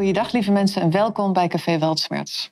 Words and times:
Goeiedag 0.00 0.32
lieve 0.32 0.52
mensen 0.52 0.82
en 0.82 0.90
welkom 0.90 1.32
bij 1.32 1.48
Café 1.48 1.78
Weltsmerts. 1.78 2.50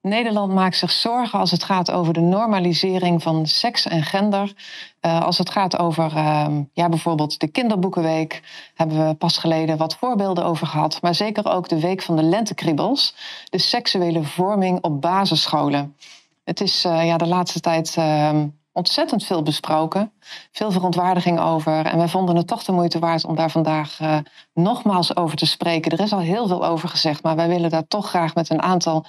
Nederland 0.00 0.52
maakt 0.52 0.76
zich 0.76 0.90
zorgen 0.90 1.38
als 1.38 1.50
het 1.50 1.64
gaat 1.64 1.90
over 1.90 2.12
de 2.12 2.20
normalisering 2.20 3.22
van 3.22 3.46
seks 3.46 3.86
en 3.86 4.02
gender. 4.02 4.54
Uh, 5.00 5.22
als 5.22 5.38
het 5.38 5.50
gaat 5.50 5.78
over 5.78 6.12
uh, 6.16 6.46
ja, 6.72 6.88
bijvoorbeeld 6.88 7.40
de 7.40 7.48
kinderboekenweek, 7.48 8.42
hebben 8.74 9.08
we 9.08 9.14
pas 9.14 9.38
geleden 9.38 9.76
wat 9.76 9.96
voorbeelden 9.96 10.44
over 10.44 10.66
gehad. 10.66 11.02
Maar 11.02 11.14
zeker 11.14 11.50
ook 11.50 11.68
de 11.68 11.80
week 11.80 12.02
van 12.02 12.16
de 12.16 12.22
lentekriebels, 12.22 13.14
de 13.50 13.58
seksuele 13.58 14.22
vorming 14.22 14.82
op 14.82 15.00
basisscholen. 15.00 15.96
Het 16.44 16.60
is 16.60 16.84
uh, 16.84 17.06
ja, 17.06 17.16
de 17.16 17.26
laatste 17.26 17.60
tijd 17.60 17.94
ehm, 17.96 18.46
ontzettend 18.76 19.24
veel 19.24 19.42
besproken. 19.42 20.12
Veel 20.52 20.70
verontwaardiging 20.70 21.40
over. 21.40 21.86
En 21.86 21.98
wij 21.98 22.08
vonden 22.08 22.36
het 22.36 22.46
toch 22.46 22.64
de 22.64 22.72
moeite 22.72 22.98
waard 22.98 23.24
om 23.24 23.34
daar 23.34 23.50
vandaag 23.50 24.00
uh, 24.00 24.18
nogmaals 24.54 25.16
over 25.16 25.36
te 25.36 25.46
spreken. 25.46 25.92
Er 25.92 26.00
is 26.00 26.12
al 26.12 26.18
heel 26.18 26.46
veel 26.46 26.66
over 26.66 26.88
gezegd, 26.88 27.22
maar 27.22 27.36
wij 27.36 27.48
willen 27.48 27.70
daar 27.70 27.86
toch 27.88 28.08
graag 28.08 28.34
met 28.34 28.50
een 28.50 28.62
aantal 28.62 29.06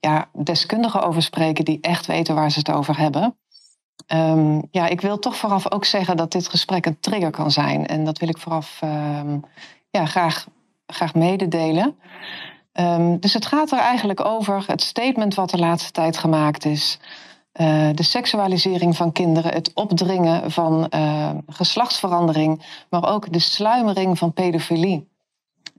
ja, 0.00 0.28
deskundigen 0.32 1.02
over 1.02 1.22
spreken 1.22 1.64
die 1.64 1.78
echt 1.80 2.06
weten 2.06 2.34
waar 2.34 2.50
ze 2.50 2.58
het 2.58 2.70
over 2.70 2.98
hebben. 2.98 3.36
Um, 4.12 4.62
ja, 4.70 4.86
ik 4.86 5.00
wil 5.00 5.18
toch 5.18 5.36
vooraf 5.36 5.72
ook 5.72 5.84
zeggen 5.84 6.16
dat 6.16 6.32
dit 6.32 6.48
gesprek 6.48 6.86
een 6.86 7.00
trigger 7.00 7.30
kan 7.30 7.50
zijn. 7.50 7.86
En 7.86 8.04
dat 8.04 8.18
wil 8.18 8.28
ik 8.28 8.38
vooraf 8.38 8.80
um, 8.84 9.44
ja, 9.90 10.06
graag, 10.06 10.46
graag 10.86 11.14
mededelen. 11.14 11.96
Um, 12.72 13.20
dus 13.20 13.32
het 13.32 13.46
gaat 13.46 13.72
er 13.72 13.78
eigenlijk 13.78 14.24
over 14.24 14.64
het 14.66 14.82
statement 14.82 15.34
wat 15.34 15.50
de 15.50 15.58
laatste 15.58 15.90
tijd 15.90 16.16
gemaakt 16.18 16.64
is. 16.64 16.98
Uh, 17.60 17.88
de 17.94 18.02
seksualisering 18.02 18.96
van 18.96 19.12
kinderen, 19.12 19.52
het 19.52 19.70
opdringen 19.74 20.50
van 20.50 20.86
uh, 20.94 21.30
geslachtsverandering, 21.46 22.62
maar 22.90 23.12
ook 23.12 23.32
de 23.32 23.38
sluimering 23.38 24.18
van 24.18 24.32
pedofilie. 24.32 25.08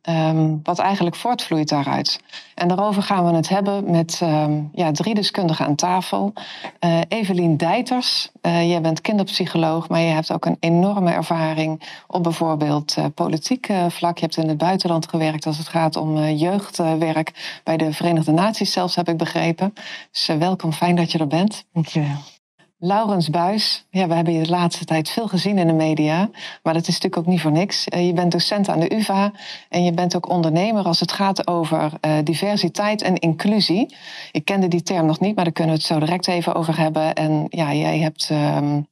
Um, 0.10 0.60
wat 0.64 0.80
eigenlijk 0.80 1.16
voortvloeit 1.16 1.70
daaruit. 1.70 2.20
En 2.56 2.68
daarover 2.68 3.04
gaan 3.04 3.26
we 3.26 3.36
het 3.36 3.50
hebben 3.50 3.92
met 3.92 4.20
um, 4.24 4.70
ja, 4.74 4.92
drie 4.92 5.16
deskundigen 5.16 5.66
aan 5.66 5.76
tafel. 5.76 6.34
Uh, 6.80 7.00
Evelien 7.08 7.58
Dijters, 7.58 8.30
uh, 8.42 8.70
jij 8.70 8.82
bent 8.82 9.02
kinderpsycholoog, 9.02 9.90
maar 9.90 10.00
je 10.00 10.12
hebt 10.12 10.32
ook 10.32 10.46
een 10.46 10.58
enorme 10.60 11.12
ervaring 11.12 11.82
op 12.08 12.24
bijvoorbeeld 12.24 12.96
uh, 13.00 13.06
politiek 13.16 13.70
vlak. 13.88 14.18
Je 14.18 14.24
hebt 14.24 14.38
in 14.38 14.48
het 14.48 14.58
buitenland 14.58 15.10
gewerkt 15.10 15.46
als 15.46 15.58
het 15.58 15.68
gaat 15.68 15.96
om 15.96 16.28
jeugdwerk. 16.28 17.60
Bij 17.64 17.78
de 17.78 17.94
Verenigde 17.94 18.32
Naties 18.32 18.72
zelfs, 18.72 18.96
heb 18.96 19.10
ik 19.10 19.18
begrepen. 19.18 19.74
Dus 20.12 20.26
welkom, 20.26 20.72
fijn 20.72 20.96
dat 20.96 21.12
je 21.12 21.18
er 21.18 21.28
bent. 21.28 21.66
Dankjewel. 21.74 22.35
Laurens 22.78 23.30
Buis, 23.30 23.86
ja, 23.90 24.08
we 24.08 24.14
hebben 24.14 24.34
je 24.34 24.44
de 24.44 24.50
laatste 24.50 24.86
tijd 24.86 25.10
veel 25.10 25.28
gezien 25.28 25.58
in 25.58 25.68
de 25.68 25.74
media, 25.74 26.30
maar 26.64 26.74
dat 26.74 26.88
is 26.88 26.94
natuurlijk 26.94 27.18
ook 27.18 27.26
niet 27.26 27.42
voor 27.42 27.52
niks. 27.52 27.88
Uh, 27.88 28.06
je 28.06 28.14
bent 28.14 28.32
docent 28.32 28.70
aan 28.70 28.80
de 28.80 28.96
UvA 28.96 29.32
en 29.70 29.84
je 29.84 29.92
bent 29.92 30.16
ook 30.16 30.30
ondernemer 30.30 30.84
als 30.84 31.00
het 31.00 31.12
gaat 31.12 31.48
over 31.48 31.92
uh, 32.02 32.18
diversiteit 32.24 33.02
en 33.02 33.16
inclusie. 33.16 33.96
Ik 34.32 34.46
kende 34.46 34.68
die 34.68 34.84
term 34.84 35.06
nog 35.06 35.20
niet, 35.20 35.36
maar 35.36 35.44
daar 35.44 35.54
kunnen 35.54 35.74
we 35.74 35.80
het 35.80 35.88
zo 35.88 36.00
direct 36.00 36.28
even 36.28 36.56
over 36.56 36.78
hebben. 36.78 37.14
En 37.14 37.46
ja, 37.50 37.74
jij 37.74 38.00
hebt 38.00 38.30
um, 38.32 38.88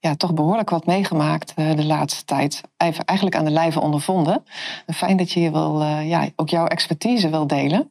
ja, 0.00 0.14
toch 0.14 0.34
behoorlijk 0.34 0.70
wat 0.70 0.86
meegemaakt 0.86 1.52
uh, 1.56 1.74
de 1.74 1.84
laatste 1.84 2.24
tijd. 2.24 2.60
Eigenlijk 2.76 3.36
aan 3.36 3.44
de 3.44 3.50
lijve 3.50 3.80
ondervonden. 3.80 4.44
Fijn 4.86 5.16
dat 5.16 5.32
je 5.32 5.40
hier 5.40 5.52
wil, 5.52 5.82
ja, 5.82 6.28
ook 6.36 6.48
jouw 6.48 6.66
expertise 6.66 7.30
wil 7.30 7.46
delen. 7.46 7.90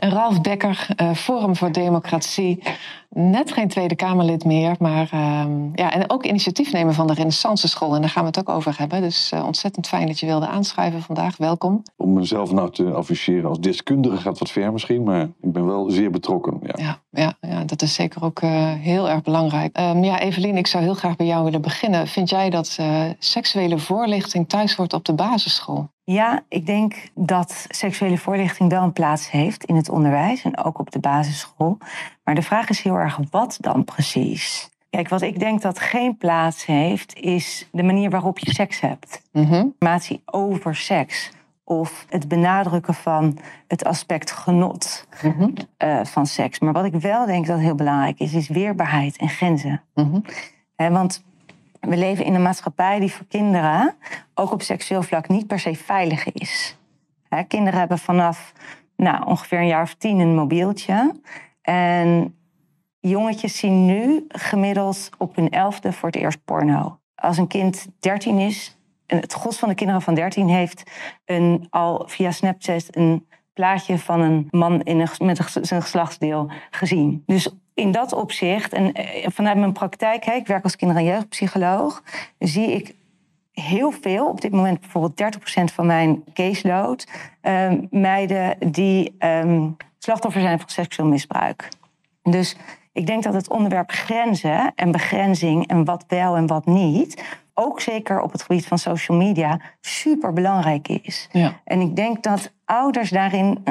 En 0.00 0.10
Ralf 0.10 0.38
Dekker, 0.38 0.86
uh, 0.96 1.12
Forum 1.14 1.56
voor 1.56 1.72
Democratie. 1.72 2.62
Net 3.10 3.52
geen 3.52 3.68
Tweede 3.68 3.94
Kamerlid 3.94 4.44
meer, 4.44 4.74
maar 4.78 5.10
uh, 5.14 5.44
ja, 5.74 5.92
en 5.92 6.10
ook 6.10 6.24
initiatiefnemer 6.24 6.94
van 6.94 7.06
de 7.06 7.12
Renaissance 7.12 7.68
School. 7.68 7.94
En 7.94 8.00
daar 8.00 8.10
gaan 8.10 8.22
we 8.22 8.28
het 8.28 8.38
ook 8.38 8.48
over 8.48 8.74
hebben. 8.78 9.00
Dus 9.00 9.32
uh, 9.34 9.44
ontzettend 9.46 9.88
fijn 9.88 10.06
dat 10.06 10.20
je 10.20 10.26
wilde 10.26 10.46
aanschrijven 10.46 11.02
vandaag. 11.02 11.36
Welkom. 11.36 11.82
Om 11.96 12.12
mezelf 12.12 12.52
nou 12.52 12.70
te 12.70 12.92
afficheren 12.92 13.48
als 13.48 13.60
deskundige 13.60 14.16
gaat 14.16 14.38
wat 14.38 14.50
ver 14.50 14.72
misschien, 14.72 15.02
maar 15.02 15.22
ik 15.22 15.52
ben 15.52 15.66
wel 15.66 15.90
zeer 15.90 16.10
betrokken. 16.10 16.58
Ja, 16.62 16.74
ja, 16.76 16.98
ja, 17.10 17.48
ja 17.50 17.64
dat 17.64 17.82
is 17.82 17.94
zeker 17.94 18.24
ook 18.24 18.42
uh, 18.42 18.50
heel 18.72 19.08
erg 19.08 19.22
belangrijk. 19.22 19.78
Um, 19.78 20.04
ja, 20.04 20.20
Evelien, 20.20 20.56
ik 20.56 20.66
zou 20.66 20.84
heel 20.84 20.94
graag 20.94 21.16
bij 21.16 21.26
jou 21.26 21.44
willen 21.44 21.62
beginnen. 21.62 22.06
Vind 22.06 22.30
jij 22.30 22.50
dat 22.50 22.78
seksuele 23.18 23.78
voorlichting 23.78 24.48
thuis 24.48 24.76
wordt 24.76 24.92
op 24.92 25.04
de 25.04 25.12
basisschool? 25.14 25.88
Ja, 26.04 26.42
ik 26.48 26.66
denk 26.66 27.10
dat 27.14 27.66
seksuele 27.68 28.18
voorlichting 28.18 28.70
wel 28.70 28.82
een 28.82 28.92
plaats 28.92 29.30
heeft 29.30 29.64
in 29.64 29.76
het 29.76 29.89
onderwijs 29.90 30.42
en 30.44 30.64
ook 30.64 30.78
op 30.78 30.90
de 30.90 30.98
basisschool. 30.98 31.78
Maar 32.24 32.34
de 32.34 32.42
vraag 32.42 32.68
is 32.68 32.82
heel 32.82 32.96
erg 32.96 33.18
wat 33.30 33.56
dan 33.60 33.84
precies? 33.84 34.70
Kijk, 34.90 35.08
wat 35.08 35.22
ik 35.22 35.38
denk 35.38 35.62
dat 35.62 35.78
geen 35.78 36.16
plaats 36.16 36.66
heeft, 36.66 37.14
is 37.14 37.68
de 37.72 37.82
manier 37.82 38.10
waarop 38.10 38.38
je 38.38 38.50
seks 38.50 38.80
hebt. 38.80 39.22
Mm-hmm. 39.32 39.74
Informatie 39.80 40.22
over 40.24 40.76
seks. 40.76 41.30
Of 41.64 42.06
het 42.08 42.28
benadrukken 42.28 42.94
van 42.94 43.38
het 43.68 43.84
aspect 43.84 44.30
genot 44.30 45.06
mm-hmm. 45.22 45.52
uh, 45.78 46.04
van 46.04 46.26
seks. 46.26 46.58
Maar 46.58 46.72
wat 46.72 46.84
ik 46.84 46.94
wel 46.94 47.26
denk 47.26 47.46
dat 47.46 47.58
heel 47.58 47.74
belangrijk 47.74 48.18
is, 48.18 48.34
is 48.34 48.48
weerbaarheid 48.48 49.16
en 49.16 49.28
grenzen. 49.28 49.82
He, 50.76 50.90
want 50.90 51.24
we 51.80 51.96
leven 51.96 52.24
in 52.24 52.34
een 52.34 52.42
maatschappij 52.42 53.00
die 53.00 53.12
voor 53.12 53.26
kinderen, 53.26 53.94
ook 54.34 54.52
op 54.52 54.62
seksueel 54.62 55.02
vlak, 55.02 55.28
niet 55.28 55.46
per 55.46 55.58
se 55.58 55.74
veilig 55.74 56.32
is. 56.32 56.78
He, 57.28 57.42
kinderen 57.42 57.78
hebben 57.78 57.98
vanaf 57.98 58.52
nou, 59.00 59.26
ongeveer 59.26 59.58
een 59.58 59.66
jaar 59.66 59.82
of 59.82 59.94
tien 59.94 60.18
een 60.18 60.34
mobieltje. 60.34 61.14
En 61.62 62.38
jongetjes 63.00 63.58
zien 63.58 63.86
nu 63.86 64.24
gemiddeld 64.28 65.10
op 65.18 65.36
hun 65.36 65.50
elfde 65.50 65.92
voor 65.92 66.08
het 66.08 66.18
eerst 66.18 66.44
porno. 66.44 66.98
Als 67.14 67.38
een 67.38 67.46
kind 67.46 67.86
13 68.00 68.38
is, 68.38 68.78
en 69.06 69.18
het 69.18 69.32
gros 69.32 69.58
van 69.58 69.68
de 69.68 69.74
kinderen 69.74 70.02
van 70.02 70.14
13 70.14 70.48
heeft 70.48 70.90
een, 71.24 71.66
al 71.70 72.02
via 72.06 72.30
Snapchat 72.30 72.86
een 72.90 73.26
plaatje 73.52 73.98
van 73.98 74.20
een 74.20 74.48
man 74.50 74.82
in 74.82 75.00
een, 75.00 75.08
met 75.18 75.50
zijn 75.60 75.82
geslachtsdeel 75.82 76.50
gezien. 76.70 77.22
Dus 77.26 77.48
in 77.74 77.90
dat 77.90 78.12
opzicht, 78.12 78.72
en 78.72 78.92
eh, 78.92 79.26
vanuit 79.30 79.58
mijn 79.58 79.72
praktijk, 79.72 80.26
ik 80.26 80.46
werk 80.46 80.64
als 80.64 80.76
kinder- 80.76 80.96
en 80.96 81.04
jeugdpsycholoog, 81.04 82.02
zie 82.38 82.72
ik 82.72 82.94
heel 83.60 83.90
veel, 83.90 84.28
op 84.28 84.40
dit 84.40 84.52
moment 84.52 84.80
bijvoorbeeld 84.80 85.36
30% 85.70 85.74
van 85.74 85.86
mijn 85.86 86.24
caseload, 86.34 87.06
um, 87.42 87.86
meiden 87.90 88.72
die 88.72 89.16
um, 89.18 89.76
slachtoffer 89.98 90.40
zijn 90.40 90.58
van 90.58 90.68
seksueel 90.68 91.08
misbruik. 91.08 91.68
Dus 92.22 92.56
ik 92.92 93.06
denk 93.06 93.22
dat 93.22 93.34
het 93.34 93.50
onderwerp 93.50 93.90
grenzen 93.90 94.72
en 94.74 94.90
begrenzing 94.90 95.66
en 95.66 95.84
wat 95.84 96.04
wel 96.08 96.36
en 96.36 96.46
wat 96.46 96.66
niet, 96.66 97.39
ook 97.54 97.80
zeker 97.80 98.20
op 98.20 98.32
het 98.32 98.42
gebied 98.42 98.66
van 98.66 98.78
social 98.78 99.18
media, 99.18 99.60
super 99.80 100.32
belangrijk 100.32 100.88
is. 100.88 101.28
Ja. 101.32 101.60
En 101.64 101.80
ik 101.80 101.96
denk 101.96 102.22
dat 102.22 102.52
ouders 102.64 103.10
daarin 103.10 103.64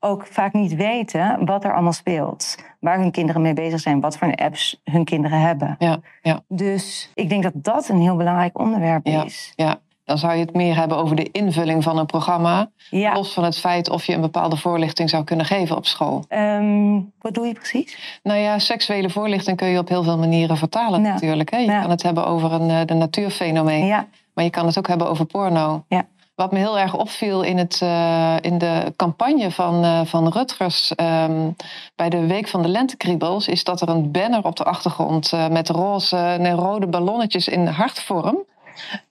ook 0.00 0.26
vaak 0.26 0.52
niet 0.52 0.74
weten 0.74 1.44
wat 1.44 1.64
er 1.64 1.72
allemaal 1.72 1.92
speelt. 1.92 2.56
Waar 2.80 2.98
hun 2.98 3.10
kinderen 3.10 3.42
mee 3.42 3.54
bezig 3.54 3.80
zijn, 3.80 4.00
wat 4.00 4.18
voor 4.18 4.34
apps 4.34 4.80
hun 4.84 5.04
kinderen 5.04 5.40
hebben. 5.40 5.76
Ja, 5.78 6.00
ja. 6.22 6.40
Dus 6.48 7.10
ik 7.14 7.28
denk 7.28 7.42
dat 7.42 7.52
dat 7.54 7.88
een 7.88 8.00
heel 8.00 8.16
belangrijk 8.16 8.58
onderwerp 8.58 9.06
is. 9.06 9.52
Ja, 9.56 9.78
dan 10.04 10.18
zou 10.18 10.32
je 10.32 10.40
het 10.40 10.54
meer 10.54 10.76
hebben 10.76 10.96
over 10.96 11.16
de 11.16 11.28
invulling 11.32 11.82
van 11.82 11.98
een 11.98 12.06
programma. 12.06 12.70
Ja. 12.90 13.14
Los 13.14 13.32
van 13.32 13.44
het 13.44 13.58
feit 13.58 13.90
of 13.90 14.04
je 14.04 14.14
een 14.14 14.20
bepaalde 14.20 14.56
voorlichting 14.56 15.10
zou 15.10 15.24
kunnen 15.24 15.46
geven 15.46 15.76
op 15.76 15.86
school. 15.86 16.24
Um, 16.28 17.12
wat 17.20 17.34
doe 17.34 17.46
je 17.46 17.52
precies? 17.52 18.18
Nou 18.22 18.38
ja, 18.38 18.58
seksuele 18.58 19.10
voorlichting 19.10 19.56
kun 19.56 19.68
je 19.68 19.78
op 19.78 19.88
heel 19.88 20.02
veel 20.02 20.18
manieren 20.18 20.56
vertalen 20.56 21.00
nou, 21.02 21.12
natuurlijk. 21.12 21.50
Hè? 21.50 21.56
Je 21.56 21.66
nou. 21.66 21.80
kan 21.80 21.90
het 21.90 22.02
hebben 22.02 22.26
over 22.26 22.52
een 22.52 22.68
uh, 22.68 22.80
de 22.86 22.94
natuurfenomeen. 22.94 23.86
Ja. 23.86 24.06
Maar 24.34 24.44
je 24.44 24.50
kan 24.50 24.66
het 24.66 24.78
ook 24.78 24.88
hebben 24.88 25.08
over 25.08 25.24
porno. 25.24 25.84
Ja. 25.88 26.06
Wat 26.34 26.52
me 26.52 26.58
heel 26.58 26.78
erg 26.78 26.96
opviel 26.96 27.42
in, 27.42 27.58
het, 27.58 27.80
uh, 27.82 28.36
in 28.40 28.58
de 28.58 28.92
campagne 28.96 29.50
van, 29.50 29.84
uh, 29.84 30.00
van 30.04 30.28
Rutgers 30.28 30.92
um, 30.96 31.56
bij 31.94 32.08
de 32.08 32.26
Week 32.26 32.48
van 32.48 32.62
de 32.62 32.68
Lentekriebels, 32.68 33.48
is 33.48 33.64
dat 33.64 33.80
er 33.80 33.88
een 33.88 34.10
banner 34.10 34.44
op 34.44 34.56
de 34.56 34.64
achtergrond 34.64 35.32
uh, 35.32 35.48
met 35.48 35.68
roze 35.68 36.16
en 36.16 36.54
rode 36.54 36.86
ballonnetjes 36.86 37.48
in 37.48 37.66
hartvorm 37.66 38.44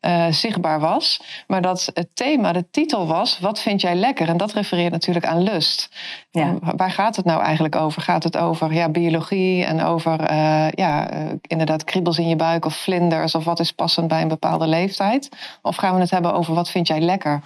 uh, 0.02 0.28
zichtbaar 0.30 0.80
was. 0.80 1.22
Maar 1.48 1.62
dat 1.62 1.90
het 1.94 2.08
thema, 2.14 2.52
de 2.52 2.70
titel 2.72 3.08
was: 3.08 3.40
Wat 3.40 3.60
vind 3.60 3.82
jij 3.82 3.96
lekker? 3.96 4.28
En 4.28 4.38
dat 4.38 4.54
refereert 4.54 4.92
natuurlijk 4.92 5.26
aan 5.26 5.42
lust. 5.42 5.90
Ja. 6.32 6.58
Waar 6.76 6.92
gaat 6.92 7.16
het 7.16 7.26
nou 7.26 7.42
eigenlijk 7.42 7.76
over? 7.76 8.02
Gaat 8.02 8.24
het 8.24 8.38
over 8.38 8.74
ja, 8.74 8.90
biologie 8.90 9.66
en 9.66 9.82
over 9.84 10.32
uh, 10.32 10.70
ja, 10.70 11.14
uh, 11.14 11.20
inderdaad 11.42 11.84
kriebels 11.84 12.18
in 12.18 12.28
je 12.28 12.36
buik 12.36 12.66
of 12.66 12.76
vlinders? 12.76 13.36
Of 13.36 13.44
wat 13.44 13.60
is 13.60 13.72
passend 13.72 14.08
bij 14.08 14.22
een 14.22 14.28
bepaalde 14.28 14.68
leeftijd? 14.68 15.30
Of 15.62 15.76
gaan 15.76 15.96
we 15.96 16.02
het 16.02 16.12
hebben 16.12 16.34
over 16.34 16.54
wat 16.54 16.70
vind 16.70 16.88
jij 16.88 17.00
lekker? 17.00 17.42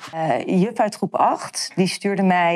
juf 0.46 0.80
uit 0.80 0.96
groep 0.96 1.16
8 1.16 1.72
die 1.76 1.88
stuurde 1.88 2.24
mij 2.24 2.54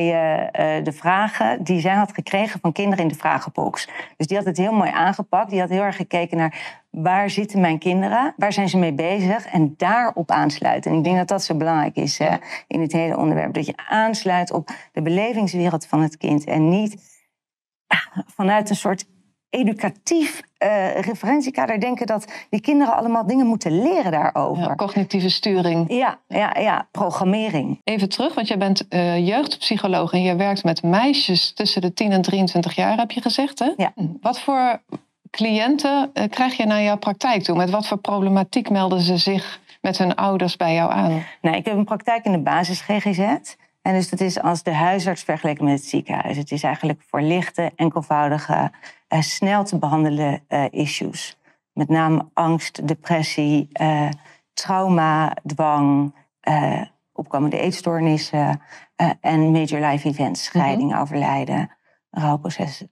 de 0.83 0.91
vragen 0.91 1.63
die 1.63 1.79
zij 1.79 1.95
had 1.95 2.13
gekregen 2.13 2.59
van 2.59 2.71
kinderen 2.71 3.03
in 3.03 3.07
de 3.07 3.15
vragenbox. 3.15 3.87
Dus 4.17 4.27
die 4.27 4.37
had 4.37 4.45
het 4.45 4.57
heel 4.57 4.73
mooi 4.73 4.91
aangepakt. 4.91 5.49
Die 5.49 5.59
had 5.59 5.69
heel 5.69 5.81
erg 5.81 5.95
gekeken 5.95 6.37
naar 6.37 6.77
waar 6.89 7.29
zitten 7.29 7.59
mijn 7.59 7.79
kinderen? 7.79 8.33
Waar 8.37 8.53
zijn 8.53 8.69
ze 8.69 8.77
mee 8.77 8.93
bezig? 8.93 9.45
En 9.45 9.73
daarop 9.77 10.31
aansluiten. 10.31 10.91
En 10.91 10.97
ik 10.97 11.03
denk 11.03 11.17
dat 11.17 11.27
dat 11.27 11.43
zo 11.43 11.55
belangrijk 11.55 11.95
is 11.95 12.17
hè, 12.17 12.37
in 12.67 12.81
het 12.81 12.91
hele 12.91 13.17
onderwerp. 13.17 13.53
Dat 13.53 13.65
je 13.65 13.77
aansluit 13.89 14.51
op 14.51 14.69
de 14.91 15.01
belevingswereld 15.01 15.85
van 15.85 16.01
het 16.01 16.17
kind. 16.17 16.43
En 16.43 16.69
niet 16.69 17.21
vanuit 18.35 18.69
een 18.69 18.75
soort 18.75 19.05
educatief 19.49 20.41
uh, 20.63 20.99
referentiekader 20.99 21.79
denken 21.79 22.07
dat 22.07 22.31
die 22.49 22.61
kinderen 22.61 22.95
allemaal 22.95 23.27
dingen 23.27 23.45
moeten 23.45 23.81
leren 23.81 24.11
daarover. 24.11 24.63
Ja, 24.63 24.75
cognitieve 24.75 25.29
sturing. 25.29 25.93
Ja, 25.93 26.19
ja, 26.27 26.59
ja, 26.59 26.87
programmering. 26.91 27.81
Even 27.83 28.09
terug, 28.09 28.35
want 28.35 28.47
jij 28.47 28.57
bent 28.57 28.85
uh, 28.89 29.27
jeugdpsycholoog 29.27 30.13
en 30.13 30.21
je 30.21 30.35
werkt 30.35 30.63
met 30.63 30.83
meisjes 30.83 31.53
tussen 31.53 31.81
de 31.81 31.93
10 31.93 32.11
en 32.11 32.21
23 32.21 32.75
jaar, 32.75 32.97
heb 32.97 33.11
je 33.11 33.21
gezegd. 33.21 33.59
Hè? 33.59 33.73
Ja. 33.77 33.93
Wat 34.21 34.39
voor 34.39 34.81
cliënten 35.29 36.09
uh, 36.13 36.23
krijg 36.29 36.57
je 36.57 36.65
naar 36.65 36.81
jouw 36.81 36.97
praktijk 36.97 37.43
toe? 37.43 37.55
Met 37.55 37.69
wat 37.69 37.87
voor 37.87 37.97
problematiek 37.97 38.69
melden 38.69 39.01
ze 39.01 39.17
zich 39.17 39.59
met 39.81 39.97
hun 39.97 40.15
ouders 40.15 40.55
bij 40.55 40.73
jou 40.73 40.91
aan? 40.91 41.23
Nou, 41.41 41.57
ik 41.57 41.65
heb 41.65 41.75
een 41.75 41.85
praktijk 41.85 42.25
in 42.25 42.31
de 42.31 42.39
basis 42.39 42.81
GGZ. 42.81 43.55
En 43.81 43.93
dus 43.93 44.09
dat 44.09 44.19
is 44.19 44.39
als 44.39 44.63
de 44.63 44.73
huisarts 44.73 45.23
vergeleken 45.23 45.65
met 45.65 45.73
het 45.73 45.89
ziekenhuis. 45.89 46.37
Het 46.37 46.51
is 46.51 46.63
eigenlijk 46.63 47.01
voor 47.07 47.21
lichte, 47.21 47.71
enkelvoudige, 47.75 48.71
uh, 49.09 49.21
snel 49.21 49.63
te 49.63 49.77
behandelen 49.77 50.41
uh, 50.49 50.65
issues. 50.69 51.37
Met 51.73 51.89
name 51.89 52.29
angst, 52.33 52.87
depressie, 52.87 53.67
trauma, 54.53 55.33
dwang, 55.45 56.15
opkomende 57.13 57.59
eetstoornissen 57.59 58.61
en 59.21 59.51
major 59.51 59.79
life 59.79 60.07
events, 60.07 60.43
scheiding, 60.43 60.87
mm-hmm. 60.87 61.01
overlijden, 61.01 61.71
rouwprocessen. 62.09 62.89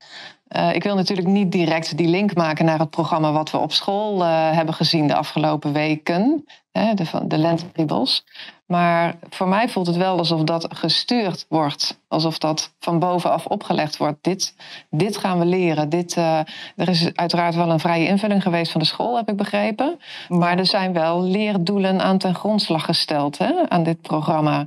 Uh, 0.49 0.73
ik 0.73 0.83
wil 0.83 0.95
natuurlijk 0.95 1.27
niet 1.27 1.51
direct 1.51 1.97
die 1.97 2.07
link 2.07 2.35
maken 2.35 2.65
naar 2.65 2.79
het 2.79 2.89
programma 2.89 3.31
wat 3.31 3.51
we 3.51 3.57
op 3.57 3.71
school 3.71 4.21
uh, 4.21 4.51
hebben 4.51 4.73
gezien 4.73 5.07
de 5.07 5.15
afgelopen 5.15 5.73
weken, 5.73 6.45
hè, 6.71 6.93
de, 6.93 7.05
de 7.23 7.37
lentekriebels. 7.37 8.23
Maar 8.65 9.15
voor 9.29 9.47
mij 9.47 9.69
voelt 9.69 9.87
het 9.87 9.95
wel 9.95 10.17
alsof 10.17 10.43
dat 10.43 10.67
gestuurd 10.75 11.45
wordt. 11.49 11.99
Alsof 12.07 12.37
dat 12.37 12.73
van 12.79 12.99
bovenaf 12.99 13.45
opgelegd 13.45 13.97
wordt. 13.97 14.23
Dit, 14.23 14.55
dit 14.89 15.17
gaan 15.17 15.39
we 15.39 15.45
leren. 15.45 15.89
Dit, 15.89 16.15
uh, 16.15 16.39
er 16.75 16.89
is 16.89 17.15
uiteraard 17.15 17.55
wel 17.55 17.71
een 17.71 17.79
vrije 17.79 18.07
invulling 18.07 18.41
geweest 18.41 18.71
van 18.71 18.81
de 18.81 18.87
school, 18.87 19.15
heb 19.15 19.29
ik 19.29 19.35
begrepen. 19.35 19.99
Maar 20.27 20.57
er 20.57 20.65
zijn 20.65 20.93
wel 20.93 21.23
leerdoelen 21.23 22.01
aan 22.01 22.17
ten 22.17 22.35
grondslag 22.35 22.85
gesteld 22.85 23.37
hè, 23.37 23.69
aan 23.69 23.83
dit 23.83 24.01
programma. 24.01 24.65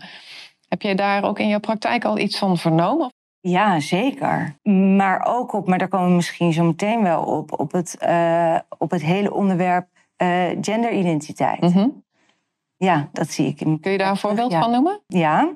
Heb 0.68 0.82
jij 0.82 0.94
daar 0.94 1.24
ook 1.24 1.38
in 1.38 1.48
jouw 1.48 1.60
praktijk 1.60 2.04
al 2.04 2.18
iets 2.18 2.38
van 2.38 2.58
vernomen? 2.58 3.10
Ja, 3.40 3.80
zeker. 3.80 4.56
Maar 4.96 5.26
ook 5.26 5.52
op, 5.52 5.66
maar 5.66 5.78
daar 5.78 5.88
komen 5.88 6.08
we 6.08 6.14
misschien 6.14 6.52
zo 6.52 6.64
meteen 6.64 7.02
wel 7.02 7.22
op, 7.22 7.58
op 7.60 7.72
het, 7.72 7.96
uh, 8.02 8.58
op 8.78 8.90
het 8.90 9.02
hele 9.02 9.32
onderwerp 9.32 9.88
uh, 10.22 10.44
genderidentiteit. 10.60 11.60
Mm 11.60 11.72
-hmm. 11.72 12.04
Ja, 12.76 13.08
dat 13.12 13.30
zie 13.30 13.46
ik. 13.46 13.60
In 13.60 13.80
Kun 13.80 13.92
je 13.92 13.98
daar 13.98 14.10
een 14.10 14.16
voorbeeld 14.16 14.52
ja. 14.52 14.60
van 14.60 14.70
noemen? 14.70 15.00
Ja. 15.06 15.52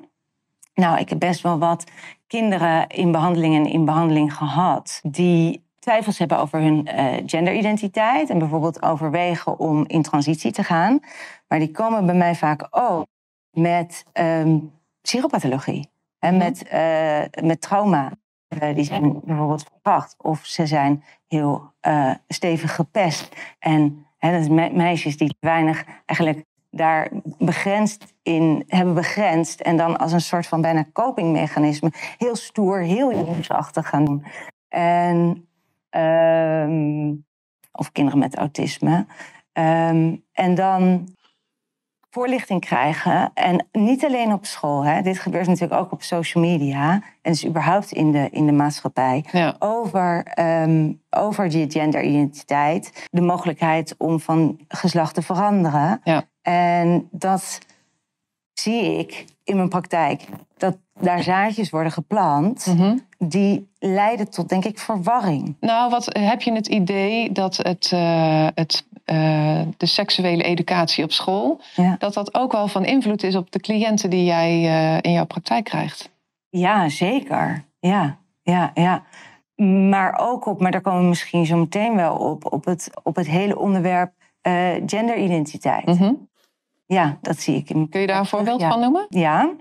Nou, 0.73 0.99
ik 0.99 1.09
heb 1.09 1.19
best 1.19 1.41
wel 1.41 1.57
wat 1.57 1.91
kinderen 2.27 2.87
in 2.87 3.11
behandeling 3.11 3.55
en 3.55 3.65
in 3.65 3.85
behandeling 3.85 4.33
gehad 4.33 4.99
die 5.03 5.63
twijfels 5.79 6.17
hebben 6.17 6.39
over 6.39 6.61
hun 6.61 6.87
uh, 6.87 7.13
genderidentiteit 7.25 8.29
en 8.29 8.39
bijvoorbeeld 8.39 8.81
overwegen 8.81 9.59
om 9.59 9.83
in 9.87 10.01
transitie 10.01 10.51
te 10.51 10.63
gaan. 10.63 10.99
Maar 11.47 11.59
die 11.59 11.71
komen 11.71 12.05
bij 12.05 12.15
mij 12.15 12.35
vaak 12.35 12.67
ook 12.69 13.05
met 13.51 14.05
um, 14.13 14.71
psychopathologie. 15.01 15.89
En 16.25 16.37
met, 16.37 16.65
uh, 16.73 17.47
met 17.47 17.61
trauma. 17.61 18.11
Uh, 18.61 18.75
die 18.75 18.83
zijn 18.83 19.21
bijvoorbeeld 19.23 19.63
verkracht. 19.63 20.15
Of 20.17 20.45
ze 20.45 20.65
zijn 20.65 21.03
heel 21.27 21.73
uh, 21.87 22.11
stevig 22.27 22.75
gepest. 22.75 23.35
En 23.59 24.05
hè, 24.17 24.31
dat 24.31 24.43
zijn 24.43 24.55
me 24.55 24.69
meisjes 24.69 25.17
die 25.17 25.35
weinig 25.39 25.85
eigenlijk 26.05 26.45
daar 26.69 27.09
begrensd 27.37 28.13
in 28.23 28.63
hebben 28.67 28.93
begrensd. 28.93 29.61
En 29.61 29.77
dan 29.77 29.97
als 29.97 30.11
een 30.11 30.21
soort 30.21 30.47
van 30.47 30.61
bijna 30.61 30.85
copingmechanisme 30.93 31.91
heel 32.17 32.35
stoer, 32.35 32.79
heel 32.79 33.11
jongensachtig 33.11 33.89
gaan 33.89 34.05
doen. 34.05 34.25
En, 34.69 35.47
um, 35.89 37.25
of 37.71 37.91
kinderen 37.91 38.19
met 38.19 38.35
autisme. 38.35 39.05
Um, 39.53 40.23
en 40.31 40.55
dan 40.55 41.14
voorlichting 42.15 42.61
krijgen. 42.61 43.31
En 43.33 43.67
niet 43.71 44.05
alleen 44.05 44.33
op 44.33 44.45
school. 44.45 44.85
Hè. 44.85 45.01
Dit 45.01 45.19
gebeurt 45.19 45.47
natuurlijk 45.47 45.81
ook 45.81 45.91
op 45.91 46.01
social 46.01 46.43
media. 46.43 46.93
En 47.21 47.31
dus 47.31 47.45
überhaupt 47.45 47.91
in 47.91 48.11
de, 48.11 48.27
in 48.31 48.45
de 48.45 48.51
maatschappij. 48.51 49.25
Ja. 49.31 49.55
Over, 49.59 50.27
um, 50.39 51.01
over 51.09 51.49
die 51.49 51.71
genderidentiteit. 51.71 53.07
De 53.11 53.21
mogelijkheid 53.21 53.95
om 53.97 54.19
van 54.19 54.59
geslacht 54.67 55.13
te 55.13 55.21
veranderen. 55.21 56.01
Ja. 56.03 56.23
En 56.41 57.07
dat 57.11 57.59
zie 58.53 58.97
ik 58.97 59.25
in 59.43 59.55
mijn 59.55 59.69
praktijk. 59.69 60.25
Dat 60.57 60.77
daar 60.99 61.23
zaadjes 61.23 61.69
worden 61.69 61.91
geplant. 61.91 62.65
Mm 62.65 62.77
-hmm. 62.77 63.01
Die 63.17 63.69
leiden 63.79 64.29
tot, 64.29 64.49
denk 64.49 64.65
ik, 64.65 64.79
verwarring. 64.79 65.55
Nou, 65.59 65.89
wat, 65.89 66.05
heb 66.19 66.41
je 66.41 66.53
het 66.53 66.67
idee 66.67 67.31
dat 67.31 67.57
het, 67.57 67.91
uh, 67.93 68.47
het 68.53 68.85
uh, 69.05 69.61
de 69.77 69.85
seksuele 69.85 70.43
educatie 70.43 71.03
op 71.03 71.11
school, 71.11 71.61
ja. 71.75 71.95
dat 71.99 72.13
dat 72.13 72.33
ook 72.33 72.51
wel 72.51 72.67
van 72.67 72.85
invloed 72.85 73.23
is 73.23 73.35
op 73.35 73.51
de 73.51 73.59
cliënten 73.59 74.09
die 74.09 74.23
jij 74.23 74.61
uh, 74.61 74.97
in 75.01 75.11
jouw 75.11 75.25
praktijk 75.25 75.63
krijgt. 75.63 76.11
Ja, 76.49 76.89
zeker. 76.89 77.63
Ja, 77.79 78.17
ja, 78.41 78.71
ja. 78.73 79.03
Maar 79.89 80.17
ook 80.19 80.45
op, 80.45 80.59
maar 80.59 80.71
daar 80.71 80.81
komen 80.81 81.01
we 81.01 81.07
misschien 81.07 81.45
zo 81.45 81.57
meteen 81.57 81.95
wel 81.95 82.15
op, 82.15 82.53
op 82.53 82.65
het, 82.65 82.89
op 83.03 83.15
het 83.15 83.27
hele 83.27 83.57
onderwerp 83.57 84.11
uh, 84.47 84.69
genderidentiteit. 84.85 85.85
Mm 85.85 85.97
-hmm. 85.97 86.27
Ja, 86.85 87.17
dat 87.21 87.39
zie 87.39 87.55
ik. 87.55 87.69
In 87.69 87.89
Kun 87.89 88.01
je 88.01 88.07
daar 88.07 88.19
een 88.19 88.25
voorbeeld 88.25 88.61
ja. 88.61 88.69
van 88.69 88.79
noemen? 88.79 89.05
Ja. 89.09 89.53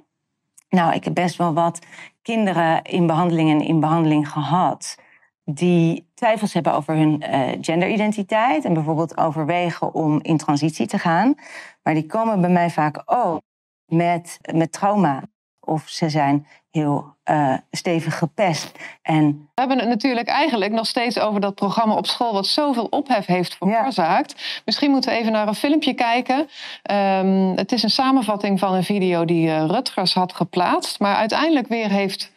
Nou, 0.68 0.94
ik 0.94 1.04
heb 1.04 1.14
best 1.14 1.36
wel 1.36 1.54
wat 1.54 1.78
kinderen 2.22 2.82
in 2.82 3.06
behandeling 3.06 3.50
en 3.50 3.60
in 3.60 3.80
behandeling 3.80 4.28
gehad 4.28 4.96
die 5.44 6.10
twijfels 6.14 6.52
hebben 6.52 6.72
over 6.72 6.94
hun 6.94 7.22
uh, 7.22 7.48
genderidentiteit 7.60 8.64
en 8.64 8.74
bijvoorbeeld 8.74 9.16
overwegen 9.16 9.94
om 9.94 10.18
in 10.22 10.36
transitie 10.36 10.86
te 10.86 10.98
gaan. 10.98 11.34
Maar 11.82 11.94
die 11.94 12.06
komen 12.06 12.40
bij 12.40 12.50
mij 12.50 12.70
vaak 12.70 13.02
ook 13.04 13.40
met, 13.86 14.38
met 14.52 14.72
trauma. 14.72 15.22
Of 15.60 15.88
ze 15.88 16.08
zijn 16.08 16.46
heel 16.70 17.14
uh, 17.30 17.56
stevig 17.70 18.18
gepest. 18.18 18.78
En... 19.02 19.48
We 19.54 19.60
hebben 19.60 19.78
het 19.78 19.88
natuurlijk 19.88 20.28
eigenlijk 20.28 20.72
nog 20.72 20.86
steeds 20.86 21.18
over 21.18 21.40
dat 21.40 21.54
programma 21.54 21.94
op 21.94 22.06
school... 22.06 22.32
wat 22.32 22.46
zoveel 22.46 22.84
ophef 22.84 23.26
heeft 23.26 23.56
veroorzaakt. 23.56 24.34
Ja. 24.36 24.62
Misschien 24.64 24.90
moeten 24.90 25.10
we 25.10 25.16
even 25.16 25.32
naar 25.32 25.48
een 25.48 25.54
filmpje 25.54 25.94
kijken. 25.94 26.48
Um, 26.90 27.56
het 27.56 27.72
is 27.72 27.82
een 27.82 27.90
samenvatting 27.90 28.58
van 28.58 28.74
een 28.74 28.84
video 28.84 29.24
die 29.24 29.46
uh, 29.46 29.64
Rutgers 29.64 30.14
had 30.14 30.32
geplaatst... 30.32 31.00
maar 31.00 31.16
uiteindelijk 31.16 31.68
weer 31.68 31.88
heeft 31.88 32.32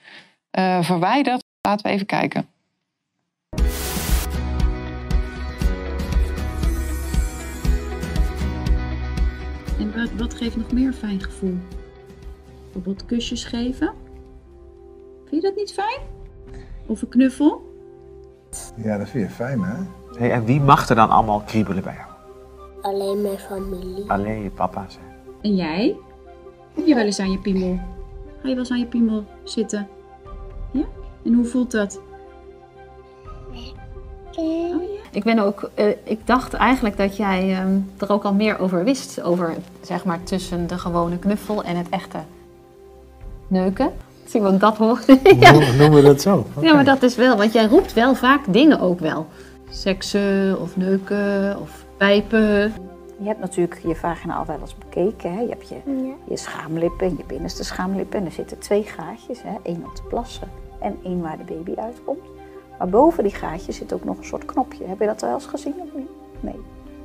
verwijderd. 0.82 1.44
Laten 1.62 1.86
we 1.86 1.92
even 1.92 2.06
kijken. 2.06 2.50
En 9.80 9.94
wat, 9.96 10.10
wat 10.18 10.34
geeft 10.34 10.56
nog 10.56 10.72
meer 10.72 10.94
fijn 10.94 11.22
gevoel? 11.22 11.58
Bijvoorbeeld 12.64 13.06
kusjes 13.06 13.46
geven. 13.46 13.94
Vind 15.26 15.42
je 15.42 15.48
dat 15.48 15.56
niet 15.56 15.74
fijn? 15.74 16.00
Of 16.86 17.02
een 17.02 17.10
knuffel? 17.10 17.76
Ja, 18.76 18.98
dat 18.98 19.10
vind 19.10 19.30
je 19.30 19.36
fijn, 19.36 19.62
hè? 19.62 19.76
Hey, 20.18 20.32
en 20.32 20.46
wie 20.46 20.62
mag 20.62 20.90
er 20.90 20.96
dan 20.96 21.10
allemaal 21.10 21.42
kriebelen 21.42 21.84
bij 21.84 21.94
jou? 21.94 22.08
Alleen 22.82 23.22
mijn 23.22 23.38
familie. 23.38 24.12
Alleen 24.12 24.44
je 24.44 24.50
papa 24.50 24.86
zijn. 24.90 25.06
En 25.42 25.56
jij? 25.56 25.98
Kom 26.74 26.86
je 26.86 26.96
wel 26.96 27.06
eens 27.06 27.20
aan 27.20 27.32
je 27.32 27.40
piemel? 27.40 27.80
Ga 28.42 28.48
je 28.48 28.50
wel 28.50 28.58
eens 28.58 28.72
aan 28.72 28.80
je 28.80 28.86
piemel 28.86 29.26
zitten? 29.44 29.88
Ja? 30.72 30.84
En 31.24 31.34
hoe 31.34 31.46
voelt 31.46 31.72
dat? 31.72 32.02
Oh, 34.38 34.82
ja. 34.82 34.98
Ik 35.12 35.24
ben 35.24 35.40
ook, 35.40 35.70
uh, 35.76 35.86
ik 36.04 36.28
dacht 36.28 36.54
eigenlijk 36.54 36.98
dat 36.98 37.18
jij 37.18 37.62
um, 37.62 37.90
er 37.98 38.12
ook 38.12 38.24
al 38.24 38.34
meer 38.34 38.60
over 38.60 38.84
wist. 38.84 39.22
Over 39.22 39.56
zeg 39.82 40.06
maar 40.06 40.24
tussen 40.24 40.68
de 40.68 40.78
gewone 40.78 41.18
knuffel 41.18 41.64
en 41.64 41.76
het 41.76 41.90
echte 41.90 42.18
neuken. 43.48 43.92
Zie 44.26 44.42
want 44.42 44.60
dat 44.60 44.78
hoort. 44.78 45.06
ja. 45.40 45.52
Noemen 45.52 45.94
we 45.94 46.02
dat 46.02 46.22
zo? 46.22 46.46
Okay. 46.56 46.64
Ja, 46.64 46.74
maar 46.74 46.86
dat 46.86 47.04
is 47.04 47.16
wel, 47.16 47.38
want 47.38 47.54
jij 47.54 47.66
roept 47.66 47.94
wel 47.94 48.16
vaak 48.16 48.54
dingen 48.54 48.80
ook 48.80 49.00
wel. 49.00 49.28
Seksen 49.70 50.62
of 50.62 50.78
neuken 50.78 51.58
of 51.62 51.86
pijpen. 51.98 52.74
Je 53.20 53.28
hebt 53.28 53.40
natuurlijk 53.40 53.80
je 53.84 53.96
vagina 53.96 54.36
al 54.36 54.46
wel 54.46 54.60
eens 54.62 54.76
bekeken. 54.78 55.34
Hè? 55.34 55.42
Je 55.42 55.50
hebt 55.50 55.70
je, 55.70 55.76
ja. 55.86 56.14
je 56.30 56.38
schaamlippen, 56.38 57.10
je 57.18 57.24
binnenste 57.28 57.64
schaamlippen. 57.64 58.20
En 58.20 58.26
er 58.26 58.32
zitten 58.32 58.60
twee 58.60 58.84
gaatjes. 58.84 59.42
Hè? 59.42 59.56
Eén 59.64 59.84
om 59.86 59.94
te 59.94 60.02
plassen 60.10 60.50
en 60.80 60.98
één 61.04 61.22
waar 61.22 61.38
de 61.38 61.54
baby 61.54 61.80
uitkomt. 61.80 62.37
Maar 62.78 62.90
boven 62.90 63.24
die 63.24 63.34
gaatjes 63.34 63.76
zit 63.76 63.94
ook 63.94 64.04
nog 64.04 64.18
een 64.18 64.26
soort 64.26 64.46
knopje. 64.46 64.86
Heb 64.86 65.00
je 65.00 65.06
dat 65.06 65.22
wel 65.22 65.34
eens 65.34 65.46
gezien 65.46 65.76
of 65.78 65.94
niet? 65.96 66.10
Nee. 66.40 66.60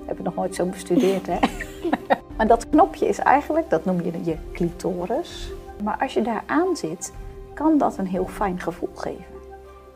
Heb 0.05 0.17
je 0.17 0.23
nog 0.23 0.35
nooit 0.35 0.55
zo 0.55 0.67
bestudeerd, 0.67 1.27
hè? 1.27 1.39
maar 2.37 2.47
dat 2.47 2.69
knopje 2.69 3.09
is 3.09 3.19
eigenlijk, 3.19 3.71
dat 3.71 3.85
noem 3.85 4.03
je 4.03 4.25
je 4.25 4.37
clitoris. 4.53 5.53
Maar 5.83 5.99
als 6.01 6.15
je 6.15 6.23
daar 6.23 6.43
aan 6.47 6.77
zit, 6.77 7.13
kan 7.55 7.79
dat 7.79 7.99
een 7.99 8.07
heel 8.07 8.27
fijn 8.27 8.61
gevoel 8.61 8.91
geven. 8.95 9.25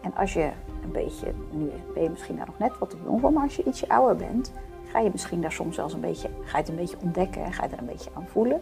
En 0.03 0.15
als 0.15 0.33
je 0.33 0.51
een 0.83 0.93
beetje, 0.93 1.27
nu 1.51 1.71
ben 1.95 2.03
je 2.03 2.11
misschien 2.11 2.37
daar 2.37 2.47
nog 2.47 2.59
net 2.59 2.79
wat 2.79 2.91
te 2.91 2.97
jong 3.05 3.21
voor, 3.21 3.33
maar 3.33 3.43
als 3.43 3.57
je 3.57 3.65
ietsje 3.65 3.89
ouder 3.89 4.17
bent, 4.17 4.53
ga 4.91 5.01
je 5.01 5.11
misschien 5.13 5.41
daar 5.41 5.53
soms 5.53 5.75
zelfs 5.75 5.95
een 5.95 6.01
beetje, 6.01 6.29
ga 6.45 6.59
je 6.59 6.63
het 6.63 6.69
een 6.69 6.77
beetje 6.77 6.97
ontdekken 7.03 7.45
en 7.45 7.53
ga 7.53 7.65
je 7.65 7.71
er 7.71 7.79
een 7.79 7.87
beetje 7.87 8.11
aan 8.15 8.27
voelen. 8.27 8.61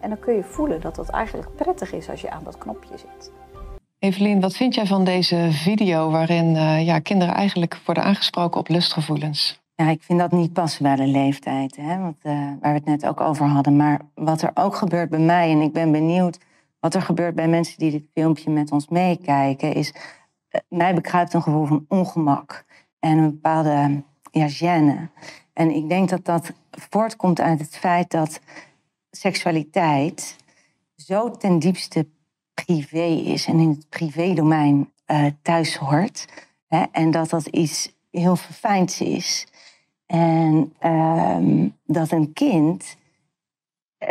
En 0.00 0.08
dan 0.08 0.18
kun 0.18 0.34
je 0.34 0.44
voelen 0.44 0.80
dat 0.80 0.94
dat 0.94 1.08
eigenlijk 1.08 1.54
prettig 1.54 1.92
is 1.92 2.10
als 2.10 2.20
je 2.20 2.30
aan 2.30 2.44
dat 2.44 2.58
knopje 2.58 2.98
zit. 2.98 3.32
Evelien, 4.02 4.40
wat 4.40 4.56
vind 4.56 4.74
jij 4.74 4.86
van 4.86 5.04
deze 5.04 5.48
video 5.50 6.10
waarin 6.10 6.56
eh, 6.56 6.86
ja, 6.86 6.98
kinderen 6.98 7.34
eigenlijk 7.34 7.80
worden 7.84 8.04
aangesproken 8.04 8.60
op 8.60 8.68
lustgevoelens? 8.68 9.60
Ja, 9.74 9.88
ik 9.88 10.02
vind 10.02 10.18
dat 10.18 10.32
niet 10.32 10.52
passen 10.52 10.82
bij 10.82 10.96
de 10.96 11.06
leeftijd, 11.06 11.76
hè? 11.76 11.98
Want, 11.98 12.16
eh, 12.22 12.32
waar 12.32 12.72
we 12.72 12.78
het 12.78 12.84
net 12.84 13.06
ook 13.06 13.20
over 13.20 13.46
hadden. 13.46 13.76
Maar 13.76 14.00
wat 14.14 14.42
er 14.42 14.50
ook 14.54 14.74
gebeurt 14.74 15.10
bij 15.10 15.18
mij, 15.18 15.50
en 15.50 15.60
ik 15.60 15.72
ben 15.72 15.92
benieuwd 15.92 16.38
wat 16.80 16.94
er 16.94 17.02
gebeurt 17.02 17.34
bij 17.34 17.48
mensen 17.48 17.78
die 17.78 17.90
dit 17.90 18.04
filmpje 18.14 18.50
met 18.50 18.72
ons 18.72 18.88
meekijken, 18.88 19.74
is 19.74 19.94
eh, 20.48 20.60
mij 20.68 20.94
bekruipt 20.94 21.34
een 21.34 21.42
gevoel 21.42 21.66
van 21.66 21.84
ongemak 21.88 22.64
en 22.98 23.18
een 23.18 23.30
bepaalde 23.30 24.02
ja, 24.30 24.48
gêne. 24.48 25.10
En 25.52 25.70
ik 25.70 25.88
denk 25.88 26.08
dat 26.08 26.24
dat 26.24 26.52
voortkomt 26.70 27.40
uit 27.40 27.58
het 27.58 27.76
feit 27.76 28.10
dat 28.10 28.40
seksualiteit 29.10 30.36
zo 30.96 31.30
ten 31.30 31.58
diepste 31.58 32.06
privé 32.54 33.06
is 33.06 33.46
en 33.46 33.58
in 33.58 33.68
het 33.68 33.88
privédomein 33.88 34.92
uh, 35.06 35.26
thuis 35.42 35.76
hoort. 35.76 36.28
Hè, 36.66 36.82
en 36.92 37.10
dat 37.10 37.30
dat 37.30 37.46
iets 37.46 37.96
heel 38.10 38.36
verfijnds 38.36 39.00
is. 39.00 39.46
En 40.06 40.72
uh, 40.82 41.68
dat 41.84 42.10
een 42.10 42.32
kind 42.32 42.96
uh, 43.98 44.08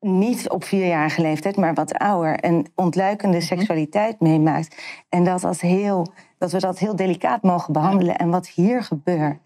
niet 0.00 0.48
op 0.50 0.64
vierjarige 0.64 1.20
leeftijd, 1.20 1.56
maar 1.56 1.74
wat 1.74 1.94
ouder, 1.94 2.44
een 2.44 2.66
ontluikende 2.74 3.36
mhm. 3.36 3.46
seksualiteit 3.46 4.20
meemaakt. 4.20 4.82
En 5.08 5.24
dat, 5.24 5.40
dat, 5.40 5.60
heel, 5.60 6.12
dat 6.38 6.52
we 6.52 6.58
dat 6.58 6.78
heel 6.78 6.96
delicaat 6.96 7.42
mogen 7.42 7.72
behandelen. 7.72 8.16
En 8.16 8.30
wat 8.30 8.48
hier 8.48 8.82
gebeurt, 8.82 9.38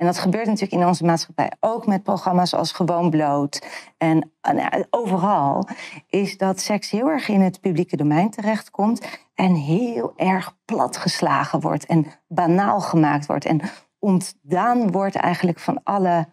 en 0.00 0.06
dat 0.06 0.18
gebeurt 0.18 0.46
natuurlijk 0.46 0.82
in 0.82 0.88
onze 0.88 1.04
maatschappij 1.04 1.52
ook 1.60 1.86
met 1.86 2.02
programma's 2.02 2.54
als 2.54 2.72
Gewoon 2.72 3.10
Bloot. 3.10 3.66
En 3.98 4.30
nou, 4.42 4.84
overal 4.90 5.68
is 6.08 6.38
dat 6.38 6.60
seks 6.60 6.90
heel 6.90 7.08
erg 7.08 7.28
in 7.28 7.40
het 7.40 7.60
publieke 7.60 7.96
domein 7.96 8.30
terechtkomt. 8.30 9.06
En 9.34 9.54
heel 9.54 10.12
erg 10.16 10.56
platgeslagen 10.64 11.60
wordt 11.60 11.86
en 11.86 12.06
banaal 12.28 12.80
gemaakt 12.80 13.26
wordt. 13.26 13.44
En 13.44 13.60
ontdaan 13.98 14.90
wordt 14.90 15.16
eigenlijk 15.16 15.58
van 15.58 15.80
alle, 15.84 16.26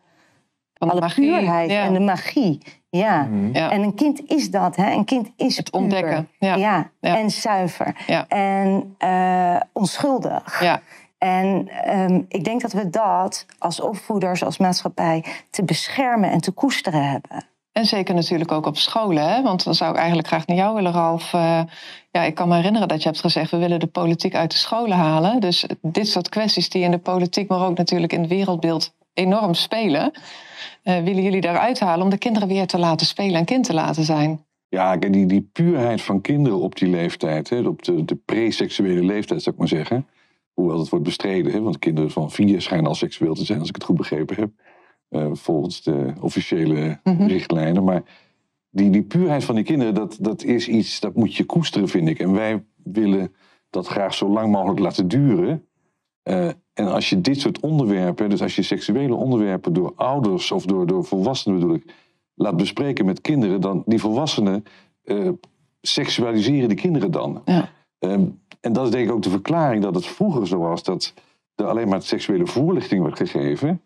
van 0.73 0.89
alle 0.89 0.99
magie, 0.99 1.31
puurheid 1.31 1.69
ja. 1.69 1.83
en 1.83 1.93
de 1.93 1.99
magie. 1.99 2.61
Ja. 2.89 3.23
Mhm. 3.23 3.53
Ja. 3.53 3.71
en 3.71 3.81
een 3.81 3.95
kind 3.95 4.29
is 4.29 4.51
dat. 4.51 4.75
Hè? 4.75 4.91
Een 4.91 5.05
kind 5.05 5.31
is 5.35 5.57
Het 5.57 5.71
puur. 5.71 5.81
ontdekken, 5.81 6.29
ja. 6.39 6.55
Ja. 6.55 6.89
Ja. 6.99 7.17
en 7.17 7.29
zuiver. 7.29 7.95
Ja. 8.05 8.27
En 8.27 8.95
eh, 8.97 9.59
onschuldig. 9.73 10.61
Ja. 10.61 10.81
En 11.17 11.67
ehm, 11.67 12.21
ik 12.27 12.43
denk 12.43 12.61
dat 12.61 12.73
we 12.73 12.89
dat 12.89 13.45
als 13.57 13.81
opvoeders, 13.81 14.43
als 14.43 14.57
maatschappij 14.57 15.23
te 15.49 15.63
beschermen 15.63 16.31
en 16.31 16.41
te 16.41 16.51
koesteren 16.51 17.09
hebben. 17.09 17.45
En 17.77 17.85
zeker 17.85 18.15
natuurlijk 18.15 18.51
ook 18.51 18.65
op 18.65 18.77
scholen. 18.77 19.29
Hè? 19.29 19.41
Want 19.41 19.63
dan 19.63 19.75
zou 19.75 19.91
ik 19.91 19.97
eigenlijk 19.97 20.27
graag 20.27 20.47
naar 20.47 20.57
jou 20.57 20.75
willen, 20.75 20.91
Ralf. 20.91 21.33
Uh, 21.33 21.61
ja, 22.11 22.23
ik 22.23 22.35
kan 22.35 22.47
me 22.47 22.55
herinneren 22.55 22.87
dat 22.87 23.01
je 23.01 23.07
hebt 23.07 23.21
gezegd... 23.21 23.51
we 23.51 23.57
willen 23.57 23.79
de 23.79 23.87
politiek 23.87 24.35
uit 24.35 24.51
de 24.51 24.57
scholen 24.57 24.97
halen. 24.97 25.39
Dus 25.39 25.65
dit 25.81 26.07
soort 26.07 26.29
kwesties 26.29 26.69
die 26.69 26.83
in 26.83 26.91
de 26.91 26.97
politiek... 26.97 27.49
maar 27.49 27.65
ook 27.65 27.77
natuurlijk 27.77 28.13
in 28.13 28.19
het 28.19 28.29
wereldbeeld 28.29 28.93
enorm 29.13 29.53
spelen... 29.53 30.11
Uh, 30.83 30.97
willen 31.03 31.23
jullie 31.23 31.41
daaruit 31.41 31.79
halen 31.79 32.03
om 32.03 32.09
de 32.09 32.17
kinderen 32.17 32.47
weer 32.47 32.67
te 32.67 32.79
laten 32.79 33.07
spelen... 33.07 33.35
en 33.35 33.45
kind 33.45 33.63
te 33.63 33.73
laten 33.73 34.03
zijn. 34.03 34.45
Ja, 34.69 34.97
die, 34.97 35.25
die 35.25 35.49
puurheid 35.53 36.01
van 36.01 36.21
kinderen 36.21 36.59
op 36.59 36.75
die 36.75 36.89
leeftijd... 36.89 37.49
Hè, 37.49 37.67
op 37.67 37.83
de, 37.83 38.05
de 38.05 38.15
pre-seksuele 38.15 39.03
leeftijd, 39.03 39.41
zou 39.41 39.55
ik 39.55 39.61
maar 39.61 39.69
zeggen... 39.69 40.07
Hoewel 40.57 40.79
het 40.79 40.89
wordt 40.89 41.05
bestreden, 41.05 41.51
hè, 41.51 41.61
want 41.61 41.79
kinderen 41.79 42.11
van 42.11 42.31
vier 42.31 42.61
schijnen 42.61 42.87
al 42.87 42.95
seksueel 42.95 43.33
te 43.33 43.45
zijn, 43.45 43.59
als 43.59 43.69
ik 43.69 43.75
het 43.75 43.83
goed 43.83 43.97
begrepen 43.97 44.35
heb. 44.35 44.49
Uh, 45.09 45.27
volgens 45.33 45.83
de 45.83 46.13
officiële 46.21 46.99
Mhm. 47.03 47.25
richtlijnen. 47.25 47.83
Maar 47.83 48.03
die, 48.69 48.89
die 48.89 49.03
puurheid 49.03 49.43
van 49.43 49.55
die 49.55 49.63
kinderen, 49.63 49.93
dat, 49.93 50.17
dat 50.21 50.43
is 50.43 50.67
iets 50.67 50.99
dat 50.99 51.15
moet 51.15 51.35
je 51.35 51.43
koesteren, 51.45 51.87
vind 51.87 52.07
ik. 52.07 52.19
En 52.19 52.33
wij 52.33 52.63
willen 52.83 53.33
dat 53.69 53.87
graag 53.87 54.13
zo 54.13 54.29
lang 54.29 54.51
mogelijk 54.51 54.79
laten 54.79 55.07
duren. 55.07 55.65
Uh, 56.23 56.47
en 56.73 56.87
als 56.87 57.09
je 57.09 57.21
dit 57.21 57.39
soort 57.39 57.59
onderwerpen, 57.59 58.29
dus 58.29 58.41
als 58.41 58.55
je 58.55 58.61
seksuele 58.61 59.15
onderwerpen 59.15 59.73
door 59.73 59.93
ouders 59.95 60.51
of 60.51 60.65
door, 60.65 60.87
door 60.87 61.05
volwassenen 61.05 61.59
bedoel 61.59 61.75
ik, 61.75 61.93
laat 62.33 62.57
bespreken 62.57 63.05
met 63.05 63.21
kinderen, 63.21 63.61
dan 63.61 63.83
die 63.85 63.99
volwassenen 63.99 64.63
uh, 65.03 65.29
seksualiseren 65.81 66.67
die 66.69 66.77
kinderen 66.77 67.11
dan. 67.11 67.41
Ja. 67.45 67.69
Um, 67.99 68.41
en 68.61 68.73
dat 68.73 68.85
is 68.85 68.91
denk 68.91 69.07
ik 69.07 69.13
ook 69.13 69.21
de 69.21 69.29
verklaring 69.29 69.83
dat 69.83 69.95
het 69.95 70.05
vroeger 70.05 70.47
zo 70.47 70.57
was 70.57 70.83
dat 70.83 71.13
er 71.55 71.65
alleen 71.65 71.87
maar 71.87 72.01
seksuele 72.01 72.47
voorlichting 72.47 73.03
werd 73.03 73.17
gegeven. 73.17 73.81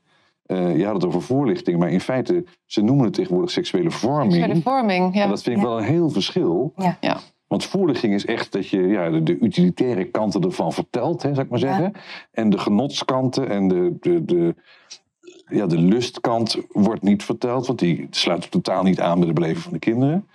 Uh, 0.47 0.77
je 0.77 0.85
had 0.85 0.93
het 0.93 1.05
over 1.05 1.21
voorlichting, 1.21 1.79
maar 1.79 1.89
in 1.89 2.01
feite, 2.01 2.43
ze 2.65 2.81
noemen 2.81 3.05
het 3.05 3.13
tegenwoordig 3.13 3.51
seksuele 3.51 3.91
vorming. 3.91 4.33
Seksuele 4.33 4.61
vorming, 4.61 5.15
ja. 5.15 5.23
En 5.23 5.29
dat 5.29 5.41
vind 5.41 5.57
ik 5.57 5.63
ja. 5.63 5.69
wel 5.69 5.77
een 5.77 5.83
heel 5.83 6.09
verschil. 6.09 6.73
Ja. 6.75 6.97
ja. 7.01 7.17
Want 7.47 7.65
voorlichting 7.65 8.13
is 8.13 8.25
echt 8.25 8.51
dat 8.51 8.67
je 8.67 8.87
ja, 8.87 9.09
de, 9.09 9.23
de 9.23 9.37
utilitaire 9.39 10.03
kanten 10.03 10.41
ervan 10.41 10.73
vertelt, 10.73 11.21
hè, 11.21 11.29
zou 11.29 11.45
ik 11.45 11.49
maar 11.49 11.59
zeggen. 11.59 11.83
Ja. 11.83 11.99
En 12.31 12.49
de 12.49 12.57
genotskanten 12.57 13.49
en 13.49 13.67
de, 13.67 13.97
de, 13.99 14.25
de, 14.25 14.55
ja, 15.45 15.65
de 15.65 15.77
lustkant 15.77 16.57
wordt 16.69 17.01
niet 17.01 17.23
verteld, 17.23 17.67
want 17.67 17.79
die 17.79 18.07
sluit 18.09 18.51
totaal 18.51 18.83
niet 18.83 18.99
aan 18.99 19.17
bij 19.17 19.27
de 19.27 19.33
beleving 19.33 19.63
van 19.63 19.73
de 19.73 19.79
kinderen. 19.79 20.27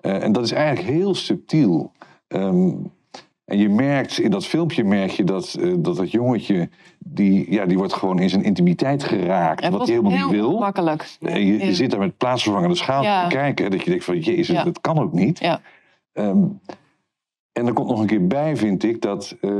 Uh, 0.00 0.22
en 0.22 0.32
dat 0.32 0.44
is 0.44 0.52
eigenlijk 0.52 0.88
heel 0.88 1.14
subtiel. 1.14 1.92
Um, 2.28 2.90
en 3.50 3.58
je 3.58 3.68
merkt, 3.68 4.18
in 4.18 4.30
dat 4.30 4.46
filmpje 4.46 4.84
merk 4.84 5.10
je 5.10 5.24
dat 5.24 5.56
uh, 5.60 5.74
dat, 5.78 5.96
dat 5.96 6.10
jongetje, 6.10 6.68
die, 6.98 7.52
ja, 7.52 7.66
die 7.66 7.76
wordt 7.78 7.92
gewoon 7.92 8.18
in 8.18 8.28
zijn 8.30 8.42
intimiteit 8.42 9.02
geraakt. 9.04 9.68
Wat 9.68 9.86
hij 9.86 9.96
helemaal 9.96 10.18
niet 10.18 10.30
wil. 10.30 10.58
makkelijk. 10.58 11.16
En 11.20 11.46
je, 11.46 11.66
Ja. 11.66 11.72
zit 11.72 11.90
daar 11.90 12.00
met 12.00 12.16
plaatsvervangende 12.16 12.74
schaal 12.74 13.02
Ja. 13.02 13.28
te 13.28 13.34
kijken. 13.36 13.70
Dat 13.70 13.82
je 13.82 13.90
denkt 13.90 14.04
van, 14.04 14.18
jezus, 14.18 14.56
Ja. 14.56 14.64
dat 14.64 14.80
kan 14.80 14.98
ook 14.98 15.12
niet. 15.12 15.38
Ja. 15.38 15.60
Ehm, 16.12 16.42
en 17.52 17.66
er 17.66 17.72
komt 17.72 17.88
nog 17.88 18.00
een 18.00 18.06
keer 18.06 18.26
bij, 18.26 18.56
vind 18.56 18.82
ik, 18.82 19.02
dat 19.02 19.36
eh, 19.40 19.52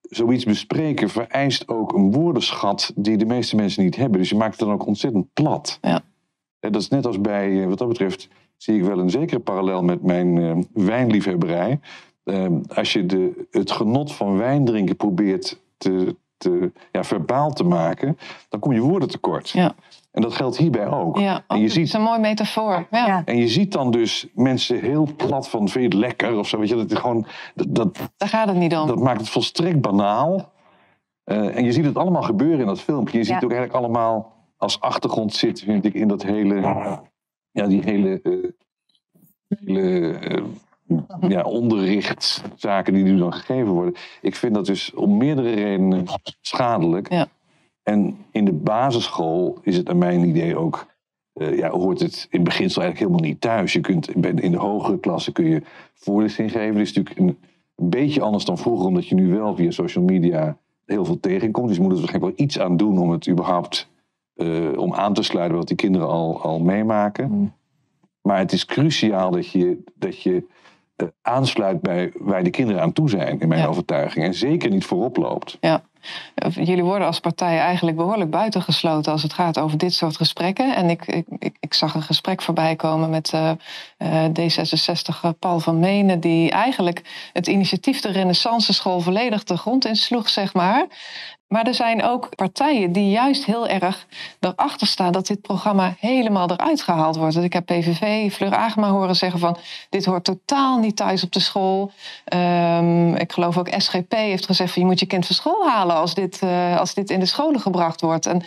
zoiets 0.00 0.44
bespreken 0.44 1.08
vereist 1.08 1.68
ook 1.68 1.92
een 1.92 2.12
woordenschat 2.12 2.92
die 2.96 3.16
de 3.16 3.26
meeste 3.26 3.56
mensen 3.56 3.84
niet 3.84 3.96
hebben. 3.96 4.18
Dus 4.18 4.28
je 4.28 4.36
maakt 4.36 4.50
het 4.58 4.60
dan 4.68 4.72
ook 4.72 4.86
ontzettend 4.86 5.26
plat. 5.32 5.78
Ja. 5.80 6.00
En 6.60 6.72
dat 6.72 6.82
is 6.82 6.88
net 6.88 7.06
als 7.06 7.20
bij, 7.20 7.62
eh, 7.62 7.68
wat 7.68 7.78
dat 7.78 7.88
betreft, 7.88 8.28
zie 8.56 8.76
ik 8.76 8.84
wel 8.84 8.98
een 8.98 9.10
zekere 9.10 9.40
parallel 9.40 9.82
met 9.82 10.02
mijn 10.02 10.38
eh, 10.38 10.56
wijnliefhebberij. 10.84 11.80
Ehm, 12.24 12.60
als 12.74 12.92
je 12.92 13.06
de, 13.06 13.46
het 13.50 13.70
genot 13.70 14.12
van 14.12 14.36
wijn 14.38 14.64
drinken 14.64 14.96
probeert 14.96 15.60
te, 15.76 16.16
te, 16.36 16.72
ja, 16.92 17.04
verbaal 17.04 17.52
te 17.52 17.64
maken, 17.64 18.18
dan 18.48 18.60
kom 18.60 18.72
je 18.72 18.80
woorden 18.80 19.08
tekort. 19.08 19.50
Ja. 19.50 19.74
En 20.10 20.22
dat 20.22 20.34
geldt 20.34 20.56
hierbij 20.56 20.86
ook. 20.86 21.18
Ja, 21.18 21.44
en, 21.48 21.56
je 21.56 21.62
dat 21.62 21.72
ziet, 21.72 21.86
is 21.86 21.92
een 21.92 22.02
mooi 22.02 22.20
metafoor. 22.20 22.86
Ja. 22.90 23.22
En 23.24 23.36
je 23.36 23.48
ziet 23.48 23.72
dan 23.72 23.90
dus 23.90 24.26
mensen 24.34 24.80
heel 24.80 25.08
plat 25.16 25.48
van, 25.48 25.68
vind 25.68 25.92
je 25.92 25.98
het 25.98 26.08
lekker? 26.08 26.38
Of 26.38 26.48
zo, 26.48 26.58
weet 26.58 26.68
je, 26.68 26.76
dat, 26.76 26.90
is 26.90 26.98
gewoon, 26.98 27.26
dat, 27.54 27.74
dat, 27.74 27.98
Daar 28.16 28.28
gaat 28.28 28.48
het 28.48 28.56
niet 28.56 28.76
om. 28.76 28.86
dat 28.86 28.98
maakt 28.98 29.20
het 29.20 29.28
volstrekt 29.28 29.80
banaal. 29.80 30.52
Uh, 31.24 31.56
en 31.56 31.64
je 31.64 31.72
ziet 31.72 31.84
het 31.84 31.96
allemaal 31.96 32.22
gebeuren 32.22 32.60
in 32.60 32.66
dat 32.66 32.80
filmpje. 32.80 33.18
Je 33.18 33.24
ziet 33.24 33.32
Ja. 33.32 33.34
het 33.34 33.44
ook 33.44 33.52
eigenlijk 33.52 33.84
allemaal 33.84 34.32
als 34.56 34.80
achtergrond 34.80 35.34
zitten, 35.34 35.64
vind 35.66 35.84
ik, 35.84 35.94
in 35.94 36.08
dat 36.08 36.22
hele, 36.22 36.60
ja, 37.50 37.66
die 37.66 37.82
hele, 37.82 38.20
uh, 38.22 38.50
hele 39.48 40.18
uh, 40.30 40.44
ja, 41.28 41.42
onderrichtszaken 41.42 42.94
die 42.94 43.04
nu 43.04 43.16
dan 43.18 43.32
gegeven 43.32 43.72
worden. 43.72 43.94
Ik 44.20 44.36
vind 44.36 44.54
dat 44.54 44.66
dus 44.66 44.94
om 44.94 45.16
meerdere 45.16 45.54
redenen 45.54 46.04
schadelijk. 46.40 47.10
Ja. 47.10 47.26
En 47.82 48.16
in 48.30 48.44
de 48.44 48.52
basisschool 48.52 49.58
is 49.62 49.76
het 49.76 49.86
naar 49.86 49.96
mijn 49.96 50.24
idee 50.24 50.56
ook, 50.56 50.86
uh, 51.34 51.58
ja, 51.58 51.70
hoort 51.70 52.00
het 52.00 52.26
in 52.30 52.44
beginsel 52.44 52.82
eigenlijk 52.82 53.10
helemaal 53.10 53.30
niet 53.30 53.40
thuis. 53.40 53.72
Je 53.72 53.80
kunt 53.80 54.10
in 54.40 54.50
de 54.50 54.58
hogere 54.58 54.98
klassen 54.98 55.32
kun 55.32 55.44
je 55.44 55.62
voorlichting 55.94 56.50
geven. 56.50 56.74
Dat 56.74 56.82
is 56.82 56.92
natuurlijk 56.92 57.18
een, 57.18 57.38
een 57.76 57.90
beetje 57.90 58.22
anders 58.22 58.44
dan 58.44 58.58
vroeger, 58.58 58.86
omdat 58.86 59.08
je 59.08 59.14
nu 59.14 59.28
wel 59.28 59.56
via 59.56 59.70
social 59.70 60.04
media 60.04 60.56
heel 60.86 61.04
veel 61.04 61.20
tegenkomt. 61.20 61.68
Dus 61.68 61.76
je 61.76 61.82
moet 61.82 61.92
er 61.92 61.98
waarschijnlijk 61.98 62.36
wel 62.36 62.46
iets 62.46 62.58
aan 62.58 62.76
doen 62.76 62.98
om 62.98 63.10
het 63.10 63.28
überhaupt 63.28 63.90
uh, 64.36 64.78
om 64.78 64.94
aan 64.94 65.14
te 65.14 65.22
sluiten 65.22 65.56
wat 65.56 65.68
die 65.68 65.76
kinderen 65.76 66.08
al, 66.08 66.42
al 66.42 66.60
meemaken. 66.60 67.30
Mm. 67.30 67.52
Maar 68.22 68.38
het 68.38 68.52
is 68.52 68.64
cruciaal 68.64 69.30
dat 69.30 69.50
je, 69.50 69.82
dat 69.94 70.22
je 70.22 70.44
aansluit 71.22 71.80
bij 71.80 72.12
waar 72.14 72.42
de 72.42 72.50
kinderen 72.50 72.82
aan 72.82 72.92
toe 72.92 73.08
zijn, 73.08 73.40
in 73.40 73.48
mijn 73.48 73.60
Ja. 73.60 73.66
overtuiging. 73.66 74.24
En 74.24 74.34
zeker 74.34 74.70
niet 74.70 74.84
voorop 74.84 75.16
loopt. 75.16 75.56
Ja. 75.60 75.82
Jullie 76.50 76.84
worden 76.84 77.06
als 77.06 77.20
partij 77.20 77.58
eigenlijk 77.58 77.96
behoorlijk 77.96 78.30
buitengesloten 78.30 79.12
als 79.12 79.22
het 79.22 79.32
gaat 79.32 79.58
over 79.58 79.78
dit 79.78 79.92
soort 79.92 80.16
gesprekken. 80.16 80.76
En 80.76 80.90
ik, 80.90 81.06
ik, 81.06 81.26
ik, 81.38 81.56
ik 81.60 81.74
zag 81.74 81.94
een 81.94 82.02
gesprek 82.02 82.42
voorbij 82.42 82.76
komen 82.76 83.10
met 83.10 83.32
uh, 83.34 83.50
uh, 83.98 84.24
D66 84.24 85.24
uh, 85.24 85.30
Paul 85.38 85.60
van 85.60 85.78
Menen, 85.78 86.20
die 86.20 86.50
eigenlijk 86.50 87.30
het 87.32 87.46
initiatief 87.46 88.00
de 88.00 88.10
Renaissance 88.12 88.72
School 88.72 89.00
volledig 89.00 89.44
de 89.44 89.56
grond 89.56 89.84
insloeg, 89.84 90.28
zeg 90.28 90.54
maar. 90.54 90.86
Maar 91.52 91.66
er 91.66 91.74
zijn 91.74 92.02
ook 92.02 92.34
partijen 92.34 92.92
die 92.92 93.10
juist 93.10 93.44
heel 93.44 93.68
erg 93.68 94.06
erachter 94.40 94.86
staan 94.86 95.12
dat 95.12 95.26
dit 95.26 95.40
programma 95.40 95.94
helemaal 95.98 96.50
eruit 96.50 96.82
gehaald 96.82 97.16
wordt. 97.16 97.34
Dus 97.34 97.44
ik 97.44 97.52
heb 97.52 97.66
PVV, 97.66 98.32
Fleur 98.32 98.54
Agema 98.54 98.90
horen 98.90 99.16
zeggen 99.16 99.40
van 99.40 99.56
dit 99.88 100.04
hoort 100.04 100.24
totaal 100.24 100.78
niet 100.78 100.96
thuis 100.96 101.22
op 101.22 101.32
de 101.32 101.40
school. 101.40 101.92
Um, 102.34 103.14
ik 103.14 103.32
geloof 103.32 103.58
ook 103.58 103.68
SGP 103.76 104.12
heeft 104.12 104.46
gezegd 104.46 104.72
van 104.72 104.82
je 104.82 104.88
moet 104.88 105.00
je 105.00 105.06
kind 105.06 105.26
van 105.26 105.34
school 105.34 105.68
halen 105.68 105.96
als 105.96 106.14
dit, 106.14 106.40
uh, 106.44 106.78
als 106.78 106.94
dit 106.94 107.10
in 107.10 107.20
de 107.20 107.26
scholen 107.26 107.60
gebracht 107.60 108.00
wordt. 108.00 108.26
En 108.26 108.42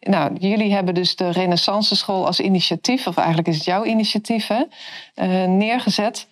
nou, 0.00 0.32
jullie 0.38 0.72
hebben 0.72 0.94
dus 0.94 1.16
de 1.16 1.30
Renaissance 1.30 1.96
School 1.96 2.26
als 2.26 2.40
initiatief, 2.40 3.06
of 3.06 3.16
eigenlijk 3.16 3.48
is 3.48 3.54
het 3.54 3.64
jouw 3.64 3.84
initiatief, 3.84 4.46
hè, 4.46 4.62
uh, 5.14 5.48
neergezet. 5.48 6.26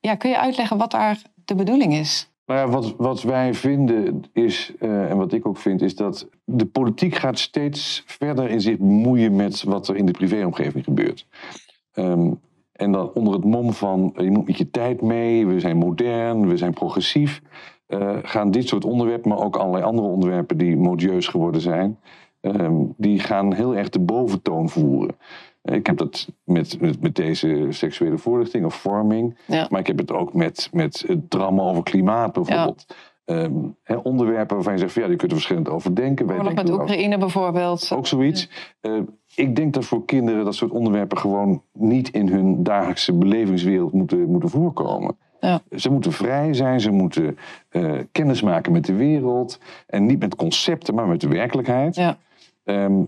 ja, 0.00 0.14
kun 0.14 0.30
je 0.30 0.38
uitleggen 0.38 0.76
wat 0.76 0.90
daar 0.90 1.18
de 1.44 1.54
bedoeling 1.54 1.94
is? 1.94 2.29
Nou 2.50 2.70
wat, 2.70 2.94
wat 2.96 3.22
wij 3.22 3.54
vinden 3.54 4.24
is, 4.32 4.72
eh, 4.78 5.10
en 5.10 5.16
wat 5.16 5.32
ik 5.32 5.46
ook 5.46 5.56
vind, 5.56 5.82
is 5.82 5.96
dat 5.96 6.28
de 6.44 6.66
politiek 6.66 7.14
gaat 7.14 7.38
steeds 7.38 8.02
verder 8.06 8.50
in 8.50 8.60
zich 8.60 8.78
bemoeien 8.78 9.36
met 9.36 9.62
wat 9.62 9.88
er 9.88 9.96
in 9.96 10.06
de 10.06 10.12
privéomgeving 10.12 10.84
gebeurt. 10.84 11.26
Ehm, 11.92 12.32
en 12.72 12.92
dan 12.92 13.12
onder 13.14 13.32
het 13.32 13.44
mom 13.44 13.72
van 13.72 14.12
je 14.16 14.30
moet 14.30 14.46
met 14.46 14.58
je 14.58 14.70
tijd 14.70 15.02
mee, 15.02 15.46
we 15.46 15.60
zijn 15.60 15.76
modern, 15.76 16.48
we 16.48 16.56
zijn 16.56 16.72
progressief, 16.72 17.42
eh, 17.86 18.16
gaan 18.22 18.50
dit 18.50 18.68
soort 18.68 18.84
onderwerpen, 18.84 19.28
maar 19.28 19.44
ook 19.44 19.56
allerlei 19.56 19.84
andere 19.84 20.08
onderwerpen 20.08 20.58
die 20.58 20.76
modieus 20.76 21.26
geworden 21.26 21.60
zijn, 21.60 21.98
ehm, 22.40 22.74
die 22.96 23.18
gaan 23.18 23.54
heel 23.54 23.76
erg 23.76 23.88
de 23.88 24.00
boventoon 24.00 24.68
voeren. 24.68 25.16
Ik 25.62 25.86
heb 25.86 25.96
dat 25.96 26.28
met, 26.44 26.80
met, 26.80 27.00
met 27.00 27.14
deze 27.14 27.66
seksuele 27.68 28.18
voorlichting 28.18 28.64
of 28.64 28.74
vorming. 28.74 29.38
Ja. 29.46 29.66
Maar 29.70 29.80
ik 29.80 29.86
heb 29.86 29.98
het 29.98 30.12
ook 30.12 30.34
met, 30.34 30.68
met 30.72 31.04
het 31.06 31.30
drama 31.30 31.62
over 31.62 31.82
klimaat 31.82 32.32
bijvoorbeeld. 32.32 32.86
Ehm, 33.24 33.52
hè, 33.82 33.96
onderwerpen 33.96 34.54
waarvan 34.54 34.72
je 34.72 34.78
zegt, 34.78 34.92
van, 34.92 35.02
ja, 35.02 35.08
die 35.08 35.16
kunt 35.16 35.30
er 35.30 35.36
verschillend 35.36 35.68
over 35.68 35.94
denken. 35.94 36.30
Oorlog 36.30 36.44
denken 36.44 36.64
met. 36.64 36.80
Oekraïne 36.80 37.18
bijvoorbeeld. 37.18 37.90
Ook 37.94 38.06
zoiets. 38.06 38.48
Eh, 38.80 39.00
ik 39.34 39.56
denk 39.56 39.74
dat 39.74 39.84
voor 39.84 40.04
kinderen 40.04 40.44
dat 40.44 40.54
soort 40.54 40.70
onderwerpen 40.70 41.18
gewoon 41.18 41.62
niet 41.72 42.08
in 42.08 42.28
hun 42.28 42.62
dagelijkse 42.62 43.12
belevingswereld 43.12 43.92
moeten, 43.92 44.30
moeten 44.30 44.48
voorkomen. 44.48 45.16
Ja. 45.40 45.60
Ze 45.76 45.90
moeten 45.90 46.12
vrij 46.12 46.54
zijn, 46.54 46.80
ze 46.80 46.90
moeten 46.90 47.36
eh, 47.68 47.98
kennis 48.12 48.42
maken 48.42 48.72
met 48.72 48.84
de 48.84 48.94
wereld. 48.94 49.58
En 49.86 50.06
niet 50.06 50.18
met 50.18 50.36
concepten, 50.36 50.94
maar 50.94 51.06
met 51.06 51.20
de 51.20 51.28
werkelijkheid. 51.28 51.94
Ja. 51.94 52.18
Ehm, 52.64 53.02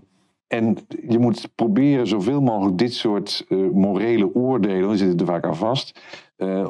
en 0.53 0.77
je 1.09 1.19
moet 1.19 1.49
proberen 1.55 2.07
zoveel 2.07 2.41
mogelijk 2.41 2.79
dit 2.79 2.95
soort 2.95 3.45
eh, 3.49 3.59
morele 3.59 4.35
oordelen, 4.35 4.89
die 4.89 4.97
zitten 4.97 5.19
er 5.19 5.33
vaak 5.33 5.45
aan 5.45 5.57
vast, 5.57 6.01
eh, 6.37 6.69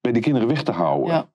bij 0.00 0.12
die 0.12 0.22
kinderen 0.22 0.48
weg 0.48 0.62
te 0.62 0.72
houden. 0.72 1.14
Ja. 1.14 1.26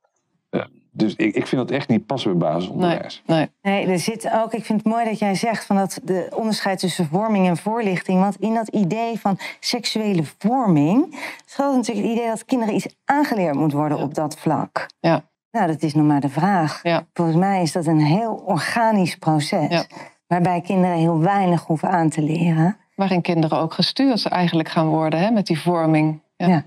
Eh, 0.50 0.66
dus 0.92 1.16
ik, 1.16 1.36
ik 1.36 1.48
vind 1.48 1.62
dat 1.68 1.72
echt 1.72 1.88
niet 1.88 2.06
passen 2.06 2.38
bij 2.38 2.52
basisonderwijs. 2.52 3.22
Nee. 3.26 3.50
Nee, 3.62 3.88
er 3.88 4.00
zit 4.00 4.32
ook, 4.32 4.54
ik 4.54 4.66
vind 4.66 4.84
het 4.84 4.94
mooi 4.94 5.06
dat 5.06 5.20
jij 5.20 5.36
zegt 5.36 5.66
van 5.66 5.76
dat 5.76 6.00
de 6.04 6.32
onderscheid 6.36 6.80
tussen 6.80 7.06
vorming 7.06 7.48
en 7.48 7.58
voorlichting. 7.58 8.20
Want 8.20 8.36
in 8.40 8.54
dat 8.54 8.68
idee 8.68 9.20
van 9.20 9.38
seksuele 9.60 10.24
vorming 10.38 11.20
schuilt 11.46 11.76
natuurlijk 11.76 12.08
het 12.08 12.18
idee 12.18 12.30
dat 12.30 12.46
kinderen 12.46 12.76
iets 12.76 12.96
aangeleerd 13.06 13.56
moet 13.56 13.74
worden 13.74 13.98
op 13.98 14.14
dat 14.14 14.38
vlak. 14.38 14.88
Ja. 15.00 15.30
Nou, 15.52 15.68
dat 15.68 15.82
is 15.82 15.94
nog 15.94 16.06
maar 16.06 16.22
de 16.22 16.30
vraag. 16.30 16.80
Ja. 16.84 17.06
Volgens 17.14 17.38
mij 17.38 17.62
is 17.62 17.72
dat 17.72 17.86
een 17.86 18.00
heel 18.00 18.34
organisch 18.46 19.16
proces. 19.16 19.70
Ja. 19.70 19.86
Waarbij 20.32 20.62
kinderen 20.62 20.98
heel 20.98 21.20
weinig 21.20 21.66
hoeven 21.66 21.90
aan 21.90 22.10
te 22.10 22.22
leren. 22.22 22.78
Waarin 22.96 23.22
kinderen 23.22 23.58
ook 23.58 23.74
gestuurd 23.74 24.26
eigenlijk 24.26 24.70
gaan 24.70 24.88
worden 24.88 25.20
hè, 25.20 25.32
met 25.32 25.48
die 25.48 25.60
vorming. 25.60 26.22
Ja, 26.36 26.48
Ja. 26.48 26.64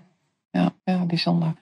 ja. 0.50 0.72
ja, 0.84 1.04
bijzonder. 1.04 1.52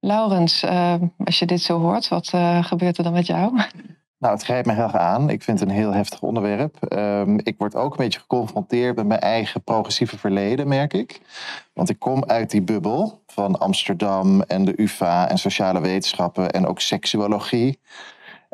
Laurens, 0.00 0.62
eh, 0.62 0.94
als 1.24 1.38
je 1.38 1.46
dit 1.46 1.60
zo 1.60 1.78
hoort, 1.80 2.08
wat 2.08 2.30
eh, 2.32 2.64
gebeurt 2.64 2.98
er 2.98 3.04
dan 3.04 3.12
met 3.12 3.26
jou? 3.26 3.60
Nou, 4.18 4.34
het 4.34 4.44
grijpt 4.44 4.66
me 4.66 4.72
heel 4.72 4.82
erg 4.82 4.96
aan. 4.96 5.30
Ik 5.30 5.42
vind 5.42 5.60
het 5.60 5.68
een 5.68 5.74
heel 5.74 5.92
heftig 5.92 6.20
onderwerp. 6.20 6.82
Ehm, 6.82 7.38
ik 7.42 7.54
word 7.58 7.74
ook 7.74 7.90
een 7.90 8.04
beetje 8.04 8.20
geconfronteerd 8.20 8.96
met 8.96 9.06
mijn 9.06 9.20
eigen 9.20 9.62
progressieve 9.62 10.18
verleden, 10.18 10.68
merk 10.68 10.92
ik. 10.92 11.20
Want 11.72 11.90
ik 11.90 11.98
kom 11.98 12.24
uit 12.24 12.50
die 12.50 12.62
bubbel 12.62 13.22
van 13.26 13.58
Amsterdam 13.58 14.42
en 14.42 14.64
de 14.64 14.72
UvA 14.76 15.28
en 15.28 15.38
sociale 15.38 15.80
wetenschappen 15.80 16.50
en 16.50 16.66
ook 16.66 16.80
seksuologie. 16.80 17.78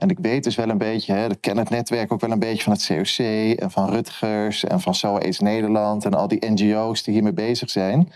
En 0.01 0.09
ik 0.09 0.19
weet 0.19 0.45
dus 0.45 0.55
wel 0.55 0.69
een 0.69 0.79
beetje, 0.79 1.13
hè, 1.13 1.31
ik 1.31 1.41
ken 1.41 1.57
het 1.57 1.71
netwerk 1.71 2.13
ook 2.13 2.21
wel 2.21 2.31
een 2.31 2.39
beetje 2.39 2.63
van 2.63 2.73
het 2.73 2.87
COC 2.87 3.19
en 3.59 3.71
van 3.71 3.91
Rutgers 3.91 4.65
en 4.65 4.81
van 4.81 4.95
AIDS 5.03 5.39
Nederland 5.39 6.05
en 6.05 6.15
al 6.15 6.29
die 6.29 6.51
NGO's 6.51 7.03
die 7.03 7.15
hiermee 7.15 7.33
bezig 7.33 7.71
zijn. 7.71 8.13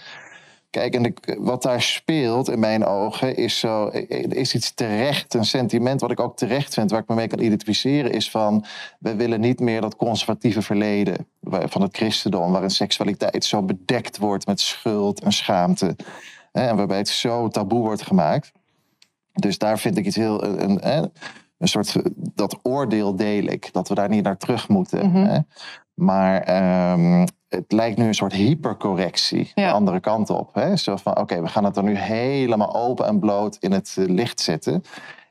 Kijk, 0.70 0.94
en 0.94 1.14
wat 1.38 1.62
daar 1.62 1.82
speelt 1.82 2.48
in 2.48 2.58
mijn 2.58 2.84
ogen 2.84 3.36
is, 3.36 3.58
zo, 3.58 3.86
is 4.28 4.54
iets 4.54 4.74
terecht, 4.74 5.34
een 5.34 5.44
sentiment 5.44 6.00
wat 6.00 6.10
ik 6.10 6.20
ook 6.20 6.36
terecht 6.36 6.74
vind, 6.74 6.90
waar 6.90 7.00
ik 7.00 7.08
me 7.08 7.14
mee 7.14 7.26
kan 7.26 7.38
identificeren, 7.38 8.12
is 8.12 8.30
van, 8.30 8.64
we 8.98 9.14
willen 9.14 9.40
niet 9.40 9.60
meer 9.60 9.80
dat 9.80 9.96
conservatieve 9.96 10.62
verleden 10.62 11.26
van 11.42 11.82
het 11.82 11.96
christendom, 11.96 12.52
waarin 12.52 12.70
seksualiteit 12.70 13.44
zo 13.44 13.62
bedekt 13.62 14.18
wordt 14.18 14.46
met 14.46 14.60
schuld 14.60 15.20
en 15.20 15.32
schaamte, 15.32 15.96
hè, 16.52 16.66
en 16.66 16.76
waarbij 16.76 16.98
het 16.98 17.08
zo 17.08 17.48
taboe 17.48 17.80
wordt 17.80 18.02
gemaakt. 18.02 18.52
Dus 19.32 19.58
daar 19.58 19.78
vind 19.78 19.98
ik 19.98 20.06
iets 20.06 20.16
heel, 20.16 20.44
een, 20.44 20.86
een 21.58 21.68
soort, 21.68 21.96
dat 22.14 22.58
oordeel 22.62 23.16
deel 23.16 23.44
ik, 23.44 23.72
dat 23.72 23.88
we 23.88 23.94
daar 23.94 24.08
niet 24.08 24.24
naar 24.24 24.36
terug 24.36 24.68
moeten. 24.68 25.10
Mhm. 25.10 25.24
hè. 25.24 25.38
Maar 25.94 26.40
ehm, 26.40 27.26
het 27.48 27.72
lijkt 27.72 27.98
nu 27.98 28.06
een 28.06 28.14
soort 28.14 28.32
hypercorrectie 28.32 29.52
Ja. 29.54 29.66
de 29.68 29.72
andere 29.72 30.00
kant 30.00 30.30
op. 30.30 30.54
Hè? 30.54 30.76
Zo 30.76 30.96
van, 30.96 31.18
oké, 31.18 31.40
we 31.42 31.48
gaan 31.48 31.64
het 31.64 31.76
er 31.76 31.82
nu 31.82 31.96
helemaal 31.96 32.74
open 32.74 33.06
en 33.06 33.18
bloot 33.18 33.56
in 33.60 33.72
het 33.72 33.94
eh, 33.98 34.04
licht 34.08 34.40
zetten. 34.40 34.82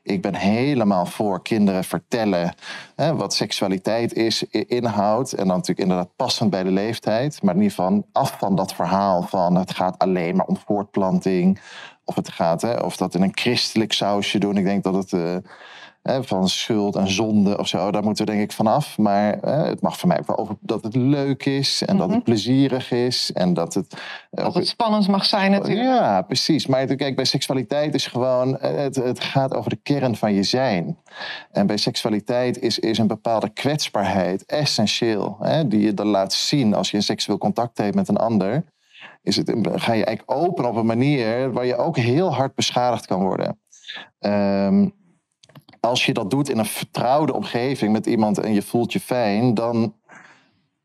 Ik 0.02 0.22
ben 0.22 0.34
helemaal 0.34 1.06
voor 1.06 1.42
kinderen 1.42 1.84
vertellen 1.84 2.54
hè, 2.96 3.16
wat 3.16 3.34
seksualiteit 3.34 4.12
is, 4.12 4.42
inhoudt. 4.50 5.32
En 5.32 5.46
dan 5.46 5.56
natuurlijk 5.56 5.88
inderdaad 5.88 6.16
passend 6.16 6.50
bij 6.50 6.62
de 6.62 6.70
leeftijd. 6.70 7.42
Maar 7.42 7.54
in 7.54 7.62
ieder 7.62 7.76
geval 7.76 8.06
af 8.12 8.36
van 8.38 8.54
dat 8.56 8.74
verhaal 8.74 9.22
van 9.22 9.54
het 9.54 9.74
gaat 9.74 9.98
alleen 9.98 10.36
maar 10.36 10.46
om 10.46 10.56
voortplanting. 10.56 11.60
Of 12.04 12.14
het 12.14 12.28
gaat, 12.28 12.62
hè, 12.62 12.74
of 12.74 12.96
dat 12.96 13.14
in 13.14 13.22
een 13.22 13.32
christelijk 13.36 13.92
sausje 13.92 14.38
doen. 14.38 14.56
Ik 14.56 14.64
denk 14.64 14.82
dat 14.82 14.94
het 14.94 15.12
eh, 15.12 15.36
hè, 16.04 16.24
van 16.24 16.48
schuld 16.48 16.96
en 16.96 17.10
zonde 17.10 17.58
of 17.58 17.68
zo, 17.68 17.90
daar 17.90 18.02
moeten 18.02 18.24
we 18.24 18.30
denk 18.30 18.42
ik 18.44 18.52
vanaf. 18.52 18.98
Maar 18.98 19.38
hè, 19.40 19.50
het 19.64 19.80
mag 19.80 19.98
voor 19.98 20.08
mij 20.08 20.18
ook 20.18 20.26
wel 20.26 20.36
over 20.38 20.56
dat 20.60 20.82
het 20.82 20.96
leuk 20.96 21.44
is 21.46 21.82
en 21.84 21.96
dat 21.96 22.06
Mhm. 22.06 22.14
het 22.14 22.24
plezierig 22.24 22.90
is. 22.90 23.32
En 23.32 23.54
dat 23.54 23.74
het, 23.74 23.92
eh, 23.92 23.98
Dat 24.30 24.44
ook- 24.46 24.54
het 24.54 24.66
spannend 24.68 25.08
mag 25.08 25.24
zijn 25.24 25.50
natuurlijk. 25.50 25.80
ja, 25.88 26.22
precies. 26.22 26.66
Maar 26.66 26.86
kijk, 26.86 27.16
bij 27.16 27.24
seksualiteit 27.24 27.94
is 27.94 28.06
gewoon, 28.06 28.58
eh, 28.58 28.74
het, 28.76 28.96
het 28.96 29.20
gaat 29.20 29.54
over 29.54 29.70
de 29.70 29.78
kern 29.82 30.16
van 30.16 30.34
je 30.34 30.42
zijn. 30.42 30.98
En 31.52 31.66
bij 31.66 31.76
seksualiteit 31.76 32.58
is, 32.60 32.78
is 32.78 32.98
een 32.98 33.06
bepaalde 33.06 33.48
kwetsbaarheid 33.48 34.44
essentieel. 34.46 35.36
Hè, 35.40 35.68
die 35.68 35.80
je 35.80 35.94
dan 35.94 36.06
laat 36.06 36.32
zien 36.32 36.74
als 36.74 36.90
je 36.90 36.96
een 36.96 37.02
seksueel 37.02 37.38
contact 37.38 37.78
hebt 37.78 37.94
met 37.94 38.08
een 38.08 38.16
ander. 38.16 38.64
Is 39.22 39.36
het, 39.36 39.50
ga 39.62 39.92
je 39.92 40.04
eigenlijk 40.04 40.38
open 40.40 40.64
op 40.68 40.76
een 40.76 40.86
manier 40.86 41.52
waar 41.52 41.66
je 41.66 41.76
ook 41.76 41.96
heel 41.96 42.34
hard 42.34 42.54
beschadigd 42.54 43.06
kan 43.06 43.22
worden. 43.22 43.58
Ehm, 44.18 44.88
als 45.84 46.06
je 46.06 46.12
dat 46.12 46.30
doet 46.30 46.48
in 46.48 46.58
een 46.58 46.66
vertrouwde 46.66 47.34
omgeving 47.34 47.92
met 47.92 48.06
iemand 48.06 48.38
en 48.38 48.54
je 48.54 48.62
voelt 48.62 48.92
je 48.92 49.00
fijn, 49.00 49.54
dan, 49.54 49.94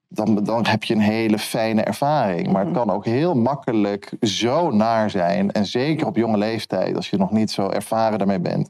dan, 0.08 0.44
dan 0.44 0.66
heb 0.66 0.84
je 0.84 0.94
een 0.94 1.00
hele 1.00 1.40
fijne 1.40 1.82
ervaring. 1.82 2.52
Maar 2.52 2.66
het 2.66 2.74
kan 2.74 2.90
ook 2.90 3.06
heel 3.06 3.36
makkelijk 3.36 4.12
zo 4.22 4.72
naar 4.72 5.10
zijn. 5.10 5.52
En 5.52 5.66
zeker 5.66 6.08
op 6.08 6.16
jonge 6.16 6.38
leeftijd, 6.38 6.96
als 6.96 7.10
je 7.10 7.18
nog 7.18 7.32
niet 7.32 7.52
zo 7.52 7.70
ervaren 7.70 8.18
daarmee 8.18 8.40
bent. 8.40 8.70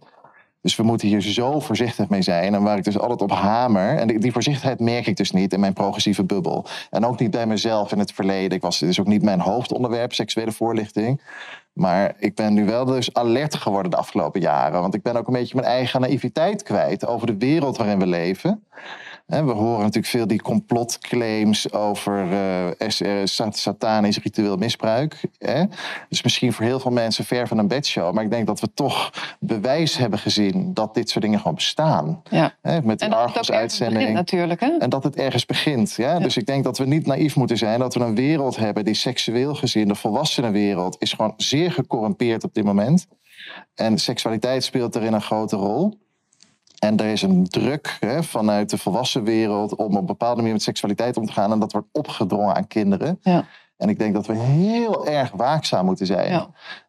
Dus 0.61 0.75
we 0.75 0.83
moeten 0.83 1.07
hier 1.07 1.21
zo 1.21 1.59
voorzichtig 1.59 2.09
mee 2.09 2.21
zijn. 2.21 2.53
En 2.53 2.63
waar 2.63 2.77
ik 2.77 2.83
dus 2.83 2.99
altijd 2.99 3.21
op 3.21 3.31
hamer. 3.31 3.97
En 3.97 4.19
die, 4.19 4.31
voorzichtigheid 4.31 4.79
merk 4.79 5.07
ik 5.07 5.17
dus 5.17 5.31
niet 5.31 5.53
in 5.53 5.59
mijn 5.59 5.73
progressieve 5.73 6.23
bubbel. 6.23 6.65
En 6.89 7.05
ook 7.05 7.19
niet 7.19 7.31
bij 7.31 7.45
mezelf 7.45 7.91
in 7.91 7.99
het 7.99 8.11
verleden. 8.11 8.57
Ik 8.57 8.61
was, 8.61 8.79
het 8.79 8.89
is 8.89 8.99
ook 8.99 9.07
niet 9.07 9.23
mijn 9.23 9.39
hoofdonderwerp, 9.39 10.13
seksuele 10.13 10.51
voorlichting. 10.51 11.21
Maar 11.73 12.15
ik 12.17 12.35
ben 12.35 12.53
nu 12.53 12.65
wel 12.65 12.85
dus 12.85 13.13
alert 13.13 13.55
geworden 13.55 13.91
de 13.91 13.97
afgelopen 13.97 14.41
jaren. 14.41 14.81
Want 14.81 14.93
ik 14.93 15.01
ben 15.01 15.15
ook 15.15 15.27
een 15.27 15.33
beetje 15.33 15.55
mijn 15.55 15.67
eigen 15.67 16.01
naïviteit 16.01 16.63
kwijt 16.63 17.07
over 17.07 17.27
de 17.27 17.37
wereld 17.37 17.77
waarin 17.77 17.99
we 17.99 18.07
leven. 18.07 18.63
We 19.29 19.51
horen 19.51 19.79
natuurlijk 19.79 20.05
veel 20.05 20.27
die 20.27 20.41
complotclaims 20.41 21.73
over 21.73 22.27
sat- 23.23 23.57
satanisch 23.57 24.19
ritueel 24.19 24.57
misbruik. 24.57 25.21
Hè? 25.37 25.63
Dus 26.09 26.23
misschien 26.23 26.53
voor 26.53 26.65
heel 26.65 26.79
veel 26.79 26.91
mensen 26.91 27.25
ver 27.25 27.47
van 27.47 27.57
een 27.57 27.67
bedshow. 27.67 28.13
Maar 28.13 28.23
ik 28.23 28.29
denk 28.29 28.47
dat 28.47 28.59
we 28.59 28.73
toch 28.73 29.11
bewijs 29.39 29.97
hebben 29.97 30.19
gezien 30.19 30.73
dat 30.73 30.93
dit 30.93 31.09
soort 31.09 31.23
dingen 31.23 31.39
gewoon 31.39 31.55
bestaan. 31.55 32.21
Ja. 32.29 32.53
Hè? 32.61 32.81
Met 32.81 32.99
die 32.99 33.09
Argos-uitzending. 33.11 34.13
natuurlijk. 34.13 34.59
Hè? 34.59 34.77
En 34.77 34.89
dat 34.89 35.03
het 35.03 35.15
ergens 35.15 35.45
begint. 35.45 35.93
Ja? 35.93 36.19
Dus 36.19 36.37
ik 36.37 36.45
denk 36.45 36.63
dat 36.63 36.77
we 36.77 36.85
niet 36.85 37.05
naïef 37.05 37.35
moeten 37.35 37.57
zijn. 37.57 37.79
Dat 37.79 37.93
we 37.93 37.99
een 37.99 38.15
wereld 38.15 38.55
hebben 38.55 38.85
die 38.85 38.93
seksueel 38.93 39.55
gezien, 39.55 39.87
de 39.87 39.95
volwassenenwereld, 39.95 40.95
is 40.99 41.13
gewoon 41.13 41.33
zeer 41.37 41.71
gecorrumpeerd 41.71 42.43
op 42.43 42.53
dit 42.53 42.63
moment. 42.63 43.07
En 43.75 43.97
seksualiteit 43.97 44.63
speelt 44.63 44.93
daarin 44.93 45.13
een 45.13 45.21
grote 45.21 45.55
rol. 45.55 46.07
En 46.79 46.97
er 46.97 47.05
is 47.05 47.21
een 47.21 47.47
druk 47.47 47.97
hè, 47.99 48.23
vanuit 48.23 48.69
de 48.69 48.77
volwassen 48.77 49.23
wereld 49.23 49.75
om 49.75 49.85
op 49.85 49.95
een 49.95 50.05
bepaalde 50.05 50.35
manier 50.35 50.53
met 50.53 50.61
seksualiteit 50.61 51.17
om 51.17 51.25
te 51.25 51.31
gaan. 51.31 51.51
En 51.51 51.59
dat 51.59 51.71
wordt 51.71 51.87
opgedrongen 51.91 52.55
aan 52.55 52.67
kinderen. 52.67 53.19
Ja. 53.21 53.45
En 53.77 53.89
ik 53.89 53.99
denk 53.99 54.13
dat 54.13 54.27
we 54.27 54.33
heel 54.33 55.07
erg 55.07 55.31
waakzaam 55.31 55.85
moeten 55.85 56.05
zijn. 56.05 56.31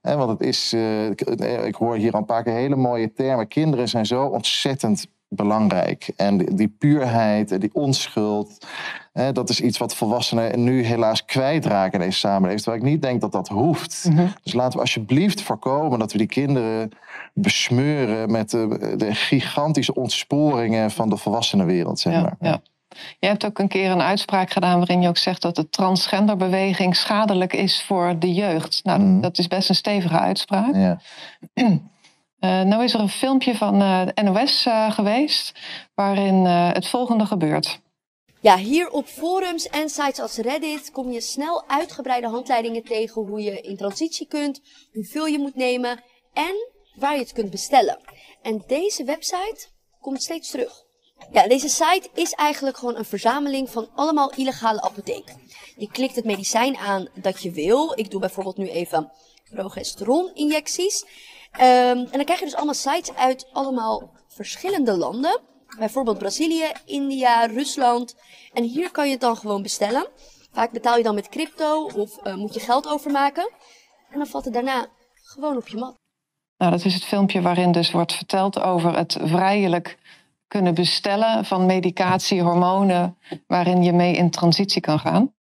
Ja. 0.02 0.16
Want 0.16 0.30
het 0.30 0.40
is, 0.48 0.72
ik, 1.10 1.20
eh, 1.20 1.66
ik 1.66 1.74
hoor 1.74 1.96
hier 1.96 2.12
al 2.12 2.18
een 2.18 2.24
paar 2.24 2.42
keer 2.42 2.52
hele 2.52 2.76
mooie 2.76 3.12
termen. 3.12 3.48
Kinderen 3.48 3.88
zijn 3.88 4.06
zo 4.06 4.24
ontzettend 4.24 5.06
belangrijk. 5.32 6.10
En 6.16 6.38
die, 6.38 6.68
puurheid 6.68 7.52
en 7.52 7.60
die 7.60 7.70
onschuld, 7.74 8.66
hè, 9.12 9.32
dat 9.32 9.48
is 9.48 9.60
iets 9.60 9.78
wat 9.78 9.94
volwassenen 9.94 10.64
nu 10.64 10.82
helaas 10.84 11.24
kwijtraken 11.24 12.00
in 12.00 12.06
deze 12.06 12.18
samenleving. 12.18 12.60
Terwijl 12.62 12.82
ik 12.84 12.90
niet 12.90 13.02
denk 13.02 13.20
dat 13.20 13.32
dat 13.32 13.48
hoeft. 13.48 14.06
Mhm. 14.10 14.26
Dus 14.42 14.52
laten 14.52 14.72
we 14.72 14.80
alsjeblieft 14.80 15.42
voorkomen 15.42 15.98
dat 15.98 16.12
we 16.12 16.18
die 16.18 16.26
kinderen 16.26 16.90
besmeuren 17.34 18.30
met 18.30 18.50
de, 18.50 18.94
de 18.96 19.14
gigantische 19.14 19.94
ontsporingen 19.94 20.90
van 20.90 21.08
de 21.08 21.16
volwassenenwereld. 21.16 22.00
Zeg 22.00 22.12
Ja, 22.12 22.20
maar. 22.22 22.36
ja. 22.40 22.60
Je 23.18 23.26
hebt 23.26 23.44
ook 23.46 23.58
een 23.58 23.68
keer 23.68 23.90
een 23.90 24.00
uitspraak 24.02 24.50
gedaan 24.50 24.76
waarin 24.78 25.02
je 25.02 25.08
ook 25.08 25.16
zegt 25.16 25.42
dat 25.42 25.56
de 25.56 25.68
transgenderbeweging 25.68 26.96
schadelijk 26.96 27.52
is 27.52 27.82
voor 27.82 28.18
de 28.18 28.32
jeugd. 28.34 28.80
Nou, 28.82 29.00
Mhm. 29.00 29.20
dat 29.20 29.38
is 29.38 29.46
best 29.48 29.68
een 29.68 29.74
stevige 29.74 30.18
uitspraak. 30.18 30.74
Ja. 30.74 31.00
Eh, 32.40 32.60
nou 32.62 32.84
is 32.84 32.94
er 32.94 33.00
een 33.00 33.08
filmpje 33.08 33.56
van 33.56 33.80
eh, 33.80 34.06
de 34.06 34.22
NOS 34.22 34.66
eh, 34.66 34.90
geweest 34.90 35.52
waarin 35.94 36.46
eh, 36.46 36.72
het 36.72 36.86
volgende 36.86 37.26
gebeurt. 37.26 37.80
Ja, 38.40 38.56
hier 38.56 38.90
op 38.90 39.06
forums 39.06 39.68
en 39.68 39.88
sites 39.88 40.20
als 40.20 40.36
Reddit 40.36 40.90
kom 40.90 41.10
je 41.10 41.20
snel 41.20 41.68
uitgebreide 41.68 42.28
handleidingen 42.28 42.84
tegen 42.84 43.22
hoe 43.22 43.42
je 43.42 43.60
in 43.60 43.76
transitie 43.76 44.26
kunt, 44.26 44.60
hoeveel 44.92 45.26
je 45.26 45.38
moet 45.38 45.54
nemen 45.54 46.02
en 46.32 46.54
waar 46.94 47.14
je 47.14 47.20
het 47.20 47.32
kunt 47.32 47.50
bestellen. 47.50 47.98
En 48.42 48.64
deze 48.66 49.04
website 49.04 49.66
komt 50.00 50.22
steeds 50.22 50.50
terug. 50.50 50.84
Ja, 51.32 51.48
deze 51.48 51.68
site 51.68 52.08
is 52.14 52.32
eigenlijk 52.32 52.76
gewoon 52.76 52.96
een 52.96 53.04
verzameling 53.04 53.70
van 53.70 53.88
allemaal 53.94 54.32
illegale 54.36 54.82
apotheken. 54.82 55.40
Je 55.76 55.88
klikt 55.90 56.16
het 56.16 56.24
medicijn 56.24 56.76
aan 56.76 57.08
dat 57.14 57.42
je 57.42 57.50
wil. 57.50 57.92
Ik 57.94 58.10
doe 58.10 58.20
bijvoorbeeld 58.20 58.56
nu 58.56 58.68
even 58.68 59.12
progesteron-injecties. 59.50 61.04
Ehm, 61.50 61.98
en 61.98 62.08
dan 62.10 62.24
krijg 62.24 62.38
je 62.38 62.44
dus 62.44 62.54
allemaal 62.54 62.74
sites 62.74 63.14
uit 63.14 63.48
allemaal 63.52 64.10
verschillende 64.28 64.96
landen. 64.96 65.40
Bijvoorbeeld 65.78 66.18
Brazilië, 66.18 66.72
India, 66.84 67.46
Rusland. 67.46 68.16
En 68.52 68.64
hier 68.64 68.90
kan 68.90 69.06
je 69.06 69.12
het 69.12 69.20
dan 69.20 69.36
gewoon 69.36 69.62
bestellen. 69.62 70.06
Vaak 70.52 70.70
betaal 70.70 70.96
je 70.96 71.02
dan 71.02 71.14
met 71.14 71.28
crypto 71.28 71.90
of 71.96 72.18
eh, 72.22 72.34
moet 72.34 72.54
je 72.54 72.60
geld 72.60 72.88
overmaken. 72.88 73.50
En 74.10 74.18
dan 74.18 74.26
valt 74.26 74.44
het 74.44 74.54
daarna 74.54 74.86
gewoon 75.14 75.56
op 75.56 75.68
je 75.68 75.76
mat. 75.76 75.94
Nou, 76.56 76.70
dat 76.72 76.84
is 76.84 76.94
het 76.94 77.04
filmpje 77.04 77.42
waarin 77.42 77.72
dus 77.72 77.90
wordt 77.90 78.12
verteld 78.12 78.60
over 78.60 78.96
het 78.96 79.16
vrijelijk 79.20 79.98
kunnen 80.48 80.74
bestellen 80.74 81.44
van 81.44 81.66
medicatie, 81.66 82.42
hormonen, 82.42 83.18
waarin 83.46 83.82
je 83.82 83.92
mee 83.92 84.14
in 84.14 84.30
transitie 84.30 84.80
kan 84.80 84.98
gaan. 84.98 85.34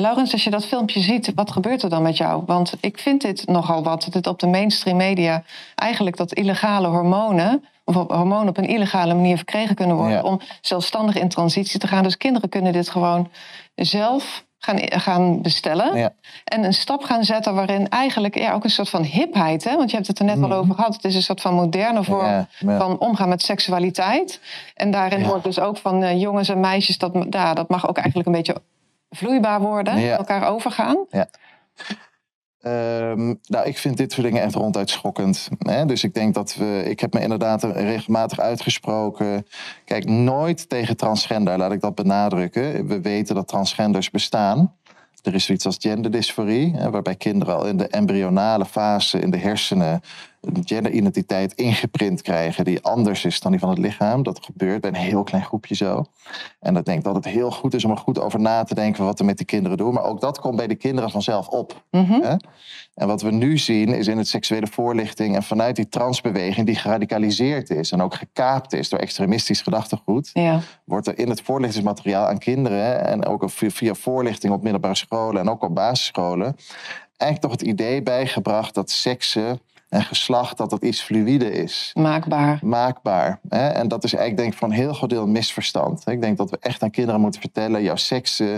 Laurens, 0.00 0.32
als 0.32 0.44
je 0.44 0.50
dat 0.50 0.66
filmpje 0.66 1.00
ziet, 1.00 1.32
wat 1.34 1.50
gebeurt 1.50 1.82
er 1.82 1.90
dan 1.90 2.02
met 2.02 2.16
jou? 2.16 2.42
Want 2.46 2.72
ik 2.80 2.98
vind 2.98 3.20
dit 3.20 3.46
nogal 3.46 3.82
wat, 3.82 4.04
dat 4.04 4.14
het 4.14 4.26
op 4.26 4.38
de 4.38 4.46
mainstream 4.46 4.96
media 4.96 5.42
eigenlijk 5.74 6.16
dat 6.16 6.32
illegale 6.32 6.88
hormonen, 6.88 7.64
of 7.84 7.94
hormonen 7.94 8.48
op 8.48 8.56
een 8.56 8.68
illegale 8.68 9.14
manier 9.14 9.36
verkregen 9.36 9.74
kunnen 9.74 9.96
worden 9.96 10.16
Ja. 10.16 10.22
om 10.22 10.40
zelfstandig 10.60 11.14
in 11.16 11.28
transitie 11.28 11.80
te 11.80 11.86
gaan. 11.86 12.02
Dus 12.02 12.16
kinderen 12.16 12.48
kunnen 12.48 12.72
dit 12.72 12.88
gewoon 12.88 13.30
zelf 13.74 14.44
gaan, 14.58 14.78
gaan 15.00 15.42
bestellen. 15.42 15.96
Ja. 15.96 16.12
En 16.44 16.64
een 16.64 16.74
stap 16.74 17.02
gaan 17.02 17.24
zetten 17.24 17.54
waarin 17.54 17.88
eigenlijk 17.88 18.38
ja, 18.38 18.52
ook 18.52 18.64
een 18.64 18.70
soort 18.70 18.88
van 18.88 19.02
hipheid, 19.02 19.64
hè? 19.64 19.76
want 19.76 19.90
je 19.90 19.96
hebt 19.96 20.08
het 20.08 20.18
er 20.18 20.24
net 20.24 20.42
al 20.42 20.52
over 20.52 20.74
gehad. 20.74 20.94
Het 20.94 21.04
is 21.04 21.14
een 21.14 21.22
soort 21.22 21.40
van 21.40 21.54
moderne 21.54 22.04
vorm. 22.04 22.26
Ja, 22.26 22.48
ja. 22.58 22.78
van 22.78 22.98
omgaan 22.98 23.28
met 23.28 23.42
seksualiteit. 23.42 24.40
En 24.74 24.90
daarin 24.90 25.26
wordt 25.26 25.44
dus 25.44 25.58
ook 25.60 25.76
van 25.76 26.02
eh, 26.02 26.20
jongens 26.20 26.48
en 26.48 26.60
meisjes, 26.60 26.98
dat, 26.98 27.26
ja, 27.30 27.54
dat 27.54 27.68
mag 27.68 27.88
ook 27.88 27.96
eigenlijk 27.96 28.28
een 28.28 28.34
beetje 28.34 28.62
vloeibaar 29.10 29.60
worden, 29.60 30.00
Ja. 30.00 30.16
elkaar 30.16 30.48
overgaan. 30.48 31.06
Ja. 31.10 31.28
Ehm, 32.60 33.34
nou, 33.42 33.66
ik 33.66 33.78
vind 33.78 33.96
dit 33.96 34.12
soort 34.12 34.26
dingen 34.26 34.42
echt 34.42 34.54
ronduit 34.54 34.90
schokkend. 34.90 35.48
Hè? 35.58 35.86
Dus 35.86 36.04
ik 36.04 36.14
denk 36.14 36.34
dat 36.34 36.54
we. 36.54 36.82
Ik 36.86 37.00
heb 37.00 37.12
me 37.14 37.20
inderdaad 37.20 37.62
regelmatig 37.62 38.38
uitgesproken. 38.38 39.46
Kijk, 39.84 40.04
nooit 40.04 40.68
tegen 40.68 40.96
transgender, 40.96 41.58
laat 41.58 41.72
ik 41.72 41.80
dat 41.80 41.94
benadrukken. 41.94 42.86
We 42.86 43.00
weten 43.00 43.34
dat 43.34 43.48
transgenders 43.48 44.10
bestaan. 44.10 44.74
Er 45.22 45.34
is 45.34 45.44
zoiets 45.44 45.66
als 45.66 45.76
genderdysforie, 45.78 46.74
hè, 46.76 46.90
waarbij 46.90 47.14
kinderen 47.14 47.54
al 47.56 47.66
in 47.66 47.76
de 47.76 47.88
embryonale 47.88 48.66
fase 48.66 49.18
in 49.20 49.30
de 49.30 49.36
hersenen 49.38 50.00
een 50.40 50.62
genderidentiteit 50.64 51.52
ingeprint 51.52 52.22
krijgen 52.22 52.64
die 52.64 52.82
anders 52.82 53.24
is 53.24 53.40
dan 53.40 53.50
die 53.50 53.60
van 53.60 53.68
het 53.68 53.78
lichaam. 53.78 54.22
Dat 54.22 54.44
gebeurt 54.44 54.80
bij 54.80 54.90
een 54.90 54.96
heel 54.96 55.22
klein 55.22 55.44
groepje 55.44 55.74
zo. 55.74 56.04
En 56.60 56.76
ik 56.76 56.84
denk 56.84 57.04
dat 57.04 57.14
het 57.14 57.24
heel 57.24 57.50
goed 57.50 57.74
is 57.74 57.84
om 57.84 57.90
er 57.90 57.96
goed 57.96 58.18
over 58.18 58.40
na 58.40 58.62
te 58.64 58.74
denken 58.74 59.04
wat 59.04 59.18
we 59.18 59.24
met 59.24 59.36
die 59.36 59.46
kinderen 59.46 59.78
doen. 59.78 59.94
Maar 59.94 60.04
ook 60.04 60.20
dat 60.20 60.40
komt 60.40 60.56
bij 60.56 60.66
de 60.66 60.74
kinderen 60.74 61.10
vanzelf 61.10 61.48
op. 61.48 61.84
Mhm. 61.90 62.20
Hè? 62.22 62.34
En 62.94 63.06
wat 63.06 63.22
we 63.22 63.30
nu 63.30 63.58
zien 63.58 63.88
is 63.88 64.06
in 64.06 64.18
het 64.18 64.28
seksuele 64.28 64.66
voorlichting 64.66 65.34
en 65.34 65.42
vanuit 65.42 65.76
die 65.76 65.88
transbeweging 65.88 66.66
die 66.66 66.76
geradicaliseerd 66.76 67.70
is 67.70 67.92
en 67.92 68.02
ook 68.02 68.14
gekaapt 68.14 68.72
is 68.72 68.88
door 68.88 68.98
extremistisch 68.98 69.62
gedachtegoed, 69.62 70.30
Ja. 70.32 70.60
wordt 70.84 71.06
er 71.06 71.18
in 71.18 71.28
het 71.28 71.40
voorlichtingsmateriaal 71.40 72.26
aan 72.26 72.38
kinderen 72.38 73.06
en 73.06 73.24
ook 73.26 73.44
via 73.50 73.94
voorlichting 73.94 74.52
op 74.52 74.62
middelbare 74.62 74.94
scholen 74.94 75.40
en 75.40 75.48
ook 75.48 75.62
op 75.62 75.74
basisscholen 75.74 76.56
eigenlijk 77.20 77.40
toch 77.40 77.50
het 77.50 77.62
idee 77.62 78.02
bijgebracht 78.02 78.74
dat 78.74 78.90
seksen 78.90 79.60
en 79.90 80.02
geslacht 80.02 80.56
dat 80.56 80.70
dat 80.70 80.82
iets 80.82 81.02
fluïde 81.02 81.52
is. 81.52 81.90
Maakbaar. 81.94 82.58
Maakbaar. 82.62 83.40
Hè? 83.48 83.68
En 83.68 83.88
dat 83.88 84.04
is 84.04 84.12
eigenlijk 84.12 84.42
denk 84.42 84.52
ik 84.52 84.58
voor 84.58 84.68
een 84.68 84.74
heel 84.74 84.92
groot 84.92 85.10
deel 85.10 85.26
misverstand. 85.26 86.02
Ik 86.06 86.20
denk 86.20 86.36
dat 86.36 86.50
we 86.50 86.56
echt 86.60 86.82
aan 86.82 86.90
kinderen 86.90 87.20
moeten 87.20 87.40
vertellen, 87.40 87.82
jouw 87.82 87.96
seks, 87.96 88.40
eh, 88.40 88.48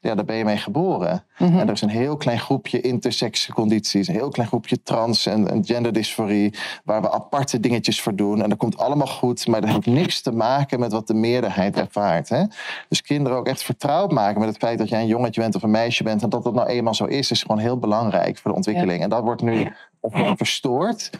ja, 0.00 0.14
daar 0.14 0.24
ben 0.24 0.36
je 0.36 0.44
mee 0.44 0.56
geboren. 0.56 1.24
Mhm. 1.38 1.58
En 1.58 1.66
er 1.66 1.72
is 1.72 1.80
een 1.80 1.88
heel 1.88 2.16
klein 2.16 2.38
groepje 2.38 2.80
intersexe 2.80 3.52
condities, 3.52 4.08
een 4.08 4.14
heel 4.14 4.28
klein 4.28 4.48
groepje 4.48 4.82
trans 4.82 5.26
en, 5.26 5.50
en 5.50 5.64
genderdysforie, 5.64 6.54
waar 6.84 7.00
we 7.00 7.10
aparte 7.10 7.60
dingetjes 7.60 8.00
voor 8.00 8.14
doen. 8.14 8.42
En 8.42 8.48
dat 8.48 8.58
komt 8.58 8.78
allemaal 8.78 9.06
goed, 9.06 9.46
maar 9.46 9.60
dat 9.60 9.70
heeft 9.70 9.86
niks 9.86 10.20
te 10.20 10.32
maken 10.32 10.80
met 10.80 10.92
wat 10.92 11.06
de 11.06 11.14
meerderheid 11.14 11.76
ervaart. 11.76 12.28
Hè? 12.28 12.44
Dus 12.88 13.02
kinderen 13.02 13.38
ook 13.38 13.46
echt 13.46 13.62
vertrouwd 13.62 14.12
maken 14.12 14.40
met 14.40 14.48
het 14.48 14.58
feit 14.58 14.78
dat 14.78 14.88
jij 14.88 15.00
een 15.00 15.06
jongetje 15.06 15.40
bent 15.40 15.54
of 15.54 15.62
een 15.62 15.70
meisje 15.70 16.02
bent 16.02 16.22
en 16.22 16.28
dat 16.28 16.44
dat 16.44 16.54
nou 16.54 16.68
eenmaal 16.68 16.94
zo 16.94 17.04
is, 17.04 17.30
is 17.30 17.42
gewoon 17.42 17.58
heel 17.58 17.78
belangrijk 17.78 18.38
voor 18.38 18.50
de 18.50 18.56
ontwikkeling. 18.56 19.02
En 19.02 19.08
dat 19.08 19.22
wordt 19.22 19.42
nu 19.42 19.72
opnieuw 20.00 20.36
verstoord. 20.36 21.10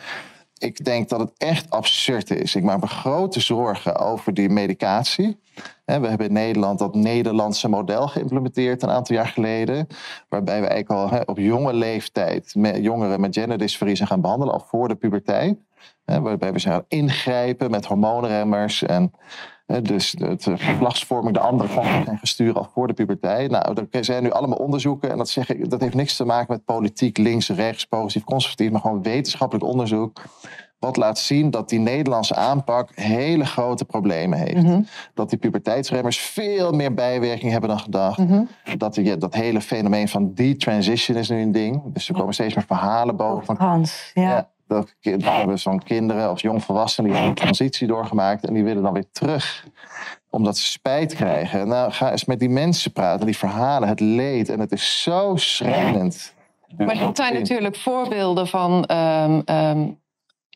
Ik 0.58 0.84
denk 0.84 1.08
dat 1.08 1.20
het 1.20 1.32
echt 1.36 1.70
absurd 1.70 2.30
is. 2.30 2.54
Ik 2.54 2.62
maak 2.62 2.80
me 2.80 2.86
grote 2.86 3.40
zorgen 3.40 3.96
over 3.96 4.34
die 4.34 4.48
medicatie. 4.48 5.40
We 5.84 5.92
hebben 5.92 6.26
in 6.26 6.32
Nederland 6.32 6.78
dat 6.78 6.94
Nederlandse 6.94 7.68
model 7.68 8.08
geïmplementeerd 8.08 8.82
een 8.82 8.90
aantal 8.90 9.16
jaar 9.16 9.26
geleden. 9.26 9.86
Waarbij 10.28 10.60
we 10.60 10.66
eigenlijk 10.66 11.12
al 11.12 11.20
op 11.24 11.38
jonge 11.38 11.72
leeftijd 11.72 12.54
met 12.54 12.76
jongeren 12.76 13.20
met 13.20 13.36
genderdysforie 13.36 13.96
zijn 13.96 14.08
gaan 14.08 14.20
behandelen, 14.20 14.54
al 14.54 14.64
voor 14.68 14.88
de 14.88 14.94
puberteit. 14.94 15.58
Waarbij 16.04 16.52
we 16.52 16.58
zijn 16.58 16.74
gaan 16.74 16.84
ingrijpen 16.88 17.70
met 17.70 17.86
hormoonremmers 17.86 18.82
en 18.82 19.12
dus 19.82 20.14
het 20.18 20.46
eh, 20.46 20.54
geslachtsvorming 20.56 21.34
de 21.34 21.40
andere 21.40 21.74
kant 21.74 21.86
zijn 22.04 22.18
gestuurd 22.18 22.56
al 22.56 22.68
voor 22.74 22.86
de 22.86 22.92
puberteit. 22.92 23.50
Nou, 23.50 23.86
er 23.90 24.04
zijn 24.04 24.22
nu 24.22 24.30
allemaal 24.30 24.58
onderzoeken 24.58 25.10
en 25.10 25.16
dat, 25.16 25.28
zeg 25.28 25.50
ik, 25.50 25.70
dat 25.70 25.80
heeft 25.80 25.94
niks 25.94 26.16
te 26.16 26.24
maken 26.24 26.46
met 26.48 26.64
politiek, 26.64 27.18
links, 27.18 27.48
rechts, 27.48 27.84
positief, 27.84 28.24
conservatief, 28.24 28.70
maar 28.70 28.80
gewoon 28.80 29.02
wetenschappelijk 29.02 29.66
onderzoek. 29.66 30.22
Wat 30.78 30.96
laat 30.96 31.18
zien 31.18 31.50
dat 31.50 31.68
die 31.68 31.78
Nederlandse 31.78 32.34
aanpak 32.34 32.90
hele 32.94 33.44
grote 33.44 33.84
problemen 33.84 34.38
heeft. 34.38 34.62
Mhm. 34.62 34.82
Dat 35.14 35.30
die 35.30 35.38
puberteitsremmers 35.38 36.18
veel 36.18 36.72
meer 36.72 36.94
bijwerking 36.94 37.52
hebben 37.52 37.70
dan 37.70 37.80
gedacht. 37.80 38.18
Mhm. 38.18 38.42
Dat, 38.76 38.94
die, 38.94 39.16
dat 39.16 39.34
hele 39.34 39.60
fenomeen 39.60 40.08
van 40.08 40.34
detransition 40.34 41.16
is 41.16 41.28
nu 41.28 41.40
een 41.40 41.52
ding. 41.52 41.82
Dus 41.86 42.08
er 42.08 42.14
komen 42.14 42.34
steeds 42.34 42.54
meer 42.54 42.64
verhalen 42.64 43.16
boven. 43.16 43.56
Ja. 43.58 43.80
ja, 44.14 44.48
dat 44.70 44.94
hebben 45.24 45.58
zo'n 45.58 45.82
kinderen 45.82 46.30
of 46.30 46.40
jongvolwassenen 46.42 47.10
die 47.10 47.20
hebben 47.20 47.36
een 47.36 47.44
transitie 47.44 47.86
doorgemaakt. 47.86 48.46
En 48.46 48.54
die 48.54 48.64
willen 48.64 48.82
dan 48.82 48.92
weer 48.92 49.10
terug. 49.12 49.66
Omdat 50.30 50.58
ze 50.58 50.66
spijt 50.70 51.14
krijgen. 51.14 51.68
Nou, 51.68 51.92
ga 51.92 52.10
eens 52.10 52.24
met 52.24 52.40
die 52.40 52.48
mensen 52.48 52.92
praten, 52.92 53.26
die 53.26 53.36
verhalen, 53.36 53.88
het 53.88 54.00
leed. 54.00 54.48
En 54.48 54.60
het 54.60 54.72
is 54.72 55.02
zo 55.02 55.32
schrijnend. 55.36 56.34
Maar 56.76 56.98
dat 56.98 57.16
zijn 57.16 57.34
natuurlijk 57.34 57.76
voorbeelden 57.76 58.46
van 58.46 58.84
ehm, 58.84 59.40
ehm, 59.44 59.86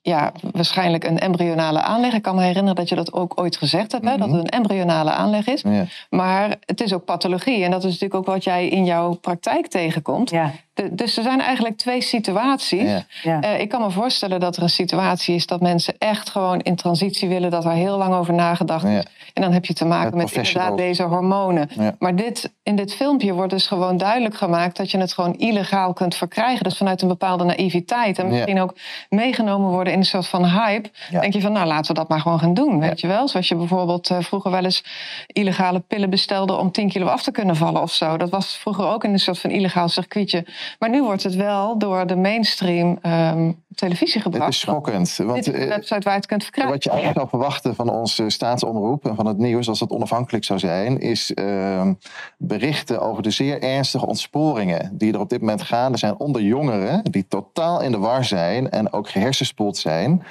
ja, 0.03 0.33
waarschijnlijk 0.53 1.05
een 1.05 1.19
embryonale 1.19 1.81
aanleg. 1.81 2.13
Ik 2.13 2.23
kan 2.23 2.35
me 2.35 2.43
herinneren 2.43 2.75
dat 2.75 2.89
je 2.89 2.95
dat 2.95 3.13
ook 3.13 3.41
ooit 3.41 3.57
gezegd 3.57 3.93
hebt, 3.93 4.05
hè, 4.05 4.17
dat 4.17 4.31
het 4.31 4.39
een 4.39 4.49
embryonale 4.49 5.11
aanleg 5.11 5.47
is. 5.47 5.63
Ja. 5.63 5.85
Maar 6.11 6.57
het 6.61 6.81
is 6.81 6.93
ook 6.93 7.05
pathologie. 7.05 7.65
En 7.65 7.71
dat 7.71 7.85
is 7.85 7.91
natuurlijk 7.91 8.15
ook 8.15 8.27
wat 8.27 8.45
jij 8.45 8.69
in 8.69 8.85
jouw 8.85 9.15
praktijk 9.15 9.67
tegenkomt. 9.67 10.31
Ja. 10.31 10.51
De- 10.75 10.95
dus 10.95 11.17
er 11.17 11.23
zijn 11.23 11.41
eigenlijk 11.41 11.77
twee 11.77 12.01
situaties. 12.03 12.91
Ja. 12.91 13.05
Ja. 13.23 13.41
Eh, 13.41 13.61
ik 13.61 13.69
kan 13.69 13.81
me 13.81 13.91
voorstellen 13.91 14.41
dat 14.41 14.57
er 14.57 14.63
een 14.63 14.69
situatie 14.69 15.35
is 15.35 15.47
dat 15.47 15.61
mensen 15.61 15.95
echt 15.99 16.31
gewoon 16.31 16.61
in 16.61 16.77
transitie 16.77 17.29
willen, 17.29 17.51
dat 17.51 17.65
er 17.65 17.71
heel 17.71 17.97
lang 17.99 18.15
over 18.15 18.35
nagedacht 18.35 18.85
is. 18.85 18.91
Ja. 18.91 19.03
En 19.33 19.43
dan 19.43 19.53
heb 19.53 19.65
je 19.65 19.73
te 19.75 19.85
maken 19.85 20.17
Met 20.17 20.35
met 20.35 20.47
inderdaad 20.47 20.77
deze 20.77 21.03
hormonen. 21.03 21.69
Ja. 21.79 21.95
Maar 21.99 22.17
dit, 22.17 22.53
in 22.63 22.77
dit 22.77 22.95
filmpje 22.95 23.33
wordt 23.33 23.51
dus 23.53 23.67
gewoon 23.67 23.97
duidelijk 23.97 24.37
gemaakt 24.37 24.77
dat 24.77 24.91
je 24.91 24.99
het 24.99 25.13
gewoon 25.13 25.35
illegaal 25.39 25.93
kunt 25.93 26.15
verkrijgen. 26.15 26.65
Dus 26.65 26.77
vanuit 26.77 27.03
een 27.03 27.09
bepaalde 27.09 27.45
naïviteit. 27.45 28.19
En 28.19 28.25
Ja. 28.25 28.31
misschien 28.31 28.61
ook 28.61 28.75
meegenomen 29.09 29.71
worden 29.71 29.93
in 29.93 29.99
een 29.99 30.05
soort 30.05 30.27
van 30.27 30.45
hype. 30.47 30.91
Ja. 31.11 31.21
Denk 31.21 31.33
je 31.33 31.41
van, 31.41 31.53
nou 31.53 31.67
laten 31.67 31.87
we 31.95 32.01
dat 32.01 32.09
maar 32.09 32.21
gewoon 32.21 32.39
gaan 32.39 32.55
doen. 32.55 32.81
Weet 32.81 33.01
je 33.01 33.07
wel? 33.07 33.29
Zoals 33.29 33.49
je 33.49 33.55
bijvoorbeeld 33.57 34.11
eh, 34.11 34.17
vroeger 34.21 34.51
wel 34.51 34.65
eens 34.65 34.85
illegale 35.27 35.81
pillen 35.81 36.11
bestelde 36.11 36.57
om 36.57 36.71
10 36.73 36.89
kilo 36.89 37.07
af 37.07 37.23
te 37.23 37.31
kunnen 37.31 37.57
vallen 37.57 37.83
of 37.83 37.93
zo. 37.93 38.17
Dat 38.17 38.31
was 38.31 38.57
vroeger 38.57 38.87
ook 38.87 39.05
in 39.05 39.13
een 39.13 39.19
soort 39.19 39.39
van 39.39 39.51
illegaal 39.51 39.89
circuitje. 39.89 40.45
Maar 40.79 40.91
nu 40.91 41.03
wordt 41.03 41.23
het 41.23 41.35
wel 41.35 41.79
door 41.79 42.07
de 42.07 42.17
mainstream 42.17 42.99
ehm, 43.03 43.53
televisie 43.75 44.21
gebracht. 44.21 44.45
Het 44.45 44.55
is 44.55 44.61
schokkend. 44.61 45.17
Want, 45.17 45.45
Dit 45.45 45.55
is 45.55 45.61
een 45.61 45.69
eh, 45.69 45.69
website 45.69 46.01
waar 46.01 46.13
je 46.13 46.19
het 46.19 46.27
kunt 46.27 46.43
verkrijgen. 46.43 46.75
Wat 46.75 46.85
je 46.85 46.91
eigenlijk 46.91 47.19
zou 47.19 47.31
verwachten 47.31 47.75
van 47.75 47.89
onze 47.91 48.31
staatsomroep 48.31 49.07
en 49.07 49.15
van 49.15 49.27
het 49.27 49.39
nieuws, 49.39 49.69
als 49.69 49.81
het 49.81 49.91
onafhankelijk 49.91 50.45
zou 50.45 50.59
zijn, 50.59 51.01
is 51.01 51.35
ehm, 51.35 51.95
berichten 52.39 53.01
over 53.01 53.23
de 53.23 53.31
zeer 53.31 53.63
ernstige 53.63 54.07
ontsporingen 54.07 54.91
die 54.93 55.13
er 55.13 55.21
op 55.21 55.29
dit 55.29 55.41
moment 55.41 55.63
gaande 55.63 55.99
zijn 55.99 56.19
onder 56.19 56.43
jongeren 56.43 57.05
die 57.05 57.27
totaal 57.29 57.83
in 57.83 57.93
de 57.93 57.99
war 57.99 58.25
zijn 58.25 58.71
en 58.71 58.93
ook 58.93 59.09
gehersenspoeld 59.09 59.77
zijn. 59.77 60.23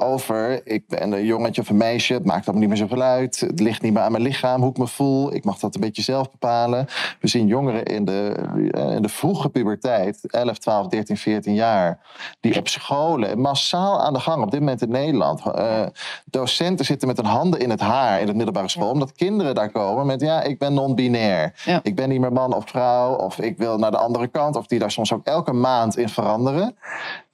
Over, 0.00 0.66
ik 0.66 0.88
ben 0.88 1.12
een 1.12 1.24
jongetje 1.24 1.60
of 1.60 1.68
een 1.68 1.76
meisje, 1.76 2.12
het 2.12 2.24
maakt 2.24 2.46
allemaal 2.46 2.60
niet 2.60 2.68
meer 2.68 2.88
zoveel 2.88 3.02
uit. 3.02 3.40
Het 3.40 3.60
ligt 3.60 3.82
niet 3.82 3.92
meer 3.92 4.02
aan 4.02 4.12
mijn 4.12 4.22
lichaam, 4.22 4.60
hoe 4.60 4.70
ik 4.70 4.76
me 4.76 4.86
voel. 4.86 5.34
Ik 5.34 5.44
mag 5.44 5.58
dat 5.58 5.74
een 5.74 5.80
beetje 5.80 6.02
zelf 6.02 6.30
bepalen. 6.30 6.86
We 7.20 7.28
zien 7.28 7.46
jongeren 7.46 7.84
in 7.84 8.04
de, 8.04 8.34
eh, 8.70 8.94
in 8.94 9.02
de 9.02 9.08
vroege 9.08 9.48
puberteit, 9.48 10.18
11, 10.26 10.58
12, 10.58 10.86
13, 10.86 11.16
14 11.16 11.54
jaar, 11.54 12.00
die 12.40 12.58
op 12.58 12.68
scholen 12.88 13.40
massaal 13.40 14.00
aan 14.00 14.12
de 14.12 14.20
gang 14.20 14.42
op 14.42 14.50
dit 14.50 14.60
moment 14.60 14.82
in 14.82 14.90
Nederland. 14.90 15.42
Eh, 15.54 15.82
docenten 16.24 16.84
zitten 16.84 17.08
met 17.08 17.16
hun 17.16 17.26
handen 17.26 17.60
in 17.60 17.70
het 17.70 17.80
haar 17.80 18.20
in 18.20 18.26
het 18.26 18.36
middelbare 18.36 18.68
school, 18.68 18.90
omdat 18.90 19.12
kinderen 19.12 19.54
daar 19.54 19.70
komen 19.70 20.06
met 20.06 20.20
ja, 20.20 20.42
ik 20.42 20.58
ben 20.58 20.74
non-binair. 20.74 21.52
Ik 21.82 21.94
ben 21.94 22.08
niet 22.08 22.20
meer 22.20 22.32
man 22.32 22.54
of 22.54 22.68
vrouw, 22.68 23.14
of 23.14 23.38
ik 23.38 23.58
wil 23.58 23.78
naar 23.78 23.90
de 23.90 23.98
andere 23.98 24.28
kant, 24.28 24.56
of 24.56 24.66
die 24.66 24.78
daar 24.78 24.90
soms 24.90 25.12
ook 25.12 25.24
elke 25.24 25.52
maand 25.52 25.96
in 25.96 26.08
veranderen. 26.08 26.76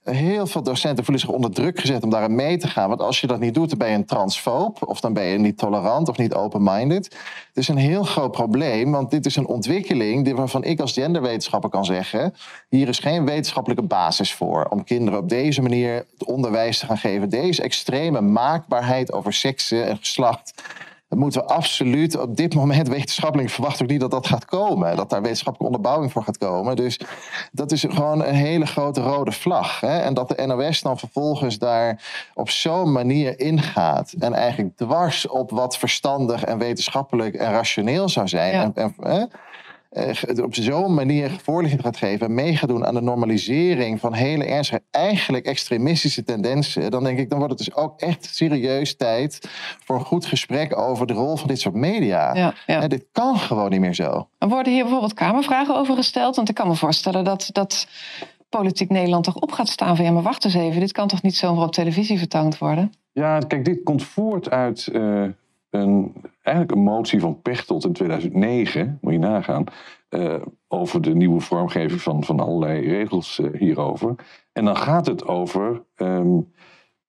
Heel 0.04 0.46
veel 0.46 0.62
docenten 0.62 1.04
voelen 1.04 1.24
zich 1.24 1.34
onder 1.34 1.50
druk 1.50 1.80
gezet 1.80 2.02
om 2.02 2.10
daarin 2.10 2.34
mee 2.34 2.56
te 2.56 2.68
gaan. 2.68 2.88
Want 2.88 3.00
als 3.00 3.20
je 3.20 3.26
dat 3.26 3.40
niet 3.40 3.54
doet, 3.54 3.68
dan 3.68 3.78
ben 3.78 3.88
je 3.88 3.94
een 3.94 4.04
transfoob. 4.04 4.88
Of 4.88 5.00
dan 5.00 5.12
ben 5.12 5.24
je 5.24 5.38
niet 5.38 5.58
tolerant 5.58 6.08
of 6.08 6.16
niet 6.16 6.34
open-minded. 6.34 7.04
Het 7.04 7.56
is 7.56 7.68
een 7.68 7.76
heel 7.76 8.02
groot 8.02 8.30
probleem, 8.30 8.90
want 8.90 9.10
dit 9.10 9.26
is 9.26 9.36
een 9.36 9.46
ontwikkeling 9.46 10.34
waarvan 10.34 10.64
ik 10.64 10.80
als 10.80 10.92
genderwetenschapper 10.92 11.70
kan 11.70 11.84
zeggen... 11.84 12.34
hier 12.68 12.88
is 12.88 12.98
geen 12.98 13.24
wetenschappelijke 13.24 13.84
basis 13.84 14.34
voor 14.34 14.66
om 14.70 14.84
kinderen 14.84 15.18
op 15.20 15.28
deze 15.28 15.62
manier 15.62 15.94
het 15.94 16.24
onderwijs 16.24 16.78
te 16.78 16.86
gaan 16.86 16.98
geven. 16.98 17.28
Deze 17.28 17.62
extreme 17.62 18.20
maakbaarheid 18.20 19.12
over 19.12 19.32
seksen 19.32 19.86
en 19.86 19.96
geslacht... 19.96 20.62
Dat 21.14 21.22
moeten 21.22 21.40
we 21.40 21.48
absoluut 21.48 22.18
op 22.18 22.36
dit 22.36 22.54
moment 22.54 22.88
wetenschappelijk 22.88 23.50
verwacht 23.50 23.82
ook 23.82 23.88
niet 23.88 24.00
dat 24.00 24.10
dat 24.10 24.26
gaat 24.26 24.44
komen. 24.44 24.96
Dat 24.96 25.10
daar 25.10 25.22
wetenschappelijke 25.22 25.76
onderbouwing 25.76 26.12
voor 26.12 26.22
gaat 26.22 26.38
komen. 26.38 26.76
Dus 26.76 27.00
dat 27.52 27.72
is 27.72 27.84
gewoon 27.88 28.24
een 28.24 28.34
hele 28.34 28.66
grote 28.66 29.00
rode 29.00 29.32
vlag. 29.32 29.80
Hè? 29.80 29.98
En 29.98 30.14
dat 30.14 30.28
de 30.28 30.46
NOS 30.46 30.82
dan 30.82 30.98
vervolgens 30.98 31.58
daar 31.58 32.02
op 32.34 32.50
zo'n 32.50 32.92
manier 32.92 33.40
ingaat. 33.40 34.12
En 34.18 34.32
eigenlijk 34.32 34.76
dwars 34.76 35.28
op 35.28 35.50
wat 35.50 35.78
verstandig 35.78 36.44
en 36.44 36.58
wetenschappelijk 36.58 37.34
en 37.34 37.50
rationeel 37.50 38.08
zou 38.08 38.28
zijn. 38.28 38.52
Ja. 38.52 38.62
En, 38.62 38.72
en, 38.74 38.94
hè? 39.00 39.24
Eh, 39.94 40.44
op 40.44 40.54
zo'n 40.54 40.94
manier 40.94 41.30
voorlichting 41.42 41.82
gaat 41.82 41.96
geven 41.96 42.26
en 42.26 42.34
mee 42.34 42.56
gaat 42.56 42.68
doen 42.68 42.86
aan 42.86 42.94
de 42.94 43.00
normalisering 43.00 44.00
van 44.00 44.12
hele 44.12 44.44
ernstige, 44.44 44.82
eigenlijk 44.90 45.46
extremistische 45.46 46.24
tendensen, 46.24 46.90
dan 46.90 47.04
denk 47.04 47.18
ik, 47.18 47.30
dan 47.30 47.38
wordt 47.38 47.58
het 47.58 47.64
dus 47.64 47.76
ook 47.76 48.00
echt 48.00 48.28
serieus 48.34 48.96
tijd 48.96 49.48
voor 49.84 49.96
een 49.96 50.04
goed 50.04 50.26
gesprek 50.26 50.78
over 50.78 51.06
de 51.06 51.12
rol 51.12 51.36
van 51.36 51.48
dit 51.48 51.60
soort 51.60 51.74
media. 51.74 52.34
Ja, 52.34 52.54
ja. 52.66 52.80
Hè, 52.80 52.88
dit 52.88 53.06
kan 53.12 53.38
gewoon 53.38 53.70
niet 53.70 53.80
meer 53.80 53.94
zo. 53.94 54.28
Er 54.38 54.48
worden 54.48 54.72
hier 54.72 54.82
bijvoorbeeld 54.82 55.14
Kamervragen 55.14 55.76
over 55.76 55.96
gesteld. 55.96 56.36
Want 56.36 56.48
ik 56.48 56.54
kan 56.54 56.68
me 56.68 56.74
voorstellen 56.74 57.24
dat, 57.24 57.48
dat 57.52 57.86
Politiek 58.48 58.90
Nederland 58.90 59.24
toch 59.24 59.36
op 59.36 59.52
gaat 59.52 59.68
staan 59.68 59.96
van... 59.96 60.04
ja, 60.04 60.10
maar 60.10 60.22
wacht 60.22 60.44
eens 60.44 60.54
even, 60.54 60.80
dit 60.80 60.92
kan 60.92 61.08
toch 61.08 61.22
niet 61.22 61.36
zomaar 61.36 61.64
op 61.64 61.72
televisie 61.72 62.18
vertoond 62.18 62.58
worden? 62.58 62.92
Ja, 63.12 63.38
kijk, 63.38 63.64
dit 63.64 63.82
komt 63.82 64.02
voort 64.02 64.50
uit 64.50 64.86
eh, 64.86 65.24
een, 65.74 66.14
eigenlijk 66.42 66.76
een 66.76 66.84
motie 66.84 67.20
van 67.20 67.42
Pechtold 67.42 67.84
in 67.84 67.92
2009, 67.92 68.98
moet 69.00 69.12
je 69.12 69.18
nagaan, 69.18 69.64
eh, 70.08 70.42
over 70.68 71.02
de 71.02 71.14
nieuwe 71.14 71.40
vormgeving 71.40 72.00
van, 72.00 72.24
van 72.24 72.40
allerlei 72.40 72.88
regels 72.88 73.38
eh, 73.38 73.46
hierover. 73.58 74.14
En 74.52 74.64
dan 74.64 74.76
gaat 74.76 75.06
het 75.06 75.26
over 75.26 75.82
ehm, 75.94 76.40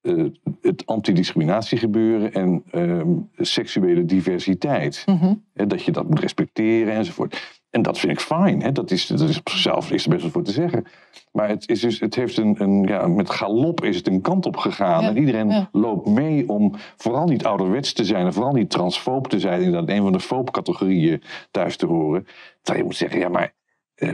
eh, 0.00 0.24
het 0.60 0.86
antidiscriminatiegebeuren 0.86 2.32
en 2.32 2.62
ehm, 2.70 3.10
seksuele 3.36 4.04
diversiteit. 4.04 5.04
Hè, 5.52 5.66
dat 5.66 5.82
je 5.82 5.92
dat 5.92 6.08
moet 6.08 6.20
respecteren 6.20 6.94
enzovoort. 6.94 7.55
En 7.76 7.82
dat 7.82 7.98
vind 7.98 8.12
ik 8.12 8.20
fijn. 8.20 8.62
Hè? 8.62 8.72
Dat, 8.72 8.90
is, 8.90 9.06
dat 9.06 9.20
is 9.20 9.38
op 9.38 9.48
zichzelf 9.48 9.90
is 9.90 10.04
er 10.04 10.10
best 10.10 10.22
wel 10.22 10.30
voor 10.30 10.42
te 10.42 10.52
zeggen. 10.52 10.84
Maar 11.32 11.48
het, 11.48 11.68
is 11.68 11.80
dus, 11.80 12.00
het 12.00 12.14
heeft 12.14 12.36
een, 12.36 12.62
een, 12.62 12.82
ja, 12.82 13.06
met 13.06 13.30
galop 13.30 13.84
is 13.84 13.96
het 13.96 14.06
een 14.06 14.20
kant 14.20 14.46
op 14.46 14.56
gegaan. 14.56 15.02
Ja, 15.02 15.08
En 15.08 15.16
iedereen 15.16 15.48
ja. 15.48 15.68
loopt 15.72 16.06
mee 16.06 16.48
om 16.48 16.74
vooral 16.96 17.26
niet 17.26 17.44
ouderwets 17.44 17.92
te 17.92 18.04
zijn... 18.04 18.26
en 18.26 18.32
vooral 18.32 18.52
niet 18.52 18.70
transfoob 18.70 19.28
te 19.28 19.40
zijn... 19.40 19.62
inderdaad 19.62 19.88
een 19.88 20.02
van 20.02 20.12
de 20.12 20.20
foopcategorieën 20.20 21.22
thuis 21.50 21.76
te 21.76 21.86
horen. 21.86 22.26
Terwijl 22.62 22.78
je 22.78 22.84
moet 22.84 22.96
zeggen, 22.96 23.18
ja 23.18 23.28
maar... 23.28 23.54
eh, 23.94 24.12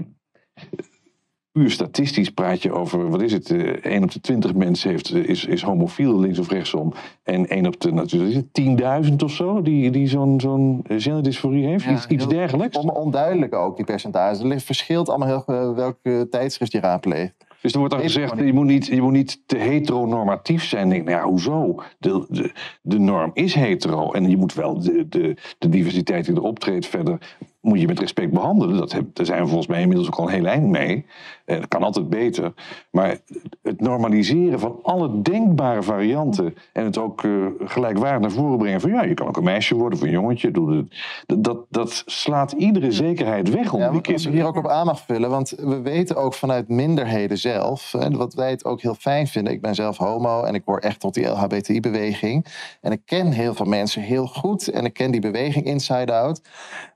puur 1.53 1.71
statistisch 1.71 2.31
praat 2.31 2.63
je 2.63 2.73
over, 2.73 3.11
wat 3.11 3.23
is 3.23 3.33
het, 3.33 3.51
eh 3.51 3.93
1 3.93 4.03
op 4.03 4.11
de 4.11 4.21
20 4.21 4.55
mensen 4.55 4.91
heeft, 4.91 5.11
eh, 5.11 5.25
is, 5.29 5.45
is 5.45 5.63
homofiel, 5.63 6.19
links 6.21 6.39
of 6.39 6.49
rechtsom. 6.51 6.93
En 7.23 7.47
1 7.49 7.67
op 7.67 7.81
de, 7.81 7.93
natuurlijk, 7.93 8.31
is 8.31 8.37
het 8.37 9.07
10.000 9.11 9.15
of 9.25 9.33
zo, 9.33 9.63
die, 9.63 9.91
die 9.91 10.07
zo'n 10.09 10.41
zo'n 10.41 10.85
eh, 10.87 11.01
genderdysforie 11.01 11.67
heeft, 11.67 11.87
iets, 11.87 12.07
iets 12.07 12.29
dergelijks. 12.29 12.77
On- 12.77 12.91
onduidelijk 12.95 13.55
ook, 13.55 13.77
die 13.77 13.85
percentages. 13.85 14.39
Het 14.53 14.63
verschilt 14.63 15.09
allemaal 15.09 15.29
heel 15.29 15.57
eh, 15.57 15.75
welke 15.75 16.27
tijdschrift 16.31 16.73
je 16.73 16.81
raadpleegt. 16.81 17.35
Dus 17.63 17.73
er 17.73 17.79
wordt 17.79 17.95
dan 17.95 18.03
gezegd, 18.03 18.39
je 18.39 18.53
moet, 18.53 18.67
niet, 18.67 18.87
je 18.87 19.03
moet 19.03 19.13
niet 19.13 19.43
te 19.47 19.57
heteronormatief 19.57 20.65
zijn. 20.65 20.89
Denk, 20.89 21.05
nou 21.05 21.17
ja, 21.17 21.25
hoezo? 21.25 21.83
De, 21.99 22.27
de, 22.29 22.53
de 22.83 22.99
norm 22.99 23.31
is 23.35 23.55
hetero. 23.55 24.13
En 24.13 24.31
je 24.31 24.37
moet 24.37 24.55
wel 24.55 24.81
de, 24.81 25.09
de, 25.09 25.37
de 25.59 25.69
diversiteit 25.69 26.25
die 26.25 26.35
er 26.35 26.43
optreedt 26.43 26.87
verder... 26.87 27.37
moet 27.63 27.81
je 27.81 27.87
met 27.87 27.99
respect 27.99 28.33
behandelen. 28.33 28.77
Dat 28.77 28.93
heb, 28.93 29.05
daar 29.13 29.27
zijn 29.27 29.41
we 29.41 29.47
volgens 29.47 29.67
mij 29.67 29.81
inmiddels 29.81 30.09
ook 30.09 30.17
al 30.17 30.27
een 30.27 30.35
heel 30.35 30.47
eind 30.47 30.69
mee. 30.69 31.07
Eh, 31.45 31.57
dat 31.57 31.69
kan 31.69 31.83
altijd 31.83 32.09
beter. 32.09 32.53
Maar 32.91 33.19
het 33.63 33.81
normaliseren 33.81 34.61
van 34.61 34.79
alle 34.83 35.23
denkbare 35.23 35.83
varianten... 35.83 36.55
en 36.73 36.85
het 36.85 36.99
ook 36.99 37.25
eh, 37.25 37.31
gelijkwaardig 37.65 38.21
naar 38.21 38.31
voren 38.31 38.59
brengen 38.59 38.81
van... 38.81 38.91
ja, 38.91 39.03
je 39.03 39.15
kan 39.15 39.27
ook 39.27 39.37
een 39.37 39.45
meisje 39.45 39.75
worden 39.75 39.99
of 39.99 40.05
een 40.05 40.11
jongetje. 40.11 40.51
Doe. 40.51 40.87
Dat, 41.27 41.45
dat, 41.45 41.59
dat 41.69 42.03
slaat 42.07 42.53
iedere 42.53 42.93
zekerheid 42.93 43.51
weg 43.51 43.73
onder 43.73 43.87
Ja, 43.87 43.93
die 43.93 44.01
kinderen. 44.01 44.33
hier 44.33 44.47
ook 44.47 44.57
op 44.57 44.69
aan 44.69 44.87
mag 44.87 45.01
vullen, 45.01 45.31
want 45.31 45.51
we 45.51 45.81
weten 45.81 46.17
ook 46.17 46.35
vanuit 46.35 46.69
minderheden 46.69 47.39
zelf, 47.39 47.95
en 47.95 48.17
wat 48.17 48.35
wij 48.35 48.51
het 48.51 48.65
ook 48.65 48.81
heel 48.81 48.95
fijn 48.95 49.27
vinden. 49.27 49.53
Ik 49.53 49.61
ben 49.61 49.75
zelf 49.75 49.97
homo 49.97 50.43
en 50.43 50.55
ik 50.55 50.63
hoor 50.65 50.79
echt 50.79 51.01
tot 51.01 51.15
die 51.15 51.27
LHBTI-beweging. 51.27 52.47
En 52.81 52.93
ik 52.93 53.01
ken 53.05 53.33
heel 53.33 53.55
veel 53.55 53.67
mensen 53.67 54.03
heel 54.03 54.27
goed 54.27 54.69
en 54.69 54.85
ik 54.85 54.93
ken 54.93 55.11
die 55.11 55.21
beweging 55.21 55.65
inside 55.65 56.13
out. 56.13 56.41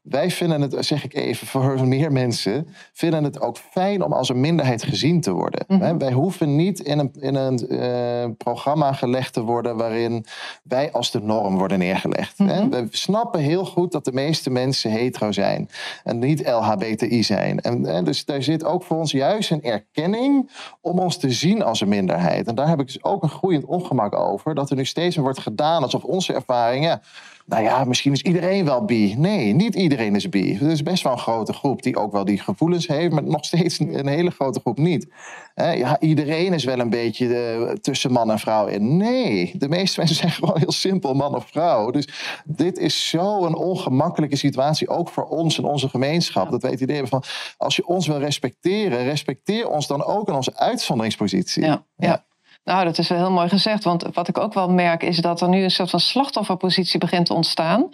Wij 0.03 0.31
vinden 0.31 0.56
het, 0.62 0.77
zeg 0.79 1.05
ik 1.05 1.14
even 1.14 1.47
voor 1.47 1.87
meer 1.87 2.12
mensen, 2.12 2.69
vinden 2.92 3.25
het 3.25 3.40
ook 3.40 3.57
fijn 3.59 4.03
om 4.03 4.12
als 4.12 4.29
een 4.29 4.40
minderheid 4.40 4.83
gezien 4.83 5.21
te 5.21 5.33
worden. 5.33 5.64
Hè, 5.69 5.97
Wij 5.97 6.12
hoeven 6.12 6.57
niet 6.57 6.81
in 6.81 6.99
een, 6.99 7.12
in 7.19 7.35
een 7.35 7.69
eh, 7.69 8.31
programma 8.38 8.92
gelegd 8.92 9.33
te 9.33 9.42
worden 9.42 9.77
waarin 9.77 10.27
wij 10.62 10.92
als 10.92 11.11
de 11.11 11.21
norm 11.23 11.59
worden 11.59 11.79
neergelegd. 11.79 12.38
hè. 12.38 12.69
We 12.69 12.87
snappen 12.90 13.40
heel 13.40 13.64
goed 13.64 13.92
dat 13.92 14.05
de 14.05 14.12
meeste 14.12 14.51
mensen 14.51 14.90
hetero 14.90 15.33
zijn 15.33 15.69
en 16.05 16.19
niet 16.19 16.47
LHBTI 16.47 17.23
zijn. 17.23 17.61
En, 17.61 18.05
dus 18.05 18.25
daar 18.25 18.42
zit 18.42 18.64
ook 18.64 18.83
voor 18.83 18.97
ons 18.97 19.11
juist 19.11 19.51
een 19.51 19.62
erkenning 19.62 20.51
om 20.81 20.99
ons 20.99 21.16
te 21.16 21.31
zien 21.31 21.62
als 21.62 21.81
een 21.81 21.88
minderheid. 21.88 22.47
En 22.47 22.55
daar 22.55 22.69
heb 22.69 22.81
ik 22.81 22.87
dus 22.87 23.05
ook 23.05 23.23
een 23.23 23.29
groeiend 23.29 23.64
ongemak 23.64 24.14
over, 24.14 24.55
dat 24.55 24.71
er 24.71 24.77
nu 24.77 24.85
steeds 24.85 25.16
meer 25.16 25.25
wordt 25.25 25.40
gedaan 25.40 25.83
alsof 25.83 26.05
onze 26.05 26.33
ervaringen. 26.33 27.01
Nou 27.47 27.63
ja, 27.63 27.85
misschien 27.85 28.13
is 28.13 28.23
iedereen 28.23 28.65
wel 28.65 28.85
bi. 28.85 29.15
Nee, 29.17 29.53
niet 29.53 29.75
iedereen 29.75 30.15
is 30.15 30.29
bi. 30.29 30.59
Er 30.61 30.71
is 30.71 30.83
best 30.83 31.03
wel 31.03 31.13
een 31.13 31.19
grote 31.19 31.53
groep 31.53 31.83
die 31.83 31.97
ook 31.97 32.13
wel 32.13 32.25
die 32.25 32.39
gevoelens 32.39 32.87
heeft, 32.87 33.13
maar 33.13 33.23
nog 33.23 33.45
steeds 33.45 33.79
een, 33.79 34.07
hele 34.07 34.31
grote 34.31 34.61
groep 34.61 34.79
niet. 34.79 35.07
Ja, 35.55 36.01
iedereen 36.01 36.53
is 36.53 36.65
wel 36.65 36.79
een 36.79 36.91
beetje 36.91 37.37
eh, 37.37 37.73
tussen 37.73 38.13
man 38.13 38.31
en 38.31 38.39
vrouw 38.39 38.67
in. 38.67 38.97
Nee, 38.97 39.53
de 39.59 39.69
meeste 39.69 39.99
mensen 40.01 40.17
zijn 40.17 40.31
gewoon 40.31 40.59
heel 40.59 40.73
simpel 40.73 41.15
man 41.15 41.35
of 41.35 41.47
vrouw. 41.47 41.91
Dus 41.91 42.09
dit 42.45 42.79
is 42.79 43.09
zo'n 43.09 43.55
ongemakkelijke 43.55 44.37
situatie, 44.37 44.89
ook 44.89 45.09
voor 45.09 45.25
ons 45.25 45.59
en 45.59 45.65
onze 45.65 45.89
gemeenschap. 45.89 46.51
Dat 46.51 46.63
wij 46.63 46.71
het 46.71 46.81
idee 46.81 46.97
hebben 46.97 47.21
van, 47.23 47.31
als 47.57 47.77
je 47.77 47.87
ons 47.87 48.07
wil 48.07 48.19
respecteren, 48.19 49.05
respecteer 49.05 49.69
ons 49.69 49.87
dan 49.87 50.05
ook 50.05 50.29
in 50.29 50.35
onze 50.35 50.57
uitzonderingspositie. 50.57 51.65
Ja, 51.65 51.85
ja. 51.97 52.25
Nou, 52.67 52.85
dat 52.85 52.99
is 52.99 53.09
wel 53.09 53.19
heel 53.19 53.31
mooi 53.31 53.49
gezegd. 53.49 53.85
Want 53.85 54.05
wat 54.13 54.29
ik 54.29 54.39
ook 54.39 54.55
wel 54.55 54.71
merk 54.71 55.03
is 55.03 55.17
dat 55.17 55.41
er 55.41 55.49
nu 55.49 55.63
een 55.63 55.71
soort 55.71 55.91
van 55.91 56.01
slachtofferpositie 56.01 56.99
begint 56.99 57.27
te 57.27 57.35
ontstaan. 57.35 57.89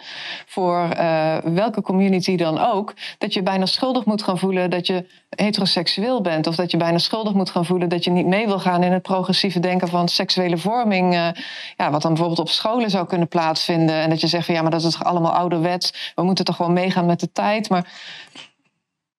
Voor 0.47 0.89
eh, 0.89 1.37
welke 1.37 1.83
community 1.83 2.37
dan 2.37 2.59
ook. 2.59 2.95
Dat 3.19 3.35
je 3.35 3.43
bijna 3.43 3.67
schuldig 3.67 4.05
moet 4.05 4.23
gaan 4.23 4.39
voelen 4.39 4.71
dat 4.71 4.87
je 4.87 5.07
heteroseksueel 5.29 6.21
bent. 6.21 6.47
Of 6.47 6.55
dat 6.55 6.71
je 6.71 6.77
bijna 6.77 6.99
schuldig 6.99 7.33
moet 7.33 7.51
gaan 7.51 7.65
voelen 7.65 7.89
dat 7.89 8.05
je 8.05 8.11
niet 8.11 8.27
mee 8.27 8.47
wil 8.47 8.59
gaan 8.61 8.83
in 8.83 8.93
het 8.93 9.03
progressieve 9.03 9.61
denken 9.61 9.89
van 9.89 10.09
seksuele 10.09 10.59
vorming. 10.59 11.15
eh, 11.15 11.29
ja, 11.77 11.91
wat 11.91 12.03
dan 12.03 12.11
bijvoorbeeld 12.11 12.41
op 12.41 12.49
scholen 12.49 12.91
zou 12.91 13.07
kunnen 13.07 13.29
plaatsvinden. 13.29 13.95
En 13.95 14.11
dat 14.11 14.21
je 14.21 14.27
zegt 14.27 14.47
van 14.47 14.55
ja, 14.55 14.63
maar 14.63 14.71
dat 14.71 14.83
is 14.83 14.93
toch 14.93 15.05
allemaal 15.05 15.33
ouderwets. 15.33 16.13
We 16.15 16.23
moeten 16.23 16.45
toch 16.45 16.57
gewoon 16.57 16.73
meegaan 16.73 17.07
met 17.07 17.21
de 17.21 17.33
tijd. 17.33 17.69
Maar 17.69 17.87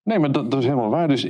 Nee, 0.04 0.20
maar 0.20 0.32
dat, 0.32 0.52
dat 0.52 0.60
is 0.60 0.66
helemaal 0.66 0.89
waar. 0.89 1.08
Dus, 1.08 1.26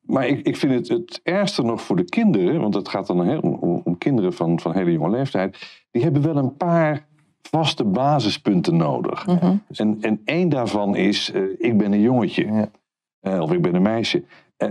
maar 0.00 0.26
ik, 0.26 0.46
ik 0.46 0.56
vind 0.56 0.72
het 0.72 0.88
het 0.88 1.20
ergste 1.22 1.62
nog 1.62 1.82
voor 1.82 1.96
de 1.96 2.04
kinderen, 2.04 2.60
want 2.60 2.74
het 2.74 2.88
gaat 2.88 3.06
dan 3.06 3.24
heel, 3.24 3.40
om, 3.40 3.80
om 3.84 3.98
kinderen 3.98 4.32
van, 4.32 4.60
van 4.60 4.74
hele 4.74 4.92
jonge 4.92 5.10
leeftijd, 5.10 5.82
die 5.90 6.02
hebben 6.02 6.22
wel 6.22 6.36
een 6.36 6.56
paar 6.56 7.08
vaste 7.42 7.84
basispunten 7.84 8.76
nodig. 8.76 9.26
En, 9.70 9.98
en 10.00 10.20
één 10.24 10.48
daarvan 10.48 10.96
is, 10.96 11.32
eh, 11.32 11.42
ik 11.58 11.78
ben 11.78 11.92
een 11.92 12.00
jongetje. 12.00 12.70
Eh, 13.20 13.40
of 13.40 13.52
ik 13.52 13.62
ben 13.62 13.74
een 13.74 13.82
meisje. 13.82 14.24
Eh, 14.56 14.70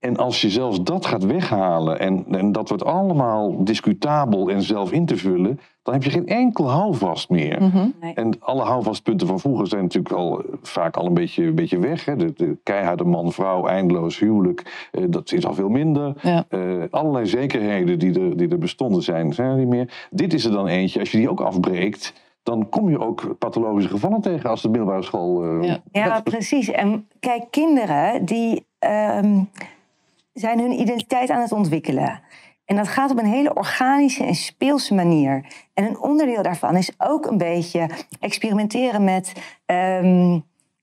En 0.00 0.16
als 0.16 0.40
je 0.40 0.50
zelfs 0.50 0.82
dat 0.82 1.06
gaat 1.06 1.24
weghalen 1.24 1.98
en, 1.98 2.24
en 2.30 2.52
dat 2.52 2.68
wordt 2.68 2.84
allemaal 2.84 3.64
discutabel 3.64 4.48
en 4.48 4.62
zelf 4.62 4.92
in 4.92 5.06
te 5.06 5.16
vullen, 5.16 5.60
dan 5.82 5.94
heb 5.94 6.02
je 6.02 6.10
geen 6.10 6.26
enkel 6.26 6.70
houvast 6.70 7.28
meer. 7.30 7.62
Mhm. 7.62 7.88
En 8.14 8.36
alle 8.40 8.62
houvastpunten 8.62 9.26
van 9.26 9.40
vroeger 9.40 9.66
zijn 9.66 9.82
natuurlijk 9.82 10.14
al 10.14 10.38
eh, 10.42 10.52
vaak 10.62 10.96
al 10.96 11.06
een 11.06 11.14
beetje, 11.14 11.44
een 11.44 11.54
beetje 11.54 11.78
weg. 11.78 12.04
Hè. 12.04 12.16
De, 12.16 12.32
de 12.36 12.56
keiharde 12.62 13.04
man-vrouw, 13.04 13.66
eindeloos 13.66 14.18
huwelijk, 14.18 14.88
eh, 14.92 15.04
dat 15.08 15.32
is 15.32 15.46
al 15.46 15.54
veel 15.54 15.68
minder. 15.68 16.12
Ja. 16.22 16.44
Eh, 16.48 16.60
allerlei 16.90 17.26
zekerheden 17.26 17.98
die 17.98 18.20
er, 18.20 18.36
die 18.36 18.48
er 18.48 18.58
bestonden 18.58 19.02
zijn, 19.02 19.32
zijn 19.32 19.50
er 19.50 19.56
niet 19.56 19.68
meer. 19.68 20.06
Dit 20.10 20.32
is 20.34 20.44
er 20.44 20.52
dan 20.52 20.66
eentje, 20.66 21.00
als 21.00 21.10
je 21.10 21.18
die 21.18 21.30
ook 21.30 21.40
afbreekt, 21.40 22.12
dan 22.42 22.68
kom 22.68 22.90
je 22.90 22.98
ook 23.00 23.34
pathologische 23.38 23.90
gevallen 23.90 24.20
tegen 24.20 24.50
als 24.50 24.62
de 24.62 24.68
middelbare 24.68 25.02
school. 25.02 25.44
eh, 25.62 25.74
Ja, 25.92 26.20
precies. 26.20 26.70
En 26.70 27.08
kijk, 27.18 27.44
kinderen 27.50 28.24
die 28.24 28.66
ehm, 28.78 29.40
zijn 30.32 30.58
hun 30.58 30.80
identiteit 30.80 31.30
aan 31.30 31.40
het 31.40 31.52
ontwikkelen. 31.52 32.20
En 32.64 32.76
dat 32.76 32.88
gaat 32.88 33.10
op 33.10 33.18
een 33.18 33.26
hele 33.26 33.54
organische 33.54 34.24
en 34.24 34.34
speelse 34.34 34.94
manier. 34.94 35.46
En 35.74 35.84
een 35.84 36.00
onderdeel 36.00 36.42
daarvan 36.42 36.76
is 36.76 36.92
ook 36.98 37.26
een 37.26 37.38
beetje 37.38 37.88
experimenteren 38.20 39.04
met 39.04 39.32
ehm, 39.66 40.38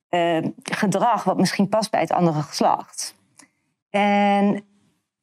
ehm, 0.09 0.49
gedrag 0.63 1.23
wat 1.23 1.37
misschien 1.37 1.69
past 1.69 1.91
bij 1.91 1.99
het 1.99 2.11
andere 2.11 2.41
geslacht. 2.41 3.15
En 3.89 4.65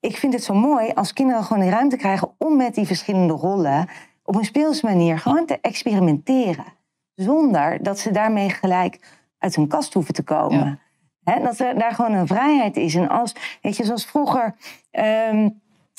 ik 0.01 0.17
vind 0.17 0.33
het 0.33 0.45
zo 0.45 0.55
mooi 0.55 0.93
als 0.95 1.13
kinderen 1.13 1.45
gewoon 1.45 1.63
de 1.63 1.71
ruimte 1.71 1.97
krijgen 1.97 2.35
om 2.39 2.57
met 2.57 2.75
die 2.75 2.87
verschillende 2.87 3.33
rollen 3.33 3.89
op 4.23 4.35
een 4.35 4.45
speelse 4.45 4.87
manier 4.87 5.19
gewoon 5.19 5.47
te 5.47 5.59
experimenteren. 5.61 6.65
Zonder 7.15 7.83
dat 7.83 7.99
ze 7.99 8.11
daarmee 8.11 8.51
gelijk 8.51 9.01
uit 9.39 9.55
hun 9.55 9.69
kast 9.69 9.95
hoeven 9.95 10.15
te 10.15 10.23
komen. 10.23 10.81
Hè, 11.25 11.43
dat 11.43 11.59
er 11.59 11.79
daar 11.79 11.93
gewoon 11.93 12.13
een 12.13 12.27
vrijheid 12.27 12.77
is. 12.77 12.95
En 12.95 13.09
als, 13.09 13.35
weet 13.63 13.77
je, 13.77 13.85
zoals 13.85 14.07
vroeger 14.07 14.55
ehm, 14.91 15.49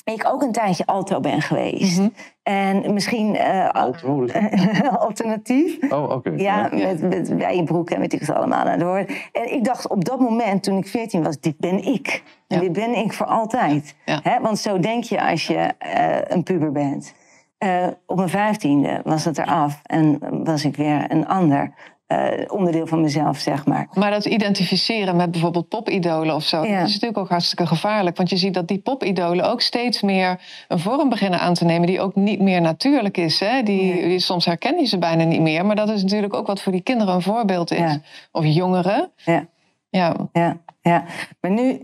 ik 0.04 0.24
ook 0.32 0.42
een 0.42 0.52
tijdje 0.52 0.86
alto 0.86 1.20
ben 1.20 1.42
geweest. 1.42 2.00
En 2.42 2.92
misschien... 2.92 3.36
eh, 3.36 3.68
Alto? 3.68 4.26
alternatief. 4.98 5.92
Oh, 5.92 6.10
oké. 6.10 6.32
Ja, 6.36 6.68
met, 6.72 7.02
met 7.02 7.36
bijenbroek 7.36 7.90
en 7.90 8.00
weet 8.00 8.12
ik 8.12 8.20
het 8.20 8.30
allemaal. 8.30 8.64
Nou, 8.64 8.82
hoort- 8.82 9.28
En 9.32 9.52
ik 9.54 9.64
dacht 9.64 9.88
op 9.88 10.04
dat 10.04 10.20
moment, 10.20 10.62
toen 10.62 10.76
ik 10.78 10.86
14 10.86 11.22
was, 11.22 11.40
dit 11.40 11.58
ben 11.58 11.84
ik. 11.84 12.22
En 12.48 12.60
dit 12.60 12.72
ben 12.72 12.94
ik 12.96 13.12
voor 13.12 13.26
altijd. 13.26 13.94
Hè? 14.04 14.40
Want 14.40 14.58
zo 14.58 14.78
denk 14.78 15.04
je 15.04 15.28
als 15.28 15.46
je 15.46 15.56
eh, 15.78 16.16
een 16.36 16.42
puber 16.42 16.72
bent. 16.72 17.14
Eh, 17.58 17.86
op 18.06 18.16
mijn 18.16 18.28
vijftiende 18.28 19.00
was 19.04 19.24
het 19.24 19.38
eraf 19.38 19.80
en 19.82 20.18
was 20.44 20.64
ik 20.64 20.76
weer 20.76 21.04
een 21.12 21.28
ander 21.28 21.72
eh, 22.06 22.28
onderdeel 22.48 22.86
van 22.86 23.00
mezelf, 23.00 23.38
zeg 23.38 23.66
maar. 23.66 23.88
Maar 23.94 24.10
dat 24.10 24.24
identificeren 24.24 25.16
met 25.16 25.30
bijvoorbeeld 25.30 25.68
popidolen 25.68 26.34
of 26.34 26.42
zo, 26.44 26.56
dat 26.56 26.66
is 26.86 26.92
natuurlijk 26.92 27.18
ook 27.18 27.28
hartstikke 27.28 27.66
gevaarlijk. 27.66 28.16
Want 28.16 28.30
je 28.30 28.36
ziet 28.36 28.54
dat 28.54 28.68
die 28.68 28.78
popidolen 28.78 29.50
ook 29.50 29.60
steeds 29.60 30.02
meer 30.02 30.40
een 30.68 30.78
vorm 30.78 31.08
beginnen 31.08 31.40
aan 31.40 31.54
te 31.54 31.64
nemen 31.64 31.86
die 31.86 32.00
ook 32.00 32.14
niet 32.14 32.40
meer 32.40 32.60
natuurlijk 32.60 33.16
is. 33.16 33.40
Hè? 33.40 33.62
Die, 33.62 33.92
die- 34.08 34.18
soms 34.18 34.44
herken 34.44 34.78
je 34.78 34.86
ze 34.86 34.98
bijna 34.98 35.24
niet 35.24 35.40
meer. 35.40 35.66
Maar 35.66 35.76
dat 35.76 35.88
is 35.88 36.02
natuurlijk 36.02 36.34
ook 36.34 36.46
wat 36.46 36.62
voor 36.62 36.72
die 36.72 36.80
kinderen 36.80 37.14
een 37.14 37.22
voorbeeld 37.22 37.70
is. 37.70 37.98
Of 38.32 38.44
jongeren. 38.44 39.10
Ja. 39.24 39.46
Ja. 39.88 40.16
Ja, 40.32 40.56
ja. 40.80 41.04
Maar 41.40 41.50
nu, 41.50 41.80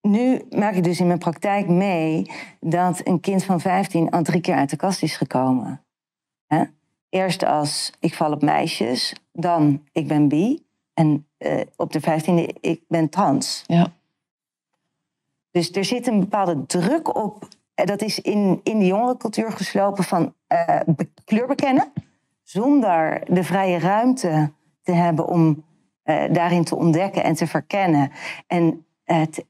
nu 0.00 0.42
maak 0.50 0.74
ik 0.74 0.84
dus 0.84 1.00
in 1.00 1.06
mijn 1.06 1.18
praktijk 1.18 1.68
mee 1.68 2.30
dat 2.60 3.00
een 3.04 3.20
kind 3.20 3.44
van 3.44 3.60
15 3.60 4.10
al 4.10 4.22
drie 4.22 4.40
keer 4.40 4.54
uit 4.54 4.70
de 4.70 4.76
kast 4.76 5.02
is 5.02 5.16
gekomen. 5.16 5.84
Hè? 6.46 6.62
Eerst 7.16 7.44
als 7.44 7.92
ik 8.00 8.14
val 8.14 8.32
op 8.32 8.42
meisjes, 8.42 9.14
dan 9.32 9.82
ik 9.92 10.08
ben 10.08 10.28
bi. 10.28 10.64
En 10.94 11.26
eh, 11.38 11.60
op 11.76 11.92
de 11.92 12.00
15e 12.00 12.60
ik 12.60 12.80
ben 12.88 13.08
trans. 13.08 13.64
Ja. 13.66 13.92
Dus 15.50 15.70
er 15.70 15.84
zit 15.84 16.06
een 16.06 16.20
bepaalde 16.20 16.66
druk 16.66 17.16
op. 17.16 17.48
eh, 17.74 17.86
Dat 17.86 18.02
is 18.02 18.20
in, 18.20 18.60
in 18.62 18.78
de 18.78 18.86
jongerencultuur 18.86 19.52
geslopen 19.52 20.04
van 20.04 20.34
eh, 20.46 20.80
kleur 21.24 21.46
bekennen. 21.46 21.92
Zonder 22.42 23.22
de 23.34 23.44
vrije 23.44 23.78
ruimte 23.78 24.52
te 24.82 24.92
hebben 24.92 25.26
om 25.28 25.64
daarin 26.30 26.64
te 26.64 26.76
ontdekken 26.76 27.24
en 27.24 27.34
te 27.34 27.46
verkennen. 27.46 28.12
En 28.46 28.86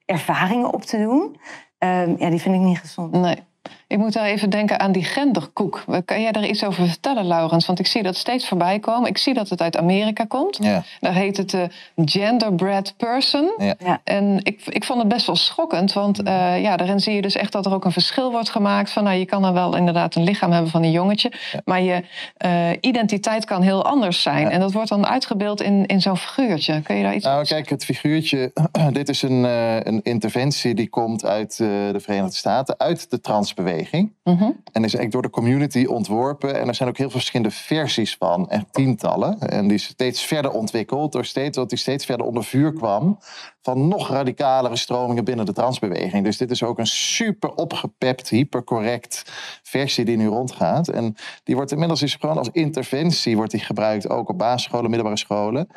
ervaringen 0.04 0.72
op 0.72 0.82
te 0.82 0.98
doen. 0.98 1.36
Ehm, 1.78 2.14
ja, 2.18 2.30
die 2.30 2.40
vind 2.40 2.54
ik 2.54 2.60
niet 2.60 2.78
gezond. 2.78 3.12
Nee. 3.12 3.42
Ik 3.88 3.98
moet 3.98 4.12
daar 4.12 4.24
even 4.24 4.50
denken 4.50 4.80
aan 4.80 4.92
die 4.92 5.04
genderkoek. 5.04 5.84
Kan 6.04 6.20
jij 6.20 6.32
daar 6.32 6.46
iets 6.46 6.64
over 6.64 6.88
vertellen, 6.88 7.26
Laurens? 7.26 7.66
Want 7.66 7.78
ik 7.78 7.86
zie 7.86 8.02
dat 8.02 8.16
steeds 8.16 8.48
voorbij 8.48 8.78
komen. 8.78 9.08
Ik 9.08 9.18
zie 9.18 9.34
dat 9.34 9.48
het 9.48 9.60
uit 9.60 9.76
Amerika 9.76 10.24
komt. 10.24 10.58
Ja. 10.60 10.82
Daar 11.00 11.14
heet 11.14 11.36
het 11.36 11.50
de 11.50 11.68
genderbred 11.94 12.94
person. 12.96 13.54
Ja. 13.58 14.00
En 14.04 14.40
ik, 14.42 14.60
ik 14.66 14.84
vond 14.84 14.98
het 14.98 15.08
best 15.08 15.26
wel 15.26 15.36
schokkend. 15.36 15.92
Want 15.92 16.22
eh, 16.22 16.62
ja, 16.62 16.76
daarin 16.76 17.00
zie 17.00 17.14
je 17.14 17.22
dus 17.22 17.34
echt 17.34 17.52
dat 17.52 17.66
er 17.66 17.74
ook 17.74 17.84
een 17.84 17.92
verschil 17.92 18.30
wordt 18.30 18.50
gemaakt. 18.50 18.90
Van, 18.90 19.04
nou, 19.04 19.16
je 19.16 19.24
kan 19.24 19.42
dan 19.42 19.52
wel 19.52 19.76
inderdaad 19.76 20.14
een 20.14 20.24
lichaam 20.24 20.52
hebben 20.52 20.70
van 20.70 20.82
een 20.82 20.90
jongetje. 20.90 21.32
Maar 21.64 21.82
je 21.82 22.04
eh, 22.36 22.70
identiteit 22.80 23.44
kan 23.44 23.62
heel 23.62 23.84
anders 23.84 24.22
zijn. 24.22 24.50
En 24.50 24.60
dat 24.60 24.72
wordt 24.72 24.88
dan 24.88 25.06
uitgebeeld 25.06 25.60
in, 25.60 25.86
in 25.86 26.00
zo'n 26.00 26.16
figuurtje. 26.16 26.82
Kun 26.82 26.96
je 26.96 27.02
daar 27.02 27.14
iets 27.14 27.24
Nou, 27.24 27.44
kijk, 27.44 27.68
het 27.68 27.84
figuurtje. 27.84 28.52
dit 28.92 29.08
is 29.08 29.22
een, 29.22 29.44
eh, 29.44 29.76
een 29.80 30.00
interventie 30.02 30.74
die 30.74 30.88
komt 30.88 31.24
uit 31.24 31.50
eh, 31.50 31.66
de 31.92 32.00
Verenigde 32.00 32.36
Staten, 32.36 32.78
uit 32.78 33.10
de 33.10 33.20
transbeweging. 33.20 33.75
Mhm. 34.24 34.42
En 34.42 34.84
is 34.84 34.94
eigenlijk 34.94 35.12
door 35.12 35.22
de 35.22 35.30
community 35.30 35.84
ontworpen. 35.84 36.60
En 36.60 36.68
er 36.68 36.74
zijn 36.74 36.88
ook 36.88 36.96
heel 36.96 37.10
veel 37.10 37.18
verschillende 37.18 37.54
versies 37.54 38.16
van, 38.18 38.50
echt 38.50 38.64
tientallen. 38.70 39.38
En 39.38 39.66
die 39.66 39.76
is 39.76 39.84
steeds 39.84 40.22
verder 40.22 40.50
ontwikkeld, 40.50 41.12
door 41.12 41.24
steeds, 41.24 41.56
dat 41.56 41.68
die 41.68 41.78
steeds 41.78 42.04
verder 42.04 42.26
onder 42.26 42.44
vuur 42.44 42.72
kwam. 42.72 43.18
Van 43.62 43.88
nog 43.88 44.08
radicalere 44.08 44.76
stromingen 44.76 45.24
binnen 45.24 45.46
de 45.46 45.52
transbeweging. 45.52 46.24
Dus 46.24 46.36
dit 46.36 46.50
is 46.50 46.62
ook 46.62 46.78
een 46.78 46.86
super 46.86 47.54
opgepept, 47.54 48.28
hypercorrect 48.28 49.22
versie 49.62 50.04
die 50.04 50.16
nu 50.16 50.26
rondgaat. 50.26 50.88
En 50.88 51.16
die 51.44 51.54
wordt 51.54 51.72
inmiddels 51.72 52.00
dus 52.00 52.14
gewoon 52.14 52.38
als 52.38 52.50
interventie 52.52 53.36
wordt 53.36 53.50
die 53.50 53.60
gebruikt, 53.60 54.08
ook 54.08 54.28
op 54.28 54.38
basisscholen, 54.38 54.90
middelbare 54.90 55.18
scholen. 55.18 55.68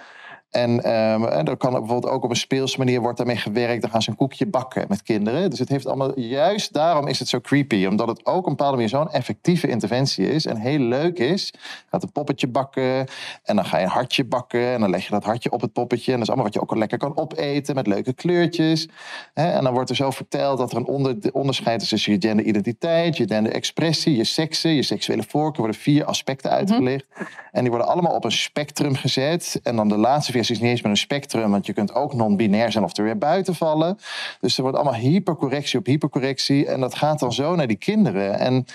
En, 0.49 0.83
ehm, 0.83 1.23
en 1.23 1.45
er 1.45 1.57
kan 1.57 1.71
bijvoorbeeld 1.71 2.13
ook 2.13 2.23
op 2.23 2.29
een 2.29 2.35
speelse 2.35 2.77
manier 2.77 3.01
wordt 3.01 3.17
daarmee 3.17 3.37
gewerkt. 3.37 3.81
Dan 3.81 3.91
gaan 3.91 4.01
ze 4.01 4.09
een 4.09 4.15
koekje 4.15 4.45
bakken 4.45 4.85
met 4.87 5.03
kinderen. 5.03 5.49
Dus 5.49 5.59
het 5.59 5.69
heeft 5.69 5.85
allemaal, 5.85 6.19
juist 6.19 6.73
daarom 6.73 7.07
is 7.07 7.19
het 7.19 7.27
zo 7.27 7.39
creepy. 7.39 7.85
Omdat 7.85 8.07
het 8.07 8.25
ook 8.25 8.37
op 8.37 8.45
een 8.45 8.49
bepaalde 8.49 8.75
manier 8.75 8.89
zo'n 8.89 9.11
effectieve 9.11 9.67
interventie 9.67 10.31
is. 10.31 10.45
En 10.45 10.57
heel 10.57 10.79
leuk 10.79 11.19
is. 11.19 11.49
Je 11.53 11.59
gaat 11.89 12.03
een 12.03 12.11
poppetje 12.11 12.47
bakken. 12.47 13.07
En 13.43 13.55
dan 13.55 13.65
ga 13.65 13.77
je 13.77 13.83
een 13.83 13.89
hartje 13.89 14.25
bakken. 14.25 14.73
En 14.73 14.79
dan 14.79 14.89
leg 14.89 15.03
je 15.03 15.11
dat 15.11 15.23
hartje 15.23 15.51
op 15.51 15.61
het 15.61 15.73
poppetje. 15.73 16.11
En 16.11 16.19
dat 16.19 16.21
is 16.21 16.33
allemaal 16.33 16.45
wat 16.45 16.53
je 16.53 16.61
ook 16.61 16.77
lekker 16.77 16.97
kan 16.97 17.17
opeten. 17.17 17.75
Met 17.75 17.87
leuke 17.87 18.13
kleurtjes. 18.13 18.89
Hè, 19.33 19.51
En 19.51 19.63
dan 19.63 19.73
wordt 19.73 19.89
er 19.89 19.95
zo 19.95 20.11
verteld 20.11 20.57
dat 20.57 20.71
er 20.71 20.77
een 20.77 20.87
onder, 20.87 21.17
onderscheid 21.31 21.81
is 21.81 21.89
tussen 21.89 22.13
je 22.13 22.27
genderidentiteit. 22.27 23.17
Je 23.17 23.27
genderexpressie, 23.27 24.15
je 24.15 24.23
seksen, 24.23 24.71
je 24.71 24.83
seksuele 24.83 25.23
voorkeur. 25.27 25.47
Er 25.49 25.61
worden 25.61 25.81
vier 25.81 26.05
aspecten 26.05 26.51
uitgelicht. 26.51 27.05
En 27.51 27.61
die 27.61 27.69
worden 27.69 27.87
allemaal 27.87 28.15
op 28.15 28.23
een 28.23 28.31
spectrum 28.31 28.95
gezet. 28.95 29.59
En 29.63 29.75
dan 29.75 29.87
de 29.87 29.97
laatste 29.97 30.31
versie 30.31 30.38
is 30.39 30.59
niet 30.59 30.69
eens 30.69 30.81
meer 30.81 30.91
een 30.91 30.97
spectrum. 30.97 31.51
Want 31.51 31.65
je 31.65 31.73
kunt 31.73 31.93
ook 31.93 32.13
non-binair 32.13 32.71
zijn 32.71 32.83
of 32.83 32.97
er 32.97 33.03
weer 33.03 33.17
buiten 33.17 33.55
vallen. 33.55 33.97
Dus 34.39 34.55
er 34.55 34.61
wordt 34.61 34.77
allemaal 34.77 34.99
hypercorrectie 34.99 35.79
op 35.79 35.85
hypercorrectie. 35.85 36.65
En 36.65 36.79
dat 36.79 36.95
gaat 36.95 37.19
dan 37.19 37.33
zo 37.33 37.55
naar 37.55 37.67
die 37.67 37.77
kinderen. 37.77 38.39
En 38.39 38.65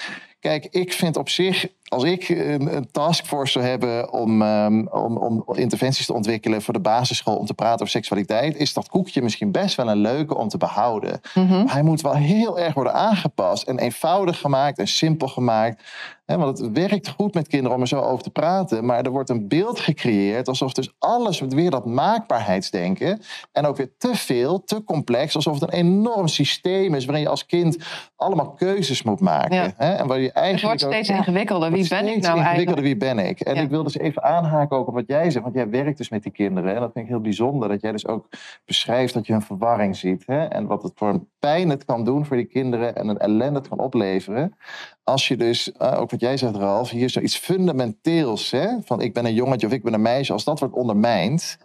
kijk, 0.41 0.67
ik 0.71 0.93
vind 0.93 1.17
op 1.17 1.29
zich, 1.29 1.67
als 1.89 2.03
ik 2.03 2.29
een, 2.29 2.77
een 2.77 2.91
taskforce 2.91 3.53
zou 3.53 3.65
hebben 3.65 4.13
om, 4.13 4.43
ehm, 4.43 4.87
om, 4.87 5.17
om 5.17 5.45
interventies 5.55 6.07
te 6.07 6.13
ontwikkelen 6.13 6.63
voor 6.63 6.75
de 6.75 6.81
basisschool 6.81 7.37
om 7.37 7.47
te 7.47 7.55
praten 7.55 7.81
over 7.81 7.89
seksualiteit, 7.89 8.57
is 8.57 8.73
dat 8.73 8.89
koekje 8.89 9.23
misschien 9.23 9.53
best 9.53 9.75
wel 9.75 9.89
een 9.89 9.97
leuke 9.97 10.37
om 10.37 10.49
te 10.49 10.59
behouden. 10.59 11.21
Maar 11.35 11.73
hij 11.73 11.83
moet 11.83 12.01
wel 12.01 12.15
heel 12.15 12.59
erg 12.59 12.75
worden 12.75 12.95
aangepast 12.95 13.69
en 13.69 13.79
eenvoudig 13.79 14.41
gemaakt 14.41 14.79
en 14.79 14.89
simpel 14.89 15.29
gemaakt. 15.29 15.83
Want 16.27 16.59
het 16.59 16.73
werkt 16.73 17.09
goed 17.09 17.35
met 17.35 17.49
kinderen 17.49 17.77
om 17.77 17.81
er 17.81 17.89
zo 17.89 18.01
over 18.01 18.23
te 18.25 18.31
praten. 18.31 18.85
Maar 18.85 19.05
er 19.05 19.11
wordt 19.11 19.31
een 19.31 19.49
beeld 19.49 19.81
gecreëerd 19.81 20.49
alsof 20.49 20.73
dus 20.73 20.95
alles 20.99 21.41
weer 21.41 21.71
dat 21.71 21.87
maakbaarheidsdenken. 21.87 23.23
En 23.53 23.67
ook 23.67 23.77
weer 23.77 23.91
te 23.99 24.15
veel, 24.15 24.65
te 24.65 24.85
complex. 24.85 25.35
Alsof 25.35 25.61
het 25.61 25.63
een 25.63 25.79
enorm 25.79 26.29
systeem 26.29 26.95
is 26.95 27.05
waarin 27.05 27.23
je 27.23 27.31
als 27.31 27.47
kind 27.47 27.77
allemaal 28.17 28.51
keuzes 28.53 29.03
moet 29.03 29.21
maken. 29.21 29.57
Ja. 29.57 29.75
En 29.77 30.07
waar 30.07 30.19
je 30.19 30.27
Het 30.27 30.37
eigenlijk 30.37 30.81
wordt 30.81 30.95
steeds 30.95 31.11
ook, 31.11 31.17
ingewikkelder. 31.17 31.74
Wie 31.75 31.89
ben 31.89 32.07
ik 32.07 32.23
nou 32.23 32.41
eigenlijk? 32.41 32.81
wie 32.81 32.97
ben 32.97 33.19
ik? 33.19 33.41
En 33.41 33.55
Ja. 33.55 33.61
ik 33.63 33.71
wil 33.71 33.83
dus 33.83 33.99
even 33.99 34.23
aanhaken 34.23 34.77
ook 34.77 34.89
op 34.89 34.95
wat 34.95 35.05
jij 35.07 35.31
zegt. 35.31 35.45
Want 35.45 35.55
jij 35.55 35.69
werkt 35.71 35.99
dus 35.99 36.09
met 36.09 36.23
die 36.23 36.33
kinderen. 36.33 36.75
En 36.75 36.81
dat 36.81 36.93
vind 36.93 37.05
ik 37.05 37.11
heel 37.11 37.21
bijzonder. 37.21 37.69
Dat 37.69 37.81
jij 37.81 37.93
dus 37.93 38.07
ook 38.07 38.29
beschrijft 38.65 39.15
dat 39.15 39.27
je 39.27 39.33
een 39.33 39.43
verwarring 39.43 39.97
ziet. 39.97 40.23
Hè? 40.27 40.45
En 40.45 40.67
wat 40.67 40.83
het 40.83 40.93
voor 40.95 41.09
een 41.09 41.29
pijn 41.39 41.69
het 41.71 41.85
kan 41.85 42.05
doen 42.05 42.27
voor 42.27 42.37
die 42.37 42.47
kinderen. 42.47 42.97
En 42.97 43.09
een 43.09 43.19
ellende 43.19 43.59
het 43.59 43.69
kan 43.69 43.79
opleveren. 43.79 44.57
Als 45.05 45.29
je 45.29 45.37
dus, 45.37 45.73
eh, 45.73 46.01
ook 46.01 46.11
wat 46.11 46.21
jij 46.21 46.37
zegt 46.37 46.57
Ralf, 46.57 46.91
hier 46.91 47.11
zoiets 47.11 47.37
fundamenteels. 47.37 48.51
Hè? 48.51 48.69
Van 48.85 49.01
ik 49.01 49.15
ben 49.15 49.25
een 49.25 49.35
jongetje 49.35 49.67
of 49.67 49.73
ik 49.73 49.83
ben 49.83 49.95
een 49.95 50.03
meisje. 50.03 50.33
Als 50.33 50.45
dat 50.45 50.59
wordt 50.59 50.75
ondermijnd. 50.75 51.59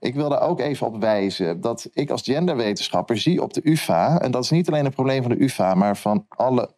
Ik 0.00 0.14
wil 0.14 0.28
daar 0.28 0.42
ook 0.42 0.60
even 0.60 0.86
op 0.86 1.00
wijzen 1.00 1.60
dat 1.60 1.88
ik 1.92 2.10
als 2.10 2.22
genderwetenschapper 2.22 3.18
zie 3.18 3.42
op 3.42 3.52
de 3.52 3.60
UvA, 3.64 4.20
en 4.20 4.30
dat 4.30 4.44
is 4.44 4.50
niet 4.50 4.68
alleen 4.68 4.84
een 4.84 4.92
probleem 4.92 5.22
van 5.22 5.30
de 5.30 5.42
UvA, 5.42 5.74
maar 5.74 5.96
van 5.96 6.26
alle 6.28 6.70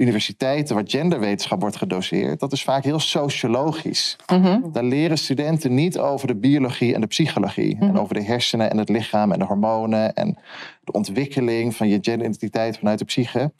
universiteiten 0.00 0.74
waar 0.74 0.84
genderwetenschap 0.86 1.60
wordt 1.60 1.76
gedoseerd, 1.76 2.40
dat 2.40 2.52
is 2.52 2.62
vaak 2.62 2.84
heel 2.84 3.00
sociologisch. 3.00 4.16
Mhm. 4.26 4.60
Daar 4.72 4.84
leren 4.84 5.18
studenten 5.18 5.74
niet 5.74 5.98
over 5.98 6.26
de 6.26 6.36
biologie 6.36 6.94
en 6.94 7.00
de 7.00 7.06
psychologie. 7.06 7.76
En 7.80 7.98
over 7.98 8.14
de 8.14 8.22
hersenen 8.22 8.70
en 8.70 8.78
het 8.78 8.88
lichaam 8.88 9.32
en 9.32 9.38
de 9.38 9.44
hormonen 9.44 10.14
en 10.14 10.38
de 10.84 10.92
ontwikkeling 10.92 11.76
van 11.76 11.88
je 11.88 11.98
genderidentiteit 12.00 12.78
vanuit 12.78 12.98
de 12.98 13.04
psyche. 13.04 13.52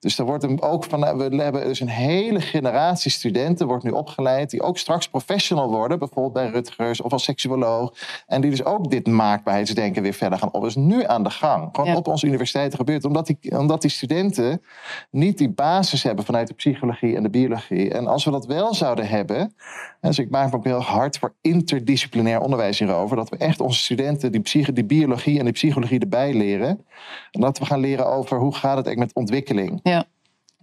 Dus 0.00 0.16
daar 0.16 0.26
wordt 0.26 0.42
hem 0.42 0.58
ook 0.58 0.84
van, 0.84 1.00
we 1.00 1.42
hebben 1.42 1.64
dus 1.64 1.80
een 1.80 1.88
hele 1.88 2.40
generatie 2.40 3.10
studenten 3.10 3.66
wordt 3.66 3.84
nu 3.84 3.90
opgeleid 3.90 4.50
die 4.50 4.62
ook 4.62 4.78
straks 4.78 5.08
professional 5.08 5.70
worden, 5.70 5.98
bijvoorbeeld 5.98 6.32
bij 6.32 6.48
Rutgers 6.48 7.00
of 7.00 7.12
als 7.12 7.24
seksuoloog. 7.24 7.92
En 8.26 8.40
die 8.40 8.50
dus 8.50 8.64
ook 8.64 8.90
dit 8.90 9.06
maakbaarheidsdenken 9.06 10.02
weer 10.02 10.12
verder 10.12 10.38
gaan 10.38 10.52
op. 10.52 10.64
Is 10.64 10.74
nu 10.74 11.04
aan 11.04 11.22
de 11.22 11.30
gang. 11.30 11.68
Gewoon 11.72 11.96
op 11.96 12.08
onze 12.08 12.26
universiteiten 12.26 12.78
gebeurt. 12.78 13.04
Omdat 13.04 13.26
die, 13.26 13.58
omdat 13.58 13.82
die 13.82 13.90
studenten 13.90 14.62
niet 15.10 15.38
die 15.38 15.50
basis 15.50 15.83
hebben 15.90 16.24
vanuit 16.24 16.48
de 16.48 16.54
psychologie 16.54 17.16
en 17.16 17.22
de 17.22 17.30
biologie. 17.30 17.90
En 17.90 18.06
als 18.06 18.24
we 18.24 18.30
dat 18.30 18.46
wel 18.46 18.74
zouden 18.74 19.08
hebben. 19.08 19.54
Dus 20.00 20.18
ik 20.18 20.30
maak 20.30 20.50
me 20.50 20.56
ook 20.56 20.64
heel 20.64 20.82
hard 20.82 21.18
voor 21.18 21.34
interdisciplinair 21.40 22.40
onderwijs 22.40 22.78
hierover. 22.78 23.16
Dat 23.16 23.28
we 23.28 23.36
echt 23.36 23.60
onze 23.60 23.78
studenten 23.78 24.32
die, 24.32 24.72
die 24.72 24.84
biologie 24.84 25.38
en 25.38 25.44
die 25.44 25.52
psychologie 25.52 26.00
erbij 26.00 26.34
leren. 26.34 26.86
En 27.30 27.40
dat 27.40 27.58
we 27.58 27.66
gaan 27.66 27.80
leren 27.80 28.06
over 28.06 28.38
hoe 28.38 28.54
gaat 28.54 28.86
het 28.86 28.96
met 28.96 29.14
ontwikkeling. 29.14 29.80
Ja. 29.82 30.04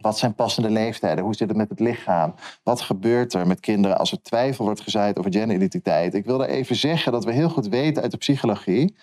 Wat 0.01 0.17
zijn 0.17 0.35
passende 0.35 0.69
leeftijden? 0.69 1.23
Hoe 1.23 1.35
zit 1.35 1.47
het 1.47 1.57
met 1.57 1.69
het 1.69 1.79
lichaam? 1.79 2.33
Wat 2.63 2.81
gebeurt 2.81 3.33
er 3.33 3.47
met 3.47 3.59
kinderen 3.59 3.97
als 3.97 4.11
er 4.11 4.21
twijfel 4.21 4.65
wordt 4.65 4.81
gezaaid 4.81 5.17
over 5.17 5.31
genderidentiteit? 5.31 6.13
Ik 6.13 6.25
wil 6.25 6.37
daar 6.37 6.47
even 6.47 6.75
zeggen 6.75 7.11
dat 7.11 7.25
we 7.25 7.31
heel 7.31 7.49
goed 7.49 7.67
weten 7.67 8.01
uit 8.01 8.11
de 8.11 8.17
psychologie 8.17 8.95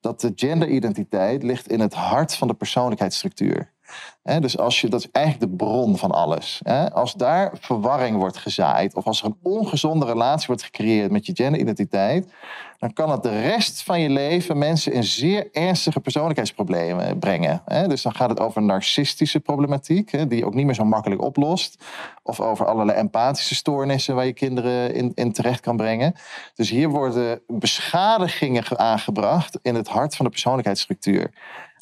dat 0.00 0.20
de 0.20 0.32
genderidentiteit 0.34 1.42
ligt 1.42 1.68
in 1.68 1.80
het 1.80 1.94
hart 1.94 2.34
van 2.34 2.48
de 2.48 2.54
persoonlijkheidsstructuur. 2.54 3.74
Dus 4.40 4.58
als 4.58 4.80
je, 4.80 4.88
dat 4.88 5.00
is 5.00 5.10
eigenlijk 5.10 5.50
de 5.50 5.56
bron 5.56 5.96
van 5.96 6.10
alles. 6.10 6.60
Als 6.92 7.14
daar 7.14 7.52
verwarring 7.60 8.16
wordt 8.16 8.36
gezaaid, 8.36 8.94
of 8.94 9.06
als 9.06 9.20
er 9.20 9.26
een 9.26 9.38
ongezonde 9.42 10.06
relatie 10.06 10.46
wordt 10.46 10.62
gecreëerd 10.62 11.10
met 11.10 11.26
je 11.26 11.34
genderidentiteit, 11.34 12.32
dan 12.78 12.92
kan 12.92 13.10
het 13.10 13.22
de 13.22 13.40
rest 13.40 13.82
van 13.82 14.00
je 14.00 14.08
leven 14.08 14.58
mensen 14.58 14.92
in 14.92 15.04
zeer 15.04 15.48
ernstige 15.52 16.00
persoonlijkheidsproblemen 16.00 17.18
brengen. 17.18 17.62
Dus 17.88 18.02
dan 18.02 18.14
gaat 18.14 18.28
het 18.28 18.40
over 18.40 18.62
narcistische 18.62 19.40
problematiek, 19.40 20.28
die 20.28 20.38
je 20.38 20.46
ook 20.46 20.54
niet 20.54 20.66
meer 20.66 20.74
zo 20.74 20.84
makkelijk 20.84 21.22
oplost. 21.22 21.84
Of 22.22 22.40
over 22.40 22.66
allerlei 22.66 22.98
empathische 22.98 23.54
stoornissen 23.54 24.14
waar 24.14 24.26
je 24.26 24.32
kinderen 24.32 24.94
in, 24.94 25.12
in 25.14 25.32
terecht 25.32 25.60
kan 25.60 25.76
brengen. 25.76 26.14
Dus 26.54 26.70
hier 26.70 26.88
worden 26.88 27.40
beschadigingen 27.46 28.78
aangebracht 28.78 29.58
in 29.62 29.74
het 29.74 29.88
hart 29.88 30.16
van 30.16 30.24
de 30.24 30.30
persoonlijkheidsstructuur. 30.30 31.30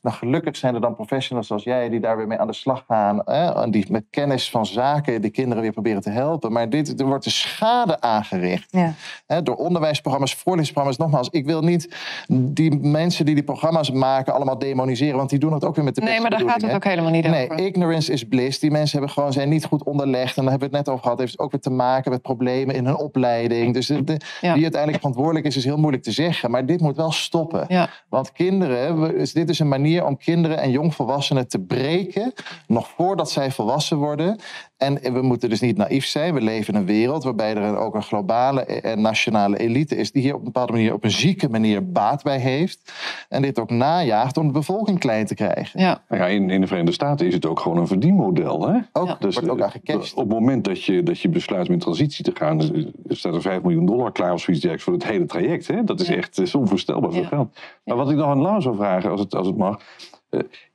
Nou, 0.05 0.16
gelukkig 0.16 0.57
zijn 0.57 0.74
er 0.74 0.80
dan 0.80 0.94
professionals 0.94 1.46
zoals 1.46 1.62
jij 1.64 1.88
die 1.88 2.00
daar 2.00 2.16
weer 2.16 2.26
mee 2.26 2.38
aan 2.38 2.46
de 2.46 2.52
slag 2.52 2.84
gaan. 2.88 3.20
Hè, 3.24 3.62
en 3.62 3.70
die 3.70 3.86
met 3.90 4.05
kennis 4.11 4.50
van 4.50 4.66
zaken 4.66 5.22
de 5.22 5.30
kinderen 5.30 5.62
weer 5.62 5.72
proberen 5.72 6.00
te 6.02 6.11
helpen. 6.11 6.52
Maar 6.52 6.70
dit, 6.70 7.00
er 7.00 7.07
wordt 7.07 7.24
de 7.24 7.30
schade 7.30 8.00
aangericht. 8.00 8.66
Ja. 8.70 8.92
Hè, 9.26 9.42
door 9.42 9.55
onderwijsprogramma's, 9.57 10.34
voorlichtingsprogramma's. 10.34 10.98
Nogmaals, 10.98 11.28
ik 11.30 11.44
wil 11.44 11.62
niet 11.62 11.96
die 12.28 12.78
mensen 12.80 13.24
die 13.26 13.34
die 13.34 13.44
programma's 13.44 13.90
maken 13.90 14.34
allemaal 14.34 14.59
demoniseren. 14.59 15.16
Want 15.16 15.30
die 15.30 15.38
doen 15.38 15.52
het 15.52 15.64
ook 15.64 15.74
weer 15.76 15.84
met 15.84 15.94
de 15.94 16.00
Nee, 16.00 16.20
maar 16.20 16.30
daar 16.30 16.40
gaat 16.40 16.62
het 16.62 16.72
ook 16.74 16.84
helemaal 16.84 17.11
niet 17.11 17.26
Nee, 17.26 17.50
over. 17.50 17.64
ignorance 17.66 18.12
is 18.12 18.24
bliss. 18.24 18.59
Die 18.59 18.70
mensen 18.70 18.98
hebben 18.98 19.14
gewoon, 19.14 19.32
zijn 19.32 19.48
niet 19.48 19.64
goed 19.64 19.82
onderlegd. 19.84 20.36
En 20.36 20.42
daar 20.42 20.50
hebben 20.50 20.70
we 20.70 20.76
het 20.76 20.84
net 20.86 20.94
over 20.94 21.05
gehad. 21.05 21.18
Heeft 21.18 21.38
ook 21.38 21.50
weer 21.50 21.61
te 21.61 21.70
maken 21.70 22.11
met 22.11 22.22
problemen 22.22 22.74
in 22.74 22.84
hun 22.86 22.96
opleiding. 22.96 23.74
Dus 23.74 23.86
de, 23.86 24.05
de- 24.05 24.20
wie 24.40 24.50
uiteindelijk 24.62 24.96
verantwoordelijk 24.96 25.46
is, 25.46 25.57
is 25.57 25.64
heel 25.64 25.78
moeilijk 25.78 26.02
te 26.02 26.11
zeggen. 26.12 26.50
Maar 26.50 26.66
dit 26.66 26.80
moet 26.80 26.96
wel 26.96 27.12
stoppen. 27.12 27.64
Ja. 27.68 27.88
Want 28.09 28.32
kinderen, 28.32 29.14
dit 29.32 29.48
is 29.48 29.59
een 29.59 29.68
manier 29.68 29.93
om 30.01 30.16
kinderen 30.16 30.59
en 30.59 30.70
jongvolwassenen 30.70 31.49
te 31.49 31.59
breken. 31.59 32.32
Nog 32.66 32.88
voordat 32.88 33.30
zij 33.30 33.51
volwassen 33.51 33.97
worden. 33.97 34.38
En 34.77 35.12
we 35.12 35.22
moeten 35.22 35.49
dus 35.49 35.61
niet 35.61 35.77
naïef 35.77 36.05
zijn. 36.05 36.35
We 36.35 36.41
leven 36.41 36.75
in 36.75 36.81
een 36.81 36.87
wereld 36.87 37.25
waarbij 37.25 37.55
er 37.57 37.77
ook 37.77 37.95
een 37.95 38.03
globale 38.03 38.64
en 38.64 39.01
nationale 39.01 39.57
elite 39.57 39.97
is. 39.97 40.12
die 40.12 40.22
hier 40.22 40.33
op 40.33 40.39
een 40.39 40.45
bepaalde 40.45 40.72
manier, 40.72 40.93
op 40.93 41.05
een 41.05 41.11
zieke 41.11 41.49
manier 41.49 41.93
baat 41.93 42.22
bij 42.22 42.39
heeft. 42.39 42.93
En 43.29 43.43
dit 43.43 43.59
ook 43.59 43.70
najaagt 43.70 44.37
om 44.37 44.47
de 44.47 44.53
bevolking 44.53 44.99
klein 44.99 45.27
te 45.27 45.35
krijgen. 45.35 45.81
Ja. 45.81 46.03
Nou 46.09 46.22
ja, 46.22 46.29
in, 46.29 46.51
in 46.51 46.61
de 46.61 46.66
Verenigde 46.66 46.95
Staten 46.95 47.27
is 47.27 47.35
het 47.35 47.47
ook 47.47 47.61
gewoon 47.61 47.79
een 47.79 47.87
verdienmodel. 47.87 48.68
Hè? 48.68 48.79
Ook, 48.93 49.20
Dus, 49.20 49.35
wordt 49.35 49.51
ook 49.51 49.59
eh, 49.59 49.64
aan 49.64 49.70
gecashed. 49.70 50.14
Op 50.14 50.29
het 50.29 50.39
moment 50.39 50.64
dat 50.64 50.85
je, 50.85 51.03
dat 51.03 51.20
je 51.20 51.29
besluit 51.29 51.68
met 51.68 51.81
transitie 51.81 52.25
te 52.25 52.33
gaan, 52.35 52.61
eh, 52.61 52.85
staat 53.09 53.35
er 53.35 53.43
5 53.43 53.62
miljoen 53.62 53.87
dollar 53.87 54.12
klaar 54.12 54.33
of 54.33 54.41
zoiets 54.41 54.62
dergelijks 54.62 54.83
voor 54.83 54.93
het 54.93 55.05
hele 55.05 55.27
traject. 55.27 55.66
Hè? 55.66 55.85
Dat 55.85 56.01
is 56.01 56.09
echt 56.09 56.39
eh, 56.39 56.45
is 56.45 56.55
onvoorstelbaar 56.55 57.12
veel 57.12 57.25
geld. 57.25 57.59
Maar 57.85 57.97
wat 57.97 58.11
ik 58.11 58.16
nog 58.16 58.27
aan 58.27 58.41
Lau 58.41 58.61
zou 58.61 58.77
vragen, 58.77 59.11
als 59.11 59.20
het, 59.20 59.35
als 59.35 59.47
het 59.47 59.57
mag. 59.57 59.81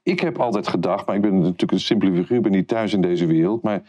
Ik 0.10 0.20
heb 0.20 0.40
altijd 0.40 0.68
gedacht, 0.68 1.06
maar 1.06 1.16
ik 1.16 1.22
ben 1.22 1.40
natuurlijk 1.40 1.72
een 1.72 1.80
simpele 1.80 2.16
figuur, 2.16 2.42
ben 2.42 2.52
niet 2.52 2.68
thuis 2.68 2.94
in 2.94 3.02
deze 3.02 3.26
wereld. 3.26 3.62
Maar 3.62 3.82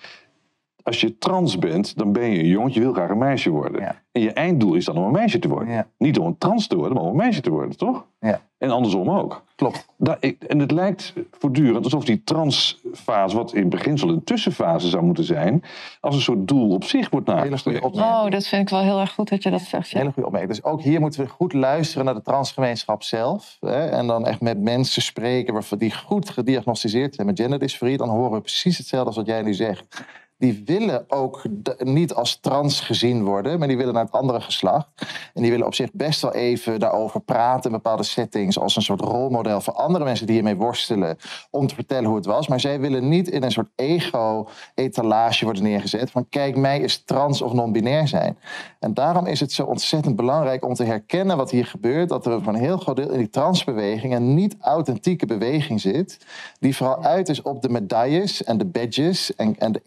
als 0.82 1.00
je 1.00 1.18
trans 1.18 1.58
bent, 1.58 1.98
dan 1.98 2.12
ben 2.12 2.30
je 2.30 2.38
een 2.38 2.46
jongetje, 2.46 2.80
je 2.80 2.86
wil 2.86 2.94
graag 2.94 3.10
een 3.10 3.18
meisje 3.18 3.50
worden. 3.50 3.96
En 4.12 4.20
je 4.20 4.32
einddoel 4.32 4.74
is 4.74 4.84
dan 4.84 4.96
om 4.96 5.04
een 5.04 5.12
meisje 5.12 5.38
te 5.38 5.48
worden. 5.48 5.86
Niet 5.98 6.18
om 6.18 6.26
een 6.26 6.38
trans 6.38 6.66
te 6.66 6.76
worden, 6.76 6.94
maar 6.94 7.02
om 7.02 7.10
een 7.10 7.16
meisje 7.16 7.40
te 7.40 7.50
worden, 7.50 7.76
toch? 7.76 8.06
Ja. 8.20 8.40
En 8.58 8.70
andersom 8.70 9.10
ook. 9.10 9.44
Klopt. 9.56 9.86
Daar, 9.96 10.18
en 10.48 10.58
het 10.58 10.70
lijkt 10.70 11.12
voortdurend 11.30 11.84
alsof 11.84 12.04
die 12.04 12.24
transfase, 12.24 13.36
wat 13.36 13.54
in 13.54 13.68
beginsel 13.68 14.08
een 14.08 14.24
tussenfase 14.24 14.88
zou 14.88 15.04
moeten 15.04 15.24
zijn, 15.24 15.62
als 16.00 16.14
een 16.14 16.20
soort 16.20 16.48
doel 16.48 16.70
op 16.70 16.84
zich 16.84 17.10
wordt 17.10 17.26
nagestreefd. 17.26 17.82
Oh, 17.82 18.30
dat 18.30 18.46
vind 18.46 18.62
ik 18.62 18.68
wel 18.68 18.80
heel 18.80 19.00
erg 19.00 19.12
goed 19.14 19.28
dat 19.28 19.42
je 19.42 19.50
dat 19.50 19.60
zegt. 19.60 19.90
Ja. 19.90 19.98
Hele 19.98 20.12
goede 20.12 20.26
opmerking. 20.26 20.54
Dus 20.54 20.64
ook 20.64 20.82
hier 20.82 21.00
moeten 21.00 21.20
we 21.20 21.28
goed 21.28 21.52
luisteren 21.52 22.04
naar 22.04 22.14
de 22.14 22.22
transgemeenschap 22.22 23.02
zelf. 23.02 23.56
Hè, 23.60 23.86
en 23.86 24.06
dan 24.06 24.26
echt 24.26 24.40
met 24.40 24.60
mensen 24.60 25.02
spreken 25.02 25.78
die 25.78 25.94
goed 25.94 26.30
gediagnosticeerd 26.30 27.14
zijn 27.14 27.26
met 27.26 27.40
genderdysforie. 27.40 27.96
Dan 27.96 28.08
horen 28.08 28.32
we 28.32 28.40
precies 28.40 28.78
hetzelfde 28.78 29.06
als 29.06 29.16
wat 29.16 29.26
jij 29.26 29.42
nu 29.42 29.54
zegt. 29.54 30.04
Die 30.40 30.62
willen 30.64 31.04
ook 31.08 31.42
niet 31.78 32.14
als 32.14 32.40
trans 32.40 32.80
gezien 32.80 33.24
worden, 33.24 33.58
maar 33.58 33.68
die 33.68 33.76
willen 33.76 33.94
naar 33.94 34.04
het 34.04 34.12
andere 34.12 34.40
geslacht. 34.40 34.86
En 35.34 35.42
die 35.42 35.50
willen 35.50 35.66
op 35.66 35.74
zich 35.74 35.92
best 35.92 36.22
wel 36.22 36.34
even 36.34 36.80
daarover 36.80 37.20
praten 37.20 37.70
in 37.70 37.76
bepaalde 37.76 38.02
settings. 38.02 38.58
Als 38.58 38.76
een 38.76 38.82
soort 38.82 39.00
rolmodel 39.00 39.60
voor 39.60 39.72
andere 39.72 40.04
mensen 40.04 40.26
die 40.26 40.34
hiermee 40.34 40.56
worstelen. 40.56 41.16
Om 41.50 41.66
te 41.66 41.74
vertellen 41.74 42.04
hoe 42.04 42.16
het 42.16 42.26
was. 42.26 42.48
Maar 42.48 42.60
zij 42.60 42.80
willen 42.80 43.08
niet 43.08 43.28
in 43.28 43.42
een 43.42 43.50
soort 43.50 43.68
ego-etalage 43.76 45.44
worden 45.44 45.62
neergezet. 45.62 46.10
Van 46.10 46.28
kijk, 46.28 46.56
mij 46.56 46.80
is 46.80 47.04
trans 47.04 47.42
of 47.42 47.52
non-binair 47.52 48.08
zijn. 48.08 48.38
En 48.78 48.94
daarom 48.94 49.26
is 49.26 49.40
het 49.40 49.52
zo 49.52 49.64
ontzettend 49.64 50.16
belangrijk 50.16 50.64
om 50.64 50.74
te 50.74 50.84
herkennen 50.84 51.36
wat 51.36 51.50
hier 51.50 51.66
gebeurt. 51.66 52.08
Dat 52.08 52.26
er 52.26 52.42
van 52.42 52.54
een 52.54 52.60
heel 52.60 52.78
groot 52.78 52.96
deel 52.96 53.10
in 53.10 53.18
die 53.18 53.30
transbeweging 53.30 54.14
een 54.14 54.34
niet-authentieke 54.34 55.26
beweging 55.26 55.80
zit. 55.80 56.18
Die 56.58 56.76
vooral 56.76 57.02
uit 57.02 57.28
is 57.28 57.42
op 57.42 57.62
de 57.62 57.68
medailles 57.68 58.44
en 58.44 58.58
de 58.58 58.66
badges 58.66 59.34
en, 59.34 59.58
en 59.58 59.72
de 59.72 59.80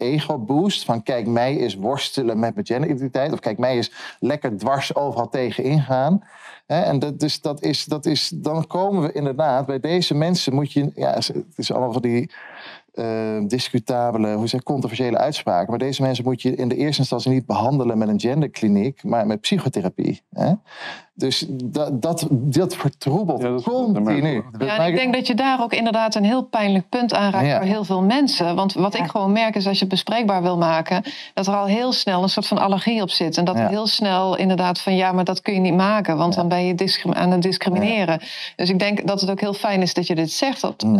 ego-boost. 0.44 0.84
Van 0.84 1.02
kijk, 1.02 1.26
mij 1.26 1.54
is 1.54 1.74
worstelen 1.74 2.38
met 2.38 2.54
mijn 2.54 2.66
genderidentiteit. 2.66 3.32
Of 3.32 3.38
kijk, 3.38 3.58
mij 3.58 3.78
is 3.78 3.92
lekker 4.20 4.56
dwars 4.56 4.94
overal 4.94 5.28
tegen 5.28 5.64
ingaan. 5.64 6.24
En 6.66 6.98
dat, 6.98 7.20
dus 7.20 7.40
dat 7.40 7.62
is, 7.62 7.84
dat 7.84 8.06
is, 8.06 8.28
dan 8.28 8.66
komen 8.66 9.02
we 9.02 9.12
inderdaad, 9.12 9.66
bij 9.66 9.80
deze 9.80 10.14
mensen 10.14 10.54
moet 10.54 10.72
je, 10.72 10.90
ja, 10.94 11.14
het 11.14 11.44
is 11.56 11.72
allemaal 11.72 11.92
van 11.92 12.02
die 12.02 12.30
eh, 12.94 13.04
discutabele, 13.46 14.34
hoe 14.34 14.46
zeg 14.46 14.62
controversiële 14.62 15.18
uitspraken. 15.18 15.70
Maar 15.70 15.78
deze 15.78 16.02
mensen 16.02 16.24
moet 16.24 16.42
je 16.42 16.54
in 16.54 16.68
de 16.68 16.76
eerste 16.76 17.00
instantie 17.00 17.30
niet 17.30 17.46
behandelen 17.46 17.98
met 17.98 18.08
een 18.08 18.20
genderkliniek, 18.20 19.04
maar 19.04 19.26
met 19.26 19.40
psychotherapie. 19.40 20.22
Hè? 20.32 20.52
Dus 21.16 21.46
dat, 21.48 22.02
dat, 22.02 22.26
dat 22.30 22.76
vertroebelt 22.76 23.62
continu. 23.62 24.42
Ja, 24.58 24.78
en 24.78 24.86
ik 24.88 24.96
denk 24.96 25.14
dat 25.14 25.26
je 25.26 25.34
daar 25.34 25.62
ook 25.62 25.72
inderdaad 25.72 26.14
een 26.14 26.24
heel 26.24 26.42
pijnlijk 26.44 26.88
punt 26.88 27.14
aanraakt 27.14 27.46
Ja. 27.46 27.56
voor 27.56 27.66
heel 27.66 27.84
veel 27.84 28.02
mensen. 28.02 28.54
Want 28.54 28.72
wat 28.72 28.94
ik 28.94 29.06
gewoon 29.06 29.32
merk 29.32 29.54
is 29.56 29.66
als 29.66 29.74
je 29.74 29.84
het 29.84 29.88
bespreekbaar 29.92 30.42
wil 30.42 30.58
maken, 30.58 31.02
dat 31.34 31.46
er 31.46 31.54
al 31.54 31.66
heel 31.66 31.92
snel 31.92 32.22
een 32.22 32.28
soort 32.28 32.46
van 32.46 32.58
allergie 32.58 33.02
op 33.02 33.10
zit. 33.10 33.36
En 33.36 33.44
dat 33.44 33.56
Ja. 33.56 33.68
heel 33.68 33.86
snel 33.86 34.36
inderdaad 34.36 34.80
van 34.80 34.96
ja, 34.96 35.12
maar 35.12 35.24
dat 35.24 35.42
kun 35.42 35.54
je 35.54 35.60
niet 35.60 35.74
maken, 35.74 36.16
want 36.16 36.34
dan 36.34 36.48
ben 36.48 36.64
je 36.66 37.12
aan 37.12 37.30
het 37.30 37.42
discrimineren. 37.42 38.20
Dus 38.56 38.70
ik 38.70 38.78
denk 38.78 39.06
dat 39.06 39.20
het 39.20 39.30
ook 39.30 39.40
heel 39.40 39.54
fijn 39.54 39.82
is 39.82 39.94
dat 39.94 40.06
je 40.06 40.14
dit 40.14 40.30
zegt. 40.30 40.60
Dat, 40.60 40.82
Mm. 40.82 40.98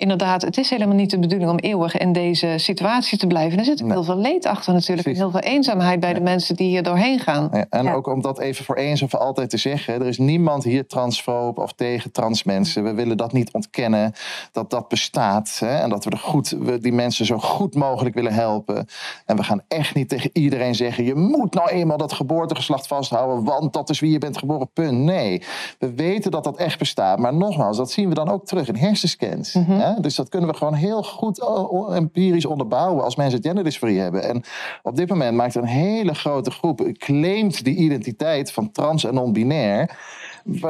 Inderdaad, 0.00 0.42
het 0.42 0.58
is 0.58 0.70
helemaal 0.70 0.94
niet 0.94 1.10
de 1.10 1.18
bedoeling 1.18 1.50
om 1.50 1.58
eeuwig 1.58 1.96
in 1.96 2.12
deze 2.12 2.54
situatie 2.56 3.18
te 3.18 3.26
blijven. 3.26 3.58
Er 3.58 3.64
zit 3.64 3.82
ook 3.82 3.90
heel 3.90 4.04
veel 4.04 4.18
leed 4.18 4.46
achter 4.46 4.72
natuurlijk. 4.72 5.08
En 5.08 5.14
heel 5.14 5.30
veel 5.30 5.40
eenzaamheid 5.40 6.00
bij 6.00 6.14
de 6.14 6.20
mensen 6.20 6.56
die 6.56 6.68
hier 6.68 6.82
doorheen 6.82 7.18
gaan. 7.18 7.48
Ja, 7.52 7.66
en 7.70 7.88
ook 7.88 8.06
om 8.06 8.22
dat 8.22 8.38
even 8.38 8.64
voor 8.64 8.76
eens 8.76 9.00
en 9.00 9.08
voor 9.08 9.18
altijd 9.18 9.50
te 9.50 9.56
zeggen. 9.56 9.94
Er 9.94 10.06
is 10.06 10.18
niemand 10.18 10.64
hier 10.64 10.86
transfoob 10.86 11.58
of 11.58 11.72
tegen 11.72 12.12
trans 12.12 12.42
mensen. 12.42 12.84
We 12.84 12.94
willen 12.94 13.16
dat 13.16 13.32
niet 13.32 13.52
ontkennen 13.52 14.12
dat 14.52 14.70
dat 14.70 14.88
bestaat. 14.88 15.56
Hè? 15.58 15.76
En 15.76 15.90
dat 15.90 16.04
we, 16.04 16.10
er 16.10 16.18
goed, 16.18 16.48
we 16.48 16.78
die 16.78 16.92
mensen 16.92 17.26
zo 17.26 17.38
goed 17.38 17.74
mogelijk 17.74 18.14
willen 18.14 18.32
helpen. 18.32 18.86
En 19.26 19.36
we 19.36 19.42
gaan 19.42 19.62
echt 19.68 19.94
niet 19.94 20.08
tegen 20.08 20.30
iedereen 20.32 20.74
zeggen... 20.74 21.04
je 21.04 21.14
moet 21.14 21.54
nou 21.54 21.68
eenmaal 21.68 21.98
dat 21.98 22.12
geboortegeslacht 22.12 22.86
vasthouden... 22.86 23.44
want 23.44 23.72
dat 23.72 23.90
is 23.90 24.00
wie 24.00 24.10
je 24.12 24.18
bent 24.18 24.38
geboren, 24.38 24.70
punt. 24.72 24.98
Nee, 24.98 25.42
we 25.78 25.94
weten 25.94 26.30
dat 26.30 26.44
dat 26.44 26.56
echt 26.56 26.78
bestaat. 26.78 27.18
Maar 27.18 27.34
nogmaals, 27.34 27.76
dat 27.76 27.90
zien 27.90 28.08
we 28.08 28.14
dan 28.14 28.28
ook 28.28 28.46
terug 28.46 28.68
in 28.68 28.76
hersenscans. 28.76 29.52
hè? 29.52 29.89
Dus 30.00 30.14
dat 30.14 30.28
kunnen 30.28 30.50
we 30.50 30.56
gewoon 30.56 30.74
heel 30.74 31.02
goed 31.02 31.42
oh, 31.42 31.96
empirisch 31.96 32.44
onderbouwen... 32.44 33.04
als 33.04 33.16
mensen 33.16 33.42
genderdysforie 33.42 34.00
hebben. 34.00 34.22
En 34.22 34.42
op 34.82 34.96
dit 34.96 35.08
moment 35.08 35.36
maakt 35.36 35.54
een 35.54 35.64
hele 35.64 36.14
grote 36.14 36.50
groep... 36.50 36.92
claimt 36.98 37.64
die 37.64 37.76
identiteit 37.76 38.52
van 38.52 38.70
trans 38.72 39.04
en 39.04 39.14
non-binair... 39.14 39.98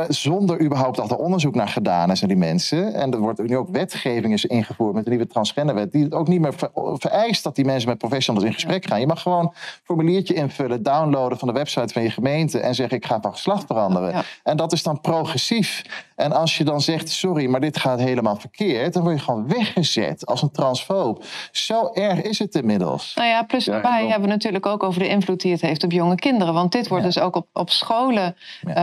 zonder 0.09 0.61
überhaupt 0.61 0.97
dat 0.97 1.11
er 1.11 1.17
onderzoek 1.17 1.55
naar 1.55 1.69
gedaan 1.69 2.11
is 2.11 2.21
naar 2.21 2.29
die 2.29 2.39
mensen. 2.39 2.95
En 2.95 3.13
er 3.13 3.19
wordt 3.19 3.43
nu 3.43 3.57
ook 3.57 3.69
wetgeving 3.69 4.33
is 4.33 4.45
ingevoerd 4.45 4.95
met 4.95 5.05
de 5.05 5.11
nieuwe 5.11 5.27
transgenderwet, 5.27 5.93
die 5.93 6.05
het 6.05 6.15
ook 6.15 6.29
niet 6.29 6.41
meer 6.41 6.55
ver- 6.55 6.71
vereist 6.75 7.43
dat 7.43 7.57
die 7.57 7.65
mensen 7.65 7.89
met 7.89 7.99
professionals 7.99 8.45
in 8.45 8.53
gesprek 8.53 8.87
gaan. 8.87 9.01
Je 9.01 9.07
mag 9.07 9.23
gewoon 9.23 9.45
een 9.45 9.53
formuliertje 9.85 10.35
invullen, 10.35 10.83
downloaden 10.83 11.39
van 11.39 11.49
de 11.49 11.55
website 11.55 11.93
van 11.93 12.03
je 12.03 12.11
gemeente 12.11 12.61
en 12.61 12.75
zeggen 12.75 12.97
ik 12.97 13.07
ga 13.07 13.21
van 13.21 13.33
geslacht 13.33 13.67
veranderen. 13.67 14.25
En 14.43 14.57
dat 14.57 14.73
is 14.73 14.83
dan 14.83 15.01
progressief. 15.01 15.83
En 16.17 16.33
als 16.33 16.59
je 16.59 16.65
dan 16.65 16.81
zegt 16.81 17.09
sorry, 17.09 17.47
maar 17.47 17.61
dit 17.61 17.79
gaat 17.79 18.01
helemaal 18.01 18.37
verkeerd, 18.37 18.93
dan 18.93 19.03
word 19.03 19.19
je 19.19 19.25
gewoon 19.25 19.49
weggezet 19.49 20.27
als 20.27 20.43
een 20.43 20.51
transfoob. 20.51 21.25
Zo 21.53 21.91
erg 21.93 22.23
is 22.23 22.39
het 22.39 22.55
inmiddels. 22.55 23.15
Nou 23.15 23.29
ja, 23.29 23.43
plus 23.43 23.65
daarbij 23.65 24.07
hebben 24.07 24.29
we 24.29 24.35
natuurlijk 24.35 24.67
ook 24.67 24.83
over 24.83 25.01
de 25.01 25.09
invloed 25.09 25.41
die 25.41 25.53
het 25.53 25.61
heeft 25.61 25.85
op 25.85 25.93
jonge 25.93 26.15
kinderen. 26.15 26.55
Want 26.55 26.73
dit 26.73 26.89
wordt 26.89 27.05
dus 27.05 27.19
ook 27.19 27.37
op, 27.37 27.47
op 27.53 27.71
scholen 27.71 28.37
eh, 28.63 28.75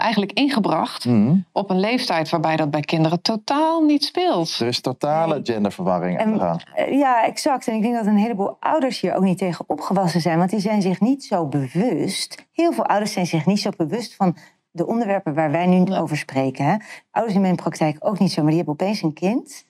eigenlijk 0.00 0.31
ingebracht. 0.32 1.04
Mhm. 1.04 1.36
Op 1.52 1.70
een 1.70 1.80
leeftijd 1.80 2.30
waarbij 2.30 2.56
dat 2.56 2.70
bij 2.70 2.80
kinderen 2.80 3.22
totaal 3.22 3.84
niet 3.84 4.04
speelt. 4.04 4.58
Er 4.60 4.66
is 4.66 4.80
totale 4.80 5.40
genderverwarring 5.42 6.20
aan 6.20 6.32
de 6.32 6.38
gang. 6.38 6.62
Eh, 6.74 6.98
Ja, 6.98 7.24
exact. 7.24 7.68
En 7.68 7.74
ik 7.74 7.82
denk 7.82 7.94
dat 7.94 8.06
een 8.06 8.16
heleboel 8.16 8.56
ouders 8.60 9.00
hier 9.00 9.14
ook 9.14 9.22
niet 9.22 9.38
tegen 9.38 9.64
opgewassen 9.68 10.20
zijn. 10.20 10.38
Want 10.38 10.50
die 10.50 10.60
zijn 10.60 10.82
zich 10.82 11.00
niet 11.00 11.24
zo 11.24 11.46
bewust. 11.46 12.46
Heel 12.52 12.72
veel 12.72 12.86
ouders 12.86 13.12
zijn 13.12 13.26
zich 13.26 13.46
niet 13.46 13.60
zo 13.60 13.70
bewust 13.76 14.14
van 14.14 14.36
de 14.70 14.86
onderwerpen 14.86 15.34
waar 15.34 15.50
wij 15.50 15.66
nu 15.66 15.94
over 15.94 16.16
spreken. 16.16 16.64
Hè. 16.64 16.76
Ouders 17.10 17.36
in 17.36 17.42
mijn 17.42 17.56
praktijk 17.56 17.96
ook 18.00 18.18
niet 18.18 18.32
zo. 18.32 18.40
Maar 18.42 18.50
die 18.50 18.62
hebben 18.64 18.74
opeens 18.74 19.02
een 19.02 19.12
kind. 19.12 19.64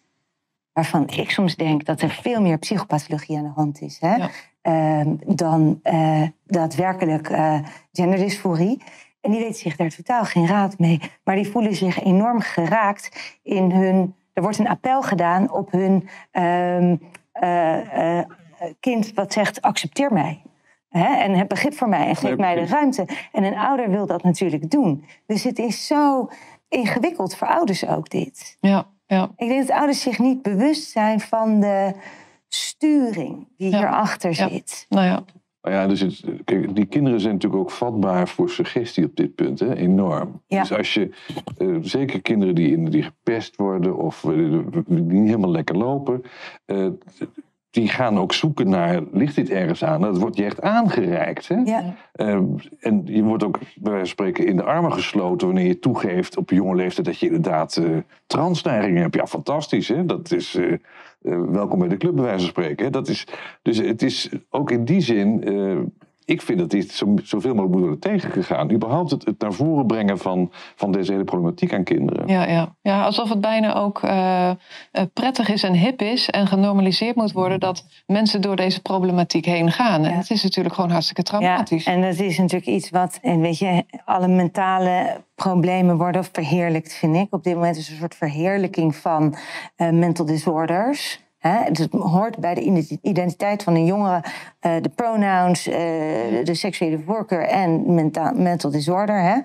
Waarvan 0.73 1.09
ik 1.09 1.31
soms 1.31 1.57
denk 1.57 1.85
dat 1.85 2.01
er 2.01 2.11
veel 2.11 2.41
meer 2.41 2.59
psychopathologie 2.59 3.37
aan 3.37 3.43
de 3.43 3.53
hand 3.55 3.81
is. 3.81 3.99
Hè, 4.01 4.27
ehm, 4.63 5.15
dan 5.27 5.81
eh, 5.83 6.23
daadwerkelijk 6.47 7.29
eh, 7.29 7.59
genderdysforie. 7.93 8.83
En 9.23 9.31
die 9.31 9.41
weten 9.41 9.61
zich 9.61 9.77
daar 9.77 9.91
totaal 9.91 10.25
geen 10.25 10.47
raad 10.47 10.79
mee. 10.79 11.01
Maar 11.25 11.35
die 11.35 11.49
voelen 11.49 11.75
zich 11.75 12.03
enorm 12.03 12.41
geraakt 12.41 13.39
in 13.43 13.71
hun. 13.71 14.15
Er 14.33 14.43
wordt 14.43 14.59
een 14.59 14.69
appel 14.69 15.03
gedaan 15.03 15.51
op 15.51 15.71
hun 15.71 16.09
ehm, 16.31 16.97
eh, 17.33 18.19
eh, 18.19 18.27
kind 18.81 19.15
wat 19.15 19.33
zegt: 19.33 19.63
accepteer 19.63 20.13
mij. 20.13 20.43
Hè? 20.89 21.17
En 21.17 21.35
heb 21.35 21.49
begrip 21.49 21.75
voor 21.75 21.89
mij 21.89 22.07
en 22.07 22.17
geef 22.17 22.37
mij 22.37 22.55
de 22.55 22.67
ruimte. 22.67 23.07
En 23.33 23.45
een 23.45 23.57
ouder 23.57 23.91
wil 23.91 24.07
dat 24.07 24.23
natuurlijk 24.23 24.71
doen. 24.71 25.05
Dus 25.27 25.45
het 25.45 25.59
is 25.59 25.87
zo 25.87 26.29
ingewikkeld 26.69 27.37
voor 27.37 27.49
ouders 27.49 27.87
ook 27.87 28.11
dit. 28.11 28.57
Ja, 28.61 28.87
ja. 29.07 29.31
Ik 29.37 29.49
denk 29.49 29.67
dat 29.67 29.77
ouders 29.77 30.01
zich 30.01 30.19
niet 30.19 30.43
bewust 30.43 30.91
zijn 30.91 31.21
van 31.21 31.61
de 31.61 31.95
sturing 32.49 33.49
die 33.57 33.77
hierachter 33.77 34.35
zit. 34.35 34.87
Nou 34.89 35.07
ja. 35.07 35.25
Nou 35.63 35.75
ja, 35.75 35.87
dus 35.87 36.01
het, 36.01 36.23
kijk, 36.45 36.75
die 36.77 36.87
kinderen 36.87 37.21
zijn 37.21 37.33
natuurlijk 37.33 37.63
ook 37.63 37.71
vatbaar 37.71 38.29
voor 38.29 38.51
suggestie 38.51 39.05
op 39.05 39.17
dit 39.17 39.35
punt, 39.35 39.61
hè? 39.61 39.75
enorm. 39.75 40.41
Ja. 40.47 40.61
Dus 40.61 40.73
als 40.73 40.95
je, 40.95 41.11
eh, 41.59 41.77
zeker 41.81 42.23
kinderen 42.23 42.55
die, 42.55 42.73
in, 42.73 42.85
die 42.85 43.03
gepest 43.03 43.57
worden 43.57 43.97
of 43.97 44.25
eh, 44.25 44.31
die 44.87 45.03
niet 45.03 45.27
helemaal 45.27 45.51
lekker 45.51 45.77
lopen, 45.77 46.23
eh, 46.65 46.87
die 47.71 47.89
gaan 47.89 48.19
ook 48.19 48.33
zoeken 48.33 48.69
naar, 48.69 49.03
ligt 49.13 49.35
dit 49.35 49.51
ergens 49.51 49.85
aan? 49.85 50.01
Dat 50.01 50.19
wordt 50.19 50.37
je 50.37 50.45
echt 50.45 50.61
aangereikt. 50.61 51.49
Hè? 51.49 51.83
En 52.79 53.03
je 53.05 53.23
wordt 53.23 53.45
ook, 53.45 53.59
bij 53.59 53.93
wijze 53.93 53.99
van 53.99 54.07
spreken, 54.07 54.47
in 54.47 54.57
de 54.57 54.63
armen 54.63 54.93
gesloten 54.93 55.47
wanneer 55.47 55.67
je 55.67 55.79
toegeeft 55.79 56.37
op 56.37 56.51
jonge 56.51 56.75
leeftijd 56.75 57.07
dat 57.07 57.19
je 57.19 57.27
inderdaad 57.27 57.83
transneigingen 58.27 59.03
hebt. 59.03 59.15
Ja, 59.15 59.27
fantastisch. 59.27 59.89
Hè? 59.89 60.07
Dat 60.07 60.33
is 60.33 60.59
welkom 61.53 61.79
bij 61.79 61.89
de 61.89 61.97
club, 61.97 62.15
bij 62.15 62.25
wijze 62.25 62.39
van 62.39 62.49
spreken. 62.49 62.93
Dat 62.93 63.09
is, 63.09 63.27
dus 63.63 63.79
het 63.79 64.03
is 64.03 64.29
ook 64.51 64.71
in 64.71 64.85
die 64.85 65.01
zin. 65.01 65.45
Eh, 66.27 66.35
ik 66.35 66.43
vind 66.43 66.59
dat 66.59 66.71
dit 66.71 66.91
zo, 66.91 67.15
zoveel 67.23 67.55
mogelijk 67.55 67.73
moet 67.73 67.83
worden 67.83 68.01
tegengegaan. 68.01 68.73
Überhaupt 68.73 69.11
het, 69.11 69.25
het 69.25 69.41
naar 69.41 69.53
voren 69.53 69.87
brengen 69.87 70.19
van, 70.19 70.51
van 70.77 70.93
deze 70.93 71.13
hele 71.13 71.25
problematiek 71.25 71.75
aan 71.75 71.85
kinderen. 71.85 72.29
Ja, 72.29 72.47
ja. 72.49 72.77
ja, 72.83 73.05
alsof 73.05 73.29
het 73.29 73.41
bijna 73.41 73.75
ook 73.75 74.03
eh, 74.03 74.51
eh, 74.51 74.57
prettig 75.13 75.49
is 75.49 75.63
en 75.63 75.75
hip 75.75 76.03
is 76.03 76.31
en 76.31 76.47
genormaliseerd 76.47 77.17
moet 77.17 77.33
worden 77.33 77.61
dat 77.61 77.87
mensen 78.07 78.41
door 78.41 78.57
deze 78.57 78.83
problematiek 78.83 79.45
heen 79.45 79.71
gaan. 79.71 80.05
En 80.05 80.17
het 80.17 80.31
is 80.31 80.43
natuurlijk 80.43 80.75
gewoon 80.75 80.91
hartstikke 80.91 81.23
traumatisch. 81.23 81.85
Ja, 81.85 81.93
en 81.93 82.01
dat 82.01 82.19
is 82.19 82.39
natuurlijk 82.39 82.71
iets 82.71 82.91
wat, 82.91 83.19
en 83.23 83.41
weet 83.41 83.59
je, 83.59 83.85
alle 84.05 84.29
mentale 84.29 85.21
problemen 85.35 85.97
worden 85.97 86.25
verheerlijkt, 86.25 86.95
vind 86.95 87.17
ik. 87.17 87.35
Op 87.35 87.45
dit 87.45 87.55
moment 87.55 87.77
is 87.77 87.87
er 87.87 87.93
een 87.93 87.99
soort 87.99 88.15
verheerlijking 88.15 88.97
van 88.97 89.37
eh, 89.77 89.91
mental 89.91 90.27
disorders. 90.27 91.21
Hè? 91.43 91.71
Dus 91.71 91.79
het 91.79 91.93
hoort 91.93 92.39
bij 92.39 92.55
de 92.55 92.61
identi- 92.61 92.99
identiteit 93.03 93.63
van 93.63 93.75
een 93.75 93.85
jongere 93.85 94.25
eh, 94.61 94.73
de 94.81 94.89
pronouns, 94.89 95.67
eh, 95.67 95.75
de 96.45 96.55
seksuele 96.55 96.99
voorkeur 96.99 97.43
en 97.43 97.95
menta- 97.95 98.33
mental 98.33 98.71
disorder. 98.71 99.21
Hè? 99.23 99.41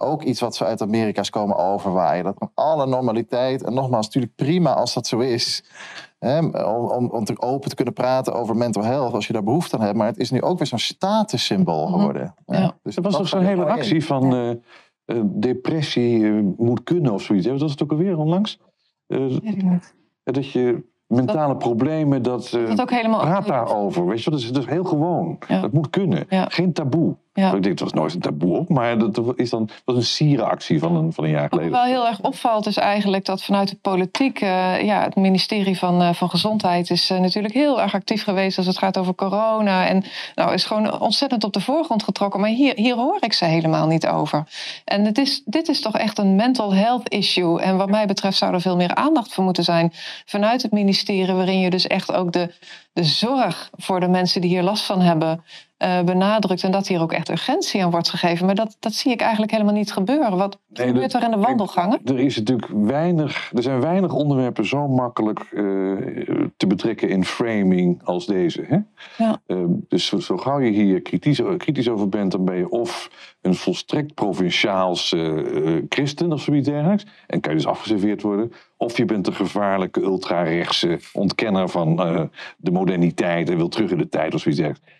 Ook 0.00 0.22
iets 0.22 0.40
wat 0.40 0.56
ze 0.56 0.64
uit 0.64 0.82
Amerika's 0.82 1.30
komen 1.30 1.56
overwaaien. 1.56 2.24
Dat 2.24 2.34
van 2.38 2.50
alle 2.54 2.86
normaliteit. 2.86 3.62
En 3.62 3.74
nogmaals, 3.74 4.06
natuurlijk 4.06 4.34
prima 4.34 4.74
als 4.74 4.94
dat 4.94 5.06
zo 5.06 5.18
is. 5.18 5.64
Hè, 6.18 6.38
om, 6.38 6.90
om, 6.90 7.10
om 7.10 7.24
te 7.24 7.40
open 7.40 7.68
te 7.68 7.74
kunnen 7.74 7.94
praten 7.94 8.34
over 8.34 8.56
mental 8.56 8.84
health 8.84 9.12
als 9.12 9.26
je 9.26 9.32
daar 9.32 9.44
behoefte 9.44 9.76
aan 9.76 9.82
hebt. 9.84 9.96
Maar 9.96 10.06
het 10.06 10.18
is 10.18 10.30
nu 10.30 10.42
ook 10.42 10.58
weer 10.58 10.66
zo'n 10.66 10.78
statussymbool 10.78 11.86
geworden. 11.86 12.34
Ja, 12.46 12.76
dus 12.82 12.96
er 12.96 13.02
was 13.02 13.12
dat 13.12 13.20
toch 13.20 13.30
zo'n 13.30 13.44
hele 13.44 13.62
in. 13.62 13.68
actie 13.68 14.04
van 14.04 14.34
eh, 15.06 15.20
depressie 15.24 16.32
moet 16.56 16.82
kunnen 16.82 17.12
of 17.12 17.22
zoiets. 17.22 17.46
hè? 17.46 17.52
Wat 17.52 17.60
was 17.60 17.70
het 17.70 17.82
ook 17.82 17.90
alweer 17.90 18.18
onlangs? 18.18 18.60
Eh, 19.06 19.36
dat 20.22 20.50
je 20.50 20.88
mentale 21.10 21.56
problemen, 21.56 22.22
dat, 22.22 22.52
eh, 22.52 22.66
Dat 22.68 22.80
ook 22.80 22.90
helemaal 22.90 23.20
praat 23.20 23.46
daarover. 23.46 24.06
Weet 24.06 24.22
je, 24.22 24.30
dat 24.30 24.38
is, 24.38 24.52
dat 24.52 24.62
is 24.62 24.68
heel 24.68 24.84
gewoon. 24.84 25.38
Dat 25.48 25.72
moet 25.72 25.90
kunnen. 25.90 26.26
Geen 26.28 26.72
taboe. 26.72 27.16
Ik 27.46 27.62
denk, 27.62 27.64
het 27.64 27.80
was 27.80 27.92
nooit 27.92 28.14
een 28.14 28.20
taboe 28.20 28.56
op, 28.56 28.68
maar 28.68 28.98
dat 28.98 29.32
is 29.36 29.50
dan, 29.50 29.68
was 29.84 29.96
een 29.96 30.02
sierenactie 30.02 30.78
van 30.78 30.96
een, 30.96 31.12
van 31.12 31.24
een 31.24 31.30
jaar 31.30 31.40
Wat 31.40 31.50
geleden. 31.50 31.70
wel 31.70 31.82
heel 31.82 32.06
erg 32.06 32.20
opvalt 32.20 32.66
is 32.66 32.76
eigenlijk 32.76 33.24
dat 33.24 33.42
vanuit 33.42 33.68
de 33.68 33.76
politiek, 33.76 34.40
eh, 34.40 34.82
ja, 34.82 35.02
het 35.02 35.16
ministerie 35.16 35.78
van, 35.78 36.02
eh, 36.02 36.14
van 36.14 36.30
Gezondheid 36.30 36.90
is 36.90 37.10
eh, 37.10 37.18
natuurlijk 37.18 37.54
heel 37.54 37.80
erg 37.80 37.94
actief 37.94 38.24
geweest 38.24 38.58
als 38.58 38.66
het 38.66 38.78
gaat 38.78 38.98
over 38.98 39.14
corona. 39.14 39.86
En 39.86 40.04
nou, 40.34 40.52
is 40.52 40.64
gewoon 40.64 41.00
ontzettend 41.00 41.44
op 41.44 41.52
de 41.52 41.60
voorgrond 41.60 42.02
getrokken. 42.02 42.40
Maar 42.40 42.50
hier, 42.50 42.72
hier 42.76 42.94
hoor 42.94 43.16
ik 43.20 43.32
ze 43.32 43.44
helemaal 43.44 43.86
niet 43.86 44.06
over. 44.06 44.44
En 44.84 45.04
het 45.04 45.18
is, 45.18 45.42
dit 45.44 45.68
is 45.68 45.80
toch 45.80 45.96
echt 45.96 46.18
een 46.18 46.36
mental 46.36 46.74
health 46.74 47.08
issue. 47.08 47.60
En 47.60 47.76
wat 47.76 47.90
mij 47.90 48.06
betreft 48.06 48.36
zou 48.36 48.54
er 48.54 48.60
veel 48.60 48.76
meer 48.76 48.94
aandacht 48.94 49.34
voor 49.34 49.44
moeten 49.44 49.64
zijn 49.64 49.92
vanuit 50.24 50.62
het 50.62 50.72
ministerie, 50.72 51.34
waarin 51.34 51.60
je 51.60 51.70
dus 51.70 51.86
echt 51.86 52.12
ook 52.12 52.32
de, 52.32 52.54
de 52.92 53.04
zorg 53.04 53.70
voor 53.76 54.00
de 54.00 54.08
mensen 54.08 54.40
die 54.40 54.50
hier 54.50 54.62
last 54.62 54.84
van 54.84 55.00
hebben. 55.00 55.44
Eh, 55.80 56.02
benadrukt 56.02 56.62
en 56.62 56.70
dat 56.70 56.86
hier 56.86 57.00
ook 57.00 57.12
echt 57.12 57.28
urgentie 57.28 57.84
aan 57.84 57.90
wordt 57.90 58.08
gegeven. 58.08 58.46
Maar 58.46 58.54
dat, 58.54 58.76
dat 58.80 58.92
zie 58.92 59.12
ik 59.12 59.20
eigenlijk 59.20 59.52
helemaal 59.52 59.74
niet 59.74 59.92
gebeuren. 59.92 60.36
Wat 60.36 60.58
Nee, 60.72 60.86
gebeurt 60.86 61.14
er 61.14 61.22
in 61.22 61.30
de 61.30 61.36
wandelgangen? 61.36 62.00
Er, 62.04 62.18
is 62.18 62.36
natuurlijk 62.36 62.68
weinig, 62.72 63.50
er 63.54 63.62
zijn 63.62 63.80
weinig 63.80 64.12
onderwerpen 64.12 64.66
zo 64.66 64.88
makkelijk 64.88 65.38
eh, 65.38 65.62
te 66.56 66.66
betrekken 66.66 67.08
in 67.08 67.24
framing 67.24 68.00
als 68.04 68.26
deze. 68.26 68.62
Hè? 68.66 68.78
Ja. 69.24 69.40
Eh, 69.46 69.56
dus 69.88 70.06
zo, 70.06 70.18
zo 70.18 70.36
gauw 70.36 70.58
je 70.58 70.70
hier 70.70 71.02
kritisch, 71.02 71.42
kritisch 71.56 71.88
over 71.88 72.08
bent, 72.08 72.32
dan 72.32 72.44
ben 72.44 72.56
je 72.56 72.68
of 72.68 73.10
een 73.40 73.54
volstrekt 73.54 74.14
provinciaals 74.14 75.12
eh, 75.12 75.36
christen 75.88 76.32
of 76.32 76.42
zoiets 76.42 76.68
dergelijks. 76.68 77.06
En 77.26 77.40
kan 77.40 77.52
je 77.52 77.58
dus 77.58 77.66
afgeserveerd 77.66 78.22
worden. 78.22 78.52
Of 78.76 78.96
je 78.96 79.04
bent 79.04 79.26
een 79.26 79.34
gevaarlijke 79.34 80.00
ultrarechtse 80.00 80.98
ontkenner 81.12 81.68
van 81.68 81.96
de 82.56 82.70
moderniteit 82.70 83.50
en 83.50 83.56
wil 83.56 83.68
terug 83.68 83.90
in 83.90 83.98
de 83.98 84.08
tijd 84.08 84.34
of 84.34 84.40
zoiets 84.40 84.60
dergelijks. 84.60 84.98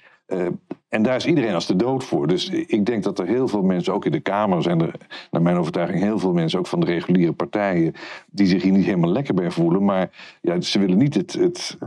En 0.90 1.02
daar 1.02 1.16
is 1.16 1.26
iedereen 1.26 1.54
als 1.54 1.66
de 1.66 1.76
dood 1.76 2.04
voor. 2.04 2.26
Dus 2.26 2.48
ik 2.48 2.86
denk 2.86 3.02
dat 3.02 3.18
er 3.18 3.26
heel 3.26 3.48
veel 3.48 3.62
mensen, 3.62 3.94
ook 3.94 4.04
in 4.04 4.12
de 4.12 4.20
Kamer 4.20 4.62
zijn 4.62 4.80
er, 4.80 4.94
naar 5.30 5.42
mijn 5.42 5.56
overtuiging, 5.56 6.02
heel 6.02 6.18
veel 6.18 6.32
mensen, 6.32 6.58
ook 6.58 6.66
van 6.66 6.80
de 6.80 6.86
reguliere 6.86 7.32
partijen, 7.32 7.92
die 8.30 8.46
zich 8.46 8.62
hier 8.62 8.72
niet 8.72 8.84
helemaal 8.84 9.10
lekker 9.10 9.34
bij 9.34 9.50
voelen. 9.50 9.84
Maar 9.84 10.10
ja, 10.40 10.60
ze 10.60 10.78
willen 10.78 10.98
niet 10.98 11.14
het, 11.14 11.32
het, 11.32 11.78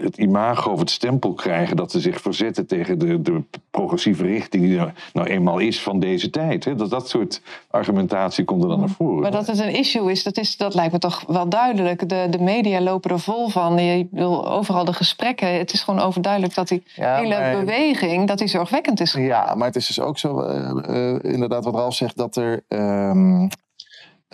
het 0.00 0.16
imago 0.16 0.70
of 0.70 0.78
het 0.78 0.90
stempel 0.90 1.32
krijgen 1.32 1.76
dat 1.76 1.90
ze 1.90 2.00
zich 2.00 2.20
verzetten 2.20 2.66
tegen 2.66 2.98
de, 2.98 3.22
de 3.22 3.42
progressieve 3.70 4.24
richting 4.26 4.62
die 4.62 4.78
er 4.78 4.94
nou 5.12 5.28
eenmaal 5.28 5.58
is 5.58 5.82
van 5.82 6.00
deze 6.00 6.30
tijd. 6.30 6.64
Hè. 6.64 6.74
Dat, 6.74 6.90
dat 6.90 7.08
soort 7.08 7.40
argumentatie 7.70 8.44
komt 8.44 8.62
er 8.62 8.68
dan 8.68 8.78
naar 8.80 8.88
voren. 8.88 9.20
Maar 9.20 9.30
dat 9.30 9.46
het 9.46 9.58
een 9.58 9.74
issue 9.74 10.10
is, 10.10 10.22
dat, 10.22 10.36
is, 10.36 10.56
dat 10.56 10.74
lijkt 10.74 10.92
me 10.92 10.98
toch 10.98 11.24
wel 11.26 11.48
duidelijk. 11.48 12.08
De, 12.08 12.26
de 12.30 12.40
media 12.40 12.80
lopen 12.80 13.10
er 13.10 13.20
vol 13.20 13.48
van. 13.48 13.78
Je 13.78 14.08
wil 14.10 14.48
overal 14.48 14.84
de 14.84 14.92
gesprekken. 14.92 15.58
Het 15.58 15.72
is 15.72 15.82
gewoon 15.82 16.00
overduidelijk 16.00 16.54
dat 16.54 16.68
die 16.68 16.82
hele 16.94 17.38
maar- 17.38 17.58
beweging 17.58 18.28
dat 18.28 18.38
die 18.38 18.48
zorgwekkend 18.48 19.00
is. 19.00 19.12
Ja, 19.12 19.54
maar 19.54 19.66
het 19.66 19.76
is 19.76 19.86
dus 19.86 20.00
ook 20.00 20.18
zo, 20.18 20.40
eh, 20.40 21.12
eh, 21.12 21.18
inderdaad, 21.22 21.64
wat 21.64 21.74
Ralf 21.74 21.94
zegt, 21.94 22.16
dat 22.16 22.36
er 22.36 22.64
ehm, 22.68 23.48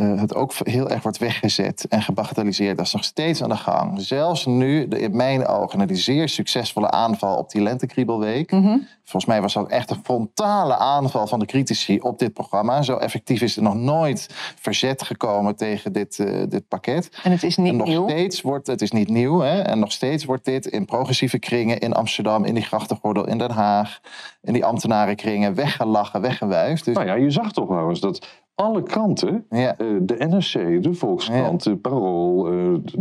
eh, 0.01 0.21
het 0.21 0.35
ook 0.35 0.53
heel 0.63 0.91
erg 0.91 1.03
wordt 1.03 1.19
weggezet 1.19 1.87
en 1.89 2.03
gebagatelliseerd. 2.03 2.77
Dat 2.77 2.87
is 2.87 2.93
nog 2.93 3.05
steeds 3.05 3.43
aan 3.43 3.49
de 3.49 3.57
gang. 3.57 4.01
Zelfs 4.01 4.47
nu, 4.47 4.89
de, 4.89 5.01
in 5.01 5.17
mijn 5.17 5.47
ogen, 5.47 5.79
na 5.79 5.87
die 5.87 5.97
zeer 5.97 6.29
succesvolle 6.29 6.91
aanval 6.91 7.37
op 7.37 7.51
die 7.51 7.63
Lentekriebelweek. 7.63 8.51
Volgens 9.05 9.25
mij 9.25 9.41
was 9.41 9.53
dat 9.53 9.69
echt 9.69 9.91
een 9.91 10.01
frontale 10.03 10.77
aanval 10.77 11.27
van 11.27 11.39
de 11.39 11.47
critici 11.47 11.99
op 11.99 12.19
dit 12.19 12.33
programma. 12.33 12.83
Zo 12.83 12.97
effectief 12.97 13.41
is 13.41 13.57
er 13.57 13.63
nog 13.63 13.75
nooit 13.75 14.29
verzet 14.61 15.03
gekomen 15.03 15.57
tegen 15.57 15.93
dit, 15.93 16.19
eh, 16.19 16.43
dit 16.49 16.69
pakket. 16.69 17.09
En 17.23 17.31
het 17.31 17.43
is 17.43 17.57
niet 17.57 17.69
en 17.69 17.77
nog 17.77 17.87
nieuw. 17.87 18.09
Steeds 18.09 18.41
wordt, 18.41 18.67
het 18.67 18.83
is 18.83 18.91
niet 18.91 19.09
nieuw, 19.09 19.41
hè? 19.41 19.61
En 19.61 19.79
nog 19.79 19.93
steeds 19.93 20.25
wordt 20.25 20.45
dit 20.45 20.67
in 20.67 20.85
progressieve 20.85 21.39
kringen 21.39 21.79
in 21.79 21.93
Amsterdam, 21.93 22.45
in 22.45 22.55
die 22.55 22.65
grachtengordel 22.65 23.27
in 23.27 23.39
Den 23.39 23.51
Haag, 23.51 24.01
in 24.43 24.53
die 24.53 24.65
ambtenarenkringen 24.65 25.55
weggelachen, 25.55 26.21
weggewuifd. 26.21 26.85
Dus 26.85 26.95
Nou 26.95 27.07
ja, 27.07 27.15
je 27.15 27.31
zag 27.31 27.53
toch 27.53 27.69
wel 27.69 27.89
eens 27.89 28.01
dat 28.01 28.27
alle 28.61 28.83
kranten, 28.83 29.47
Ja. 29.51 29.77
eh, 29.77 29.87
de 30.03 30.15
NRC, 30.19 30.83
de 30.83 30.95
Volkskrant, 30.95 31.63
de 31.63 31.77
Parool, 31.77 32.47
eh, 32.47 32.53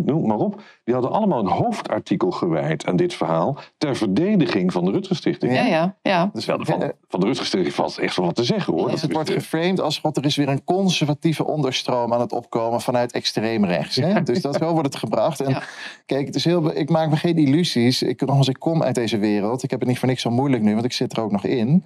noem 0.05 0.27
maar 0.27 0.37
op, 0.37 0.61
die 0.83 0.93
hadden 0.93 1.11
allemaal 1.13 1.39
een 1.39 1.47
hoofdartikel 1.51 2.31
gewijd 2.31 2.85
aan 2.85 2.95
dit 2.95 3.13
verhaal 3.13 3.57
ter 3.77 3.95
verdediging 3.95 4.71
van 4.71 4.85
de 4.85 4.91
Rutger 4.91 5.15
Stichting. 5.15 5.53
Ja, 5.53 5.65
ja, 5.65 5.95
ja. 6.01 6.29
Dus 6.33 6.45
Wel, 6.45 6.57
van, 6.65 6.91
van 7.07 7.19
de 7.19 7.25
Rutger 7.25 7.45
Stichting 7.45 7.73
valt 7.73 7.97
echt 7.97 8.15
wel 8.15 8.25
wat 8.25 8.35
te 8.35 8.43
zeggen 8.43 8.73
hoor. 8.73 8.83
Dus 8.83 8.91
Dat 8.91 9.01
het 9.01 9.11
wordt 9.13 9.29
eh, 9.29 9.35
geframed 9.35 9.81
als 9.81 9.97
God, 9.97 10.17
er 10.17 10.25
is 10.25 10.35
weer 10.35 10.49
een 10.49 10.63
conservatieve 10.63 11.45
onderstroom 11.45 12.13
aan 12.13 12.19
het 12.21 12.31
opkomen 12.31 12.81
vanuit 12.81 13.11
extreem 13.11 13.65
rechts. 13.65 13.95
Hè? 13.95 14.23
Dus 14.23 14.41
dat, 14.41 14.55
zo 14.55 14.71
wordt 14.71 14.87
het 14.87 14.95
gebracht. 14.95 15.39
En 15.39 15.49
Ja. 15.49 15.61
kijk, 16.05 16.25
het 16.25 16.35
is 16.35 16.45
heel, 16.45 16.75
ik 16.77 16.89
maak 16.89 17.09
me 17.09 17.15
geen 17.15 17.37
illusies. 17.37 18.01
Ik, 18.01 18.19
nogmaals, 18.21 18.47
ik 18.47 18.59
kom 18.59 18.83
uit 18.83 18.95
deze 18.95 19.17
wereld. 19.17 19.63
Ik 19.63 19.69
heb 19.69 19.79
het 19.79 19.89
niet 19.89 19.99
voor 19.99 20.07
niks 20.07 20.21
zo 20.21 20.29
moeilijk 20.29 20.63
nu, 20.63 20.73
want 20.73 20.85
ik 20.85 20.93
zit 20.93 21.17
er 21.17 21.23
ook 21.23 21.31
nog 21.31 21.43
in. 21.45 21.83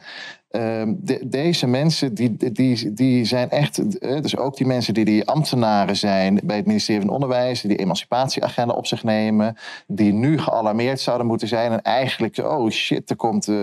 Ehm, 0.53 0.93
de- 0.97 1.27
deze 1.29 1.67
mensen 1.67 2.13
die, 2.13 2.51
die, 2.51 2.93
die 2.93 3.25
zijn 3.25 3.49
echt, 3.49 3.97
eh, 3.97 4.21
dus 4.21 4.37
ook 4.37 4.57
die 4.57 4.67
mensen 4.67 4.93
die 4.93 5.05
die 5.05 5.27
ambtenaren 5.27 5.95
zijn 5.95 6.39
bij 6.43 6.55
het 6.55 6.65
ministerie 6.65 7.01
van 7.01 7.09
Onderwijs, 7.09 7.61
die 7.61 7.69
die 7.69 7.79
emancipatieagenda 7.79 8.73
op 8.73 8.85
zich 8.85 9.03
nemen, 9.03 9.57
die 9.87 10.13
nu 10.13 10.37
gealarmeerd 10.37 10.99
zouden 10.99 11.27
moeten 11.27 11.47
zijn 11.47 11.71
en 11.71 11.81
eigenlijk, 11.81 12.37
oh 12.37 12.69
shit, 12.69 13.09
er 13.09 13.15
komt 13.15 13.47
eh, 13.47 13.57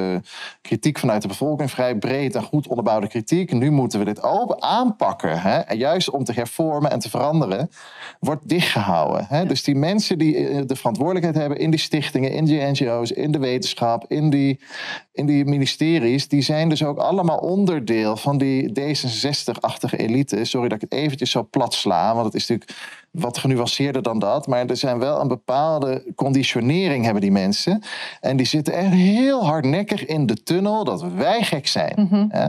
kritiek 0.62 0.99
vanuit 0.99 1.22
de 1.22 1.28
bevolking, 1.28 1.70
vrij 1.70 1.97
breed 1.97 2.34
en 2.34 2.43
goed 2.43 2.66
onderbouwde 2.68 3.09
kritiek. 3.09 3.53
Nu 3.53 3.70
moeten 3.70 3.99
we 3.99 4.05
dit 4.05 4.22
open 4.22 4.62
aanpakken, 4.62 5.41
hè? 5.41 5.59
en 5.59 5.76
juist 5.78 6.11
om 6.11 6.24
te 6.24 6.32
hervormen 6.32 6.91
en 6.91 6.99
te 6.99 7.11
veranderen, 7.11 7.70
wordt 8.20 8.49
dichtgehouden. 8.49 9.26
Hè? 9.28 9.47
Dus 9.47 9.62
die 9.62 9.74
mensen 9.74 10.18
die 10.18 10.49
eh, 10.49 10.62
de 10.66 10.76
verantwoordelijkheid 10.76 11.36
hebben 11.36 11.59
in 11.59 11.70
die 11.70 11.80
stichtingen, 11.80 12.32
in 12.32 12.45
die 12.45 12.61
NGO's, 12.62 13.11
in 13.11 13.30
de 13.30 13.38
wetenschap, 13.38 14.05
in 14.09 14.30
die, 14.30 14.61
in 15.12 15.26
die 15.26 15.45
ministeries, 15.45 16.28
die 16.28 16.43
zijn 16.43 16.68
dus 16.68 16.78
ook 16.83 16.99
allemaal 16.99 17.39
onderdeel 17.39 18.16
van 18.16 18.39
die 18.39 18.68
D66-achtige 18.81 19.97
elite. 19.97 20.45
Sorry 20.45 20.68
dat 20.68 20.83
ik 20.83 20.91
het 20.91 21.01
eventjes 21.01 21.31
zo 21.31 21.47
plat 21.51 21.74
sla, 21.74 22.14
want 22.14 22.26
het 22.26 22.35
is 22.35 22.47
natuurlijk 22.47 22.78
wat 23.11 23.39
genuanceerder 23.39 24.03
dan 24.03 24.18
dat. 24.18 24.47
Maar 24.47 24.66
er 24.66 24.76
zijn 24.76 24.99
wel 24.99 25.20
een 25.20 25.28
bepaalde 25.28 26.05
conditionering 26.14 27.05
hebben 27.05 27.22
die 27.22 27.33
mensen. 27.33 27.83
En 28.20 28.37
die 28.37 28.47
zitten 28.47 28.74
echt 28.74 28.93
heel 28.93 29.45
hardnekkig 29.45 30.07
in 30.07 30.26
de 30.26 30.43
tunnel 30.43 30.85
dat 30.85 31.03
wij 31.03 31.43
gek 31.43 31.66
zijn. 31.66 32.28
Hè? 32.28 32.47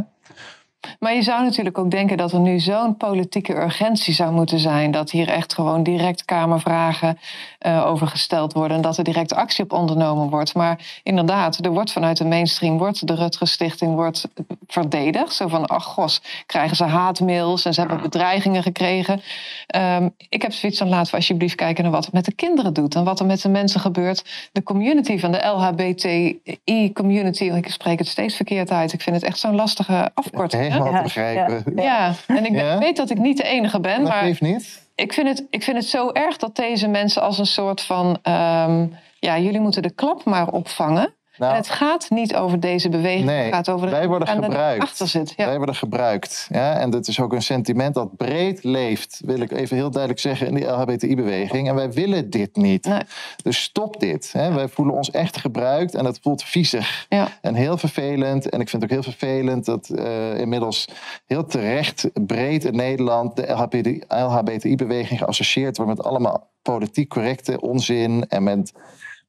Maar 0.99 1.13
je 1.13 1.21
zou 1.21 1.43
natuurlijk 1.43 1.77
ook 1.77 1.91
denken 1.91 2.17
dat 2.17 2.31
er 2.31 2.39
nu 2.39 2.59
zo'n 2.59 2.97
politieke 2.97 3.55
urgentie 3.55 4.13
zou 4.13 4.31
moeten 4.31 4.59
zijn. 4.59 4.91
Dat 4.91 5.11
hier 5.11 5.27
echt 5.27 5.53
gewoon 5.53 5.83
direct 5.83 6.25
Kamervragen 6.25 7.19
eh 7.59 7.85
over 7.85 8.07
gesteld 8.07 8.53
worden. 8.53 8.77
En 8.77 8.83
dat 8.83 8.97
er 8.97 9.03
direct 9.03 9.33
actie 9.33 9.63
op 9.63 9.73
ondernomen 9.73 10.29
wordt. 10.29 10.53
Maar 10.53 10.99
inderdaad, 11.03 11.65
er 11.65 11.71
wordt 11.71 11.91
vanuit 11.91 12.17
de 12.17 12.25
mainstream, 12.25 12.77
wordt 12.77 13.07
de 13.07 13.15
Rutger 13.15 13.47
Stichting 13.47 13.95
wordt 13.95 14.27
verdedigd. 14.67 15.33
Zo 15.33 15.47
van, 15.47 15.65
ach 15.65 15.83
gos, 15.83 16.21
krijgen 16.45 16.75
ze 16.75 16.83
haatmails 16.83 17.65
en 17.65 17.73
ze 17.73 17.79
hebben 17.79 18.01
bedreigingen 18.01 18.63
gekregen. 18.63 19.21
Ehm, 19.67 20.09
ik 20.29 20.41
heb 20.41 20.53
zoiets 20.53 20.77
van, 20.77 20.89
laten 20.89 21.11
we 21.11 21.17
alsjeblieft 21.17 21.55
kijken 21.55 21.83
naar 21.83 21.91
wat 21.91 22.05
het 22.05 22.13
met 22.13 22.25
de 22.25 22.33
kinderen 22.33 22.73
doet. 22.73 22.95
En 22.95 23.03
wat 23.03 23.19
er 23.19 23.25
met 23.25 23.41
de 23.41 23.49
mensen 23.49 23.79
gebeurt. 23.79 24.49
De 24.51 24.63
community 24.63 25.19
van 25.19 25.31
de 25.31 25.45
LHBTI-community. 25.45 27.43
Ik 27.43 27.67
spreek 27.67 27.99
het 27.99 28.07
steeds 28.07 28.35
verkeerd 28.35 28.71
uit. 28.71 28.93
Ik 28.93 29.01
vind 29.01 29.15
het 29.15 29.25
echt 29.25 29.39
zo'n 29.39 29.55
lastige 29.55 30.11
afkorting. 30.13 30.70
Helemaal 30.71 30.93
te 30.95 31.01
begrijpen. 31.03 31.63
Ja, 31.75 32.13
en 32.27 32.45
ik 32.45 32.51
Ja? 32.51 32.77
weet 32.77 32.95
dat 32.97 33.09
ik 33.09 33.17
niet 33.17 33.37
de 33.37 33.43
enige 33.43 33.79
ben, 33.79 33.99
Dat 33.99 34.09
maar 34.09 34.23
geeft 34.23 34.41
niet. 34.41 34.87
ik 34.95 35.13
vind, 35.13 35.27
het, 35.27 35.45
ik 35.49 35.63
vind 35.63 35.77
het 35.77 35.85
zo 35.85 36.09
erg 36.11 36.37
dat 36.37 36.55
deze 36.55 36.87
mensen 36.87 37.21
als 37.21 37.37
een 37.37 37.45
soort 37.45 37.81
van... 37.81 38.17
ehm, 38.21 38.85
ja, 39.19 39.37
jullie 39.39 39.59
moeten 39.59 39.81
de 39.81 39.93
klap 39.93 40.23
maar 40.25 40.47
opvangen. 40.47 41.13
Nou, 41.41 41.53
en 41.53 41.59
het 41.59 41.69
gaat 41.69 42.09
niet 42.09 42.35
over 42.35 42.59
deze 42.59 42.89
beweging, 42.89 43.25
Nee, 43.25 43.45
het 43.45 43.53
gaat 43.53 43.69
over 43.69 43.85
de 43.87 43.91
wij 43.91 44.07
worden 44.07 44.27
gebruikt. 44.27 44.83
achter 44.83 45.07
zit. 45.07 45.33
Ja. 45.35 45.45
Wij 45.45 45.57
worden 45.57 45.75
gebruikt. 45.75 46.47
Ja? 46.49 46.79
En 46.79 46.89
dat 46.89 47.07
is 47.07 47.19
ook 47.19 47.33
een 47.33 47.41
sentiment 47.41 47.93
dat 47.93 48.17
breed 48.17 48.63
leeft, 48.63 49.21
wil 49.25 49.39
ik 49.39 49.51
even 49.51 49.75
heel 49.75 49.89
duidelijk 49.89 50.21
zeggen, 50.21 50.47
in 50.47 50.53
die 50.53 50.65
LHBTI-beweging. 50.65 51.67
En 51.67 51.75
wij 51.75 51.91
willen 51.91 52.29
dit 52.29 52.55
niet. 52.55 52.85
Nee. 52.85 53.01
Dus 53.43 53.61
stop 53.61 53.99
dit. 53.99 54.29
Hè? 54.31 54.53
Wij 54.53 54.67
voelen 54.67 54.95
ons 54.95 55.11
echt 55.11 55.37
gebruikt 55.37 55.95
en 55.95 56.03
dat 56.03 56.19
voelt 56.21 56.43
viezig. 56.43 57.05
Ja. 57.09 57.27
En 57.41 57.55
heel 57.55 57.77
vervelend. 57.77 58.49
En 58.49 58.59
ik 58.59 58.69
vind 58.69 58.81
het 58.81 58.91
ook 58.91 59.03
heel 59.03 59.11
vervelend 59.13 59.65
dat 59.65 59.89
eh, 59.89 60.37
inmiddels 60.39 60.87
heel 61.25 61.45
terecht 61.45 62.09
breed 62.25 62.65
in 62.65 62.75
Nederland 62.75 63.35
de 63.35 63.51
LHBTI 63.51 64.01
LHBTI-beweging 64.07 65.19
geassocieerd 65.19 65.77
wordt 65.77 65.95
met 65.95 66.05
allemaal 66.05 66.49
politiek 66.61 67.09
correcte 67.09 67.61
onzin 67.61 68.25
en 68.29 68.43
met 68.43 68.73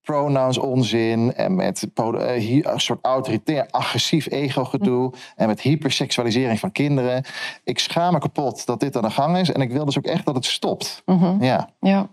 pronouns 0.02 0.58
onzin 0.58 1.34
en 1.34 1.54
met 1.54 1.88
eh, 1.94 2.64
een 2.64 2.80
soort 2.80 2.98
autoritair 3.02 3.68
agressief 3.70 4.30
ego-gedoe 4.30 5.12
en 5.36 5.46
met 5.46 5.60
hyperseksualisering 5.60 6.58
van 6.58 6.72
kinderen. 6.72 7.24
Ik 7.64 7.78
schaam 7.78 8.12
me 8.12 8.18
kapot 8.18 8.66
dat 8.66 8.80
dit 8.80 8.96
aan 8.96 9.02
de 9.02 9.10
gang 9.10 9.38
is 9.38 9.50
en 9.50 9.60
ik 9.60 9.72
wil 9.72 9.84
dus 9.84 9.98
ook 9.98 10.06
echt 10.06 10.24
dat 10.24 10.34
het 10.34 10.44
stopt. 10.44 11.02
Mhm. 11.06 11.44
Ja. 11.44 11.68
ja. 11.80 12.08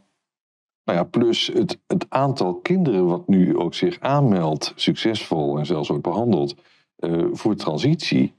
Nou 0.83 0.97
ja, 0.97 1.03
plus 1.03 1.47
het, 1.53 1.79
het 1.87 2.05
aantal 2.09 2.55
kinderen 2.55 3.05
wat 3.05 3.27
nu 3.27 3.57
ook 3.57 3.73
zich 3.73 3.99
aanmeldt, 3.99 4.73
succesvol 4.75 5.57
en 5.57 5.65
zelfs 5.65 5.87
wordt 5.87 6.03
behandeld 6.03 6.55
eh, 6.95 7.25
voor 7.31 7.55
transitie. 7.55 8.33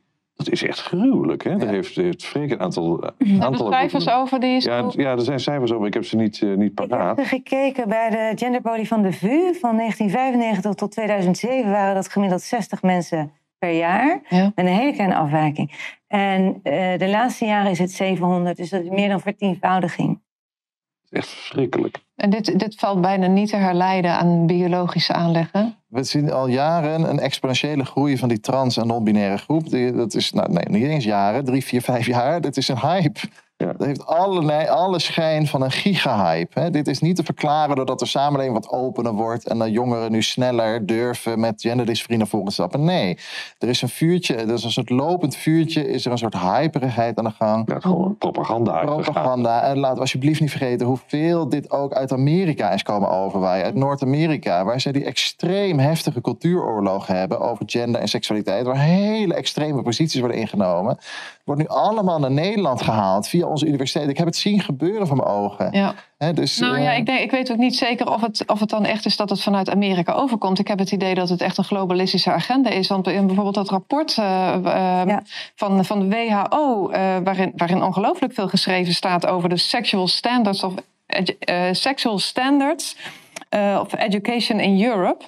Dat 0.45 0.53
is 0.53 0.63
echt 0.63 0.83
gruwelijk. 0.83 1.45
Hè? 1.45 1.57
Daar 1.57 1.69
heeft, 1.69 1.97
heeft 1.97 2.27
Freek 2.27 2.51
een 2.51 2.61
aantal, 2.61 2.97
Zijn 3.19 3.39
er 3.39 3.45
aantal 3.45 3.73
cijfers 3.73 4.09
over 4.09 4.41
die 4.41 4.63
Ja, 4.63 4.91
zo... 4.91 5.01
ja, 5.01 5.11
er 5.11 5.21
zijn 5.21 5.41
cijfers 5.41 5.73
over. 5.73 5.87
Ik 5.87 5.95
heb 5.95 6.05
ze 6.05 6.17
niet, 6.17 6.43
eh, 6.43 6.49
niet 6.49 6.69
Ik 6.69 6.75
paraat. 6.75 7.17
heb 7.17 7.27
gekeken 7.27 7.89
bij 7.89 8.11
de 8.11 8.33
genderpolie 8.35 8.87
van 8.89 9.03
de 9.03 9.13
VU. 9.13 9.55
Van 9.55 9.77
1995 9.77 10.75
tot 10.75 10.91
2007 10.91 11.71
waren 11.71 11.95
dat 11.95 12.09
gemiddeld 12.09 12.43
60 12.43 12.83
mensen 12.83 13.33
per 13.59 13.71
jaar. 13.73 14.21
Ja. 14.29 14.53
Met 14.55 14.67
een 14.67 14.73
hele 14.73 14.93
kleine 14.93 15.15
afwijking. 15.15 15.99
En 16.07 16.61
eh, 16.63 16.99
de 16.99 17.09
laatste 17.09 17.45
jaren 17.45 17.71
is 17.71 17.79
het 17.79 17.91
700. 17.93 18.57
Dus 18.57 18.71
dat 18.71 18.83
is 18.83 18.89
meer 18.89 19.09
dan 19.09 19.21
vertienvoudiging. 19.21 20.21
Echt 21.11 21.29
verschrikkelijk. 21.29 21.99
En 22.21 22.31
dit, 22.31 22.59
dit 22.59 22.75
valt 22.75 23.01
bijna 23.01 23.27
niet 23.27 23.49
te 23.49 23.57
herleiden 23.57 24.11
aan 24.11 24.47
biologische 24.47 25.13
aanleggen. 25.13 25.75
We 25.87 26.03
zien 26.03 26.33
al 26.33 26.47
jaren 26.47 27.11
een 27.11 27.19
exponentiële 27.19 27.85
groei 27.85 28.19
van 28.19 28.29
die 28.29 28.41
trans- 28.41 28.77
en 28.77 28.87
non-binaire 28.87 29.37
groep. 29.37 29.71
Dat 29.97 30.15
is 30.15 30.33
nou, 30.33 30.53
nee, 30.53 30.65
niet 30.69 30.91
eens 30.91 31.05
jaren, 31.05 31.45
drie, 31.45 31.65
vier, 31.65 31.83
vijf 31.83 32.07
jaar. 32.07 32.41
Dit 32.41 32.57
is 32.57 32.69
een 32.69 32.79
hype. 32.79 33.21
Ja. 33.61 33.73
Dat 33.73 33.87
heeft 33.87 34.07
allerlei, 34.07 34.69
alle 34.69 34.99
schijn 34.99 35.47
van 35.47 35.63
een 35.63 35.71
gigahype. 35.71 36.61
Hè. 36.61 36.71
Dit 36.71 36.89
is 36.89 37.01
niet 37.01 37.17
te 37.17 37.23
verklaren 37.23 37.77
doordat 37.77 37.99
de 37.99 38.07
samenleving 38.07 38.55
wat 38.55 38.69
opener 38.69 39.13
wordt... 39.13 39.49
en 39.49 39.59
dat 39.59 39.71
jongeren 39.71 40.13
nu 40.13 40.23
sneller 40.23 40.87
durven 40.87 41.41
met 41.41 41.61
genderdysforie 41.61 42.19
naar 42.19 42.27
voren 42.27 42.47
te 42.47 42.53
stappen. 42.53 42.85
Nee, 42.85 43.19
er 43.59 43.69
is 43.69 43.83
een 43.83 43.89
vuurtje, 43.89 44.35
er 44.35 44.53
is 44.53 44.65
een 44.65 44.71
soort 44.71 44.91
lopend 44.91 45.37
vuurtje... 45.37 45.89
is 45.89 46.05
er 46.07 46.13
een 46.13 46.19
soort 46.19 46.39
hyperigheid 46.39 47.19
aan 47.19 47.25
de 47.25 47.31
gang. 47.31 47.71
Ja, 47.71 47.81
gewoon 47.81 48.17
propaganda. 48.19 48.85
Propaganda. 48.85 49.63
En 49.63 49.79
laten 49.79 49.95
we 49.95 50.01
alsjeblieft 50.01 50.41
niet 50.41 50.51
vergeten 50.51 50.87
hoeveel 50.87 51.49
dit 51.49 51.71
ook 51.71 51.93
uit 51.93 52.13
Amerika 52.13 52.71
is 52.71 52.83
komen 52.83 53.11
overwaaien. 53.11 53.65
Uit 53.65 53.75
Noord-Amerika, 53.75 54.65
waar 54.65 54.81
ze 54.81 54.93
die 54.93 55.05
extreem 55.05 55.79
heftige 55.79 56.21
cultuuroorlog 56.21 57.07
hebben 57.07 57.41
over 57.41 57.65
gender 57.67 58.01
en 58.01 58.09
seksualiteit. 58.09 58.67
Waar 58.67 58.79
hele 58.81 59.35
extreme 59.35 59.83
posities 59.83 60.21
worden 60.21 60.39
ingenomen. 60.39 60.99
Wordt 61.45 61.61
nu 61.61 61.69
allemaal 61.69 62.19
naar 62.19 62.31
Nederland 62.31 62.83
gehaald 62.83 63.29
via 63.29 63.49
onze 63.51 63.67
universiteit. 63.67 64.09
Ik 64.09 64.17
heb 64.17 64.27
het 64.27 64.37
zien 64.37 64.61
gebeuren 64.61 65.07
voor 65.07 65.17
mijn 65.17 65.29
ogen. 65.29 65.69
Ja. 65.73 65.95
Hè, 66.19 66.33
dus, 66.33 66.59
Nou 66.59 66.77
eh, 66.77 66.83
ja, 66.83 66.93
ik, 66.93 67.07
denk, 67.07 67.21
ik 67.21 67.31
weet 67.31 67.51
ook 67.53 67.57
niet 67.59 67.77
zeker 67.77 68.11
of 68.13 68.21
het, 68.21 68.43
of 68.47 68.61
het 68.61 68.69
dan 68.69 68.85
echt 68.85 69.07
is 69.07 69.17
dat 69.17 69.31
het 69.31 69.43
vanuit 69.43 69.71
Amerika 69.71 70.13
overkomt. 70.13 70.59
Ik 70.59 70.69
heb 70.69 70.79
het 70.79 70.93
idee 70.93 71.15
dat 71.15 71.29
het 71.29 71.41
echt 71.41 71.59
een 71.59 71.65
globalistische 71.65 72.33
agenda 72.33 72.71
is. 72.71 72.89
Want 72.89 73.09
in 73.09 73.27
bijvoorbeeld 73.27 73.55
dat 73.55 73.69
rapport 73.69 74.19
eh, 74.19 74.55
eh, 74.55 74.63
Ja. 75.07 75.23
van, 75.55 75.85
van 75.85 76.09
de 76.09 76.17
WHO, 76.17 76.89
eh, 76.91 77.17
waarin, 77.25 77.53
waarin 77.57 77.83
ongelooflijk 77.83 78.33
veel 78.35 78.49
geschreven 78.49 78.95
staat 78.95 79.27
over 79.27 79.49
de 79.49 79.57
sexual 79.57 80.09
standards 80.09 80.63
of 80.63 80.75
edu- 81.07 81.37
eh, 81.39 81.63
sexual 81.73 82.19
standards 82.19 82.97
eh, 83.49 83.79
of 83.83 83.95
education 83.95 84.61
in 84.61 84.85
Europe. 84.85 85.25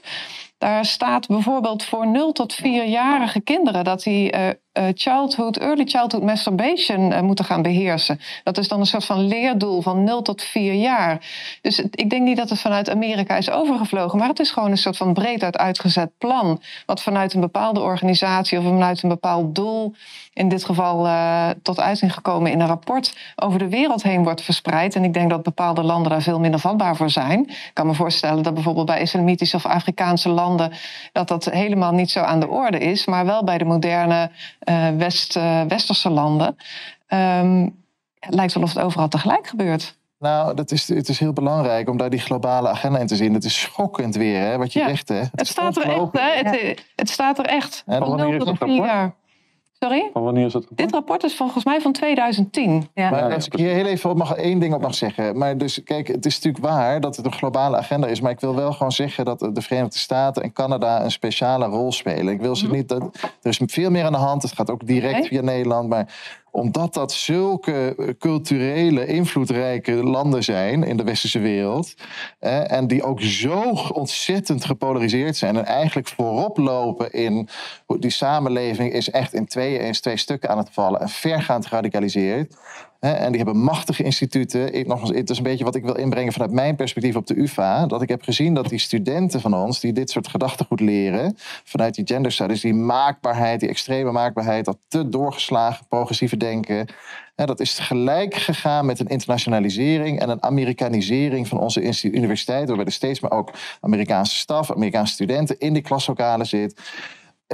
Daar 0.58 0.84
staat 0.84 1.26
bijvoorbeeld 1.26 1.84
voor 1.84 2.06
0 2.06 2.32
tot 2.32 2.54
4-jarige 2.54 3.40
kinderen 3.40 3.84
dat 3.84 4.02
die 4.02 4.30
eh, 4.30 4.48
eh, 4.48 4.54
childhood, 4.94 5.58
early 5.58 5.84
childhood 5.84 6.22
masturbation 6.22 7.12
eh, 7.12 7.20
moeten 7.20 7.44
gaan 7.44 7.62
beheersen. 7.62 8.20
Dat 8.44 8.58
is 8.58 8.68
dan 8.68 8.80
een 8.80 8.86
soort 8.86 9.04
van 9.04 9.26
leerdoel 9.26 9.82
van 9.82 10.04
0 10.04 10.22
tot 10.22 10.42
4 10.42 10.74
jaar. 10.74 11.26
Dus 11.60 11.78
ik 11.78 12.10
denk 12.10 12.22
niet 12.22 12.36
dat 12.36 12.50
het 12.50 12.60
vanuit 12.60 12.90
Amerika 12.90 13.36
is 13.36 13.50
overgevlogen, 13.50 14.18
maar 14.18 14.28
het 14.28 14.40
is 14.40 14.50
gewoon 14.50 14.70
een 14.70 14.76
soort 14.76 14.96
van 14.96 15.12
breed 15.12 15.42
uit 15.42 15.56
uitgezet 15.56 16.10
plan. 16.18 16.62
Wat 16.86 17.02
vanuit 17.02 17.34
een 17.34 17.40
bepaalde 17.40 17.80
organisatie 17.80 18.58
of 18.58 18.64
vanuit 18.64 19.02
een 19.02 19.08
bepaald 19.08 19.54
doel, 19.54 19.94
in 20.34 20.48
dit 20.48 20.64
geval 20.64 21.06
eh, 21.06 21.48
tot 21.62 21.80
uiting 21.80 22.14
gekomen 22.14 22.50
in 22.50 22.60
een 22.60 22.66
rapport, 22.66 23.16
over 23.36 23.58
de 23.58 23.68
wereld 23.68 24.02
heen 24.02 24.22
wordt 24.22 24.42
verspreid. 24.42 24.94
En 24.94 25.04
ik 25.04 25.14
denk 25.14 25.30
dat 25.30 25.42
bepaalde 25.42 25.82
landen 25.82 26.10
daar 26.10 26.22
veel 26.22 26.40
minder 26.40 26.60
vatbaar 26.60 26.96
voor 26.96 27.10
zijn. 27.10 27.40
Ik 27.48 27.70
kan 27.72 27.86
me 27.86 27.94
voorstellen 27.94 28.42
dat 28.42 28.54
bijvoorbeeld 28.54 28.86
bij 28.86 29.00
islamitische 29.00 29.56
of 29.56 29.66
Afrikaanse 29.66 30.28
landen 30.28 30.72
dat 31.12 31.28
dat 31.28 31.44
helemaal 31.44 31.92
niet 31.92 32.10
zo 32.10 32.20
aan 32.20 32.40
de 32.40 32.48
orde 32.48 32.78
is, 32.78 33.06
maar 33.06 33.26
wel 33.26 33.44
bij 33.44 33.58
de 33.58 33.64
moderne 33.64 34.30
eh, 34.58 34.61
West, 34.96 35.36
eh, 35.36 35.62
westerse 35.68 36.10
landen. 36.10 36.56
Ehm, 37.06 37.68
het 38.18 38.34
lijkt 38.34 38.52
wel 38.54 38.62
of 38.62 38.74
het 38.74 38.82
overal 38.84 39.08
tegelijk 39.08 39.46
gebeurt. 39.46 39.96
Nou, 40.18 40.54
dat 40.54 40.70
is, 40.70 40.88
het 40.88 41.08
is 41.08 41.18
heel 41.18 41.32
belangrijk 41.32 41.88
om 41.88 41.96
daar 41.96 42.10
die 42.10 42.20
globale 42.20 42.68
agenda 42.68 42.98
in 42.98 43.06
te 43.06 43.16
zien. 43.16 43.34
Het 43.34 43.44
is 43.44 43.60
schokkend 43.60 44.14
weer, 44.14 44.40
hè, 44.40 44.58
wat 44.58 44.72
je 44.72 44.78
Ja, 44.78 44.88
zegt. 44.88 45.08
Hè. 45.08 45.22
Het 45.34 45.48
staat 45.48 45.76
er 45.76 45.82
echt, 45.82 46.12
hè? 46.12 46.50
Het, 46.50 46.84
het 46.96 47.10
staat 47.10 47.38
er 47.38 47.44
echt. 47.46 47.82
En 47.86 48.00
0 48.00 48.32
is 48.32 48.38
tot 48.38 48.46
dat 48.46 48.56
4 48.58 48.66
rapport? 48.66 48.88
jaar. 48.90 49.14
Sorry? 49.82 50.10
Van 50.12 50.22
wanneer 50.22 50.46
is 50.46 50.52
dat? 50.52 50.66
Dit 50.70 50.92
rapport 50.92 51.24
is 51.24 51.36
volgens 51.36 51.64
mij 51.64 51.80
van 51.80 51.92
2010. 51.92 52.88
Ja. 52.94 53.10
Maar 53.10 53.34
als 53.34 53.46
ik 53.46 53.52
hier 53.52 53.74
heel 53.74 53.86
even 53.86 54.10
op 54.10 54.16
mag, 54.16 54.34
één 54.34 54.58
ding 54.58 54.74
op 54.74 54.80
mag 54.80 54.94
zeggen. 54.94 55.38
Maar 55.38 55.58
dus, 55.58 55.82
kijk, 55.82 56.06
het 56.06 56.26
is 56.26 56.34
natuurlijk 56.34 56.64
waar 56.64 57.00
dat 57.00 57.16
het 57.16 57.26
een 57.26 57.32
globale 57.32 57.76
agenda 57.76 58.06
is. 58.06 58.20
Maar 58.20 58.30
ik 58.30 58.40
wil 58.40 58.54
wel 58.54 58.72
gewoon 58.72 58.92
zeggen 58.92 59.24
dat 59.24 59.38
de 59.52 59.62
Verenigde 59.62 59.98
Staten 59.98 60.42
en 60.42 60.52
Canada 60.52 61.04
een 61.04 61.10
speciale 61.10 61.66
rol 61.66 61.92
spelen. 61.92 62.34
Ik 62.34 62.40
wil 62.40 62.56
ze 62.56 62.68
niet 62.70 62.88
dat. 62.88 63.02
Er 63.42 63.50
is 63.50 63.60
veel 63.66 63.90
meer 63.90 64.04
aan 64.04 64.12
de 64.12 64.18
hand. 64.18 64.42
Het 64.42 64.52
gaat 64.52 64.70
ook 64.70 64.86
direct 64.86 65.26
via 65.26 65.40
Nederland. 65.40 65.88
Maar 65.88 66.14
omdat 66.52 66.94
dat 66.94 67.12
zulke 67.12 67.94
eh, 67.98 68.08
culturele, 68.18 69.06
invloedrijke 69.06 69.92
landen 69.92 70.44
zijn 70.44 70.82
in 70.82 70.96
de 70.96 71.04
westerse 71.04 71.38
wereld. 71.38 71.94
en 72.38 72.86
die 72.86 73.02
ook 73.02 73.20
zo 73.20 73.60
ontzettend 73.92 74.64
gepolariseerd 74.64 75.36
zijn. 75.36 75.56
En 75.56 75.64
eigenlijk 75.64 76.08
voorop 76.08 76.56
lopen 76.56 77.12
in. 77.12 77.48
Die 77.86 78.10
samenleving 78.10 78.92
is 78.92 79.10
echt 79.10 79.34
in 79.34 79.46
tweeën, 79.46 79.80
in 79.80 79.92
twee 79.92 80.16
stukken 80.16 80.48
aan 80.48 80.58
het 80.58 80.70
vallen. 80.70 81.00
En 81.00 81.08
vergaand 81.08 81.66
geradicaliseerd. 81.66 82.56
En 83.02 83.28
die 83.28 83.42
hebben 83.42 83.62
machtige 83.62 84.02
instituten. 84.02 84.74
Ik, 84.74 84.86
het 84.88 85.30
is 85.30 85.36
een 85.36 85.42
beetje 85.42 85.64
wat 85.64 85.74
ik 85.74 85.84
wil 85.84 85.94
inbrengen 85.96 86.32
vanuit 86.32 86.50
mijn 86.50 86.76
perspectief 86.76 87.16
op 87.16 87.26
de 87.26 87.38
UvA. 87.40 87.86
Dat 87.86 88.02
ik 88.02 88.08
heb 88.08 88.22
gezien 88.22 88.54
dat 88.54 88.68
die 88.68 88.78
studenten 88.78 89.40
van 89.40 89.54
ons, 89.54 89.80
die 89.80 89.92
dit 89.92 90.10
soort 90.10 90.28
gedachtegoed 90.28 90.80
leren, 90.80 91.36
vanuit 91.64 91.94
die 91.94 92.06
gender 92.06 92.32
studies, 92.32 92.60
die 92.60 92.74
maakbaarheid, 92.74 93.60
die 93.60 93.68
extreme 93.68 94.12
maakbaarheid, 94.12 94.64
dat 94.64 94.78
te 94.88 95.08
doorgeslagen 95.08 95.86
progressieve 95.88 96.36
denken. 96.36 96.86
Dat 97.34 97.60
is 97.60 97.78
gelijk 97.78 98.34
gegaan 98.34 98.86
met 98.86 99.00
een 99.00 99.08
internationalisering 99.08 100.20
en 100.20 100.28
een 100.28 100.42
Amerikanisering 100.42 101.48
van 101.48 101.58
onze 101.58 102.10
universiteit. 102.10 102.66
Waarbij 102.66 102.86
er 102.86 102.92
steeds 102.92 103.20
maar 103.20 103.32
ook 103.32 103.50
Amerikaanse 103.80 104.36
staf, 104.36 104.72
Amerikaanse 104.72 105.12
studenten 105.12 105.58
in 105.58 105.72
die 105.72 105.82
klaslokalen 105.82 106.46
zit. 106.46 106.80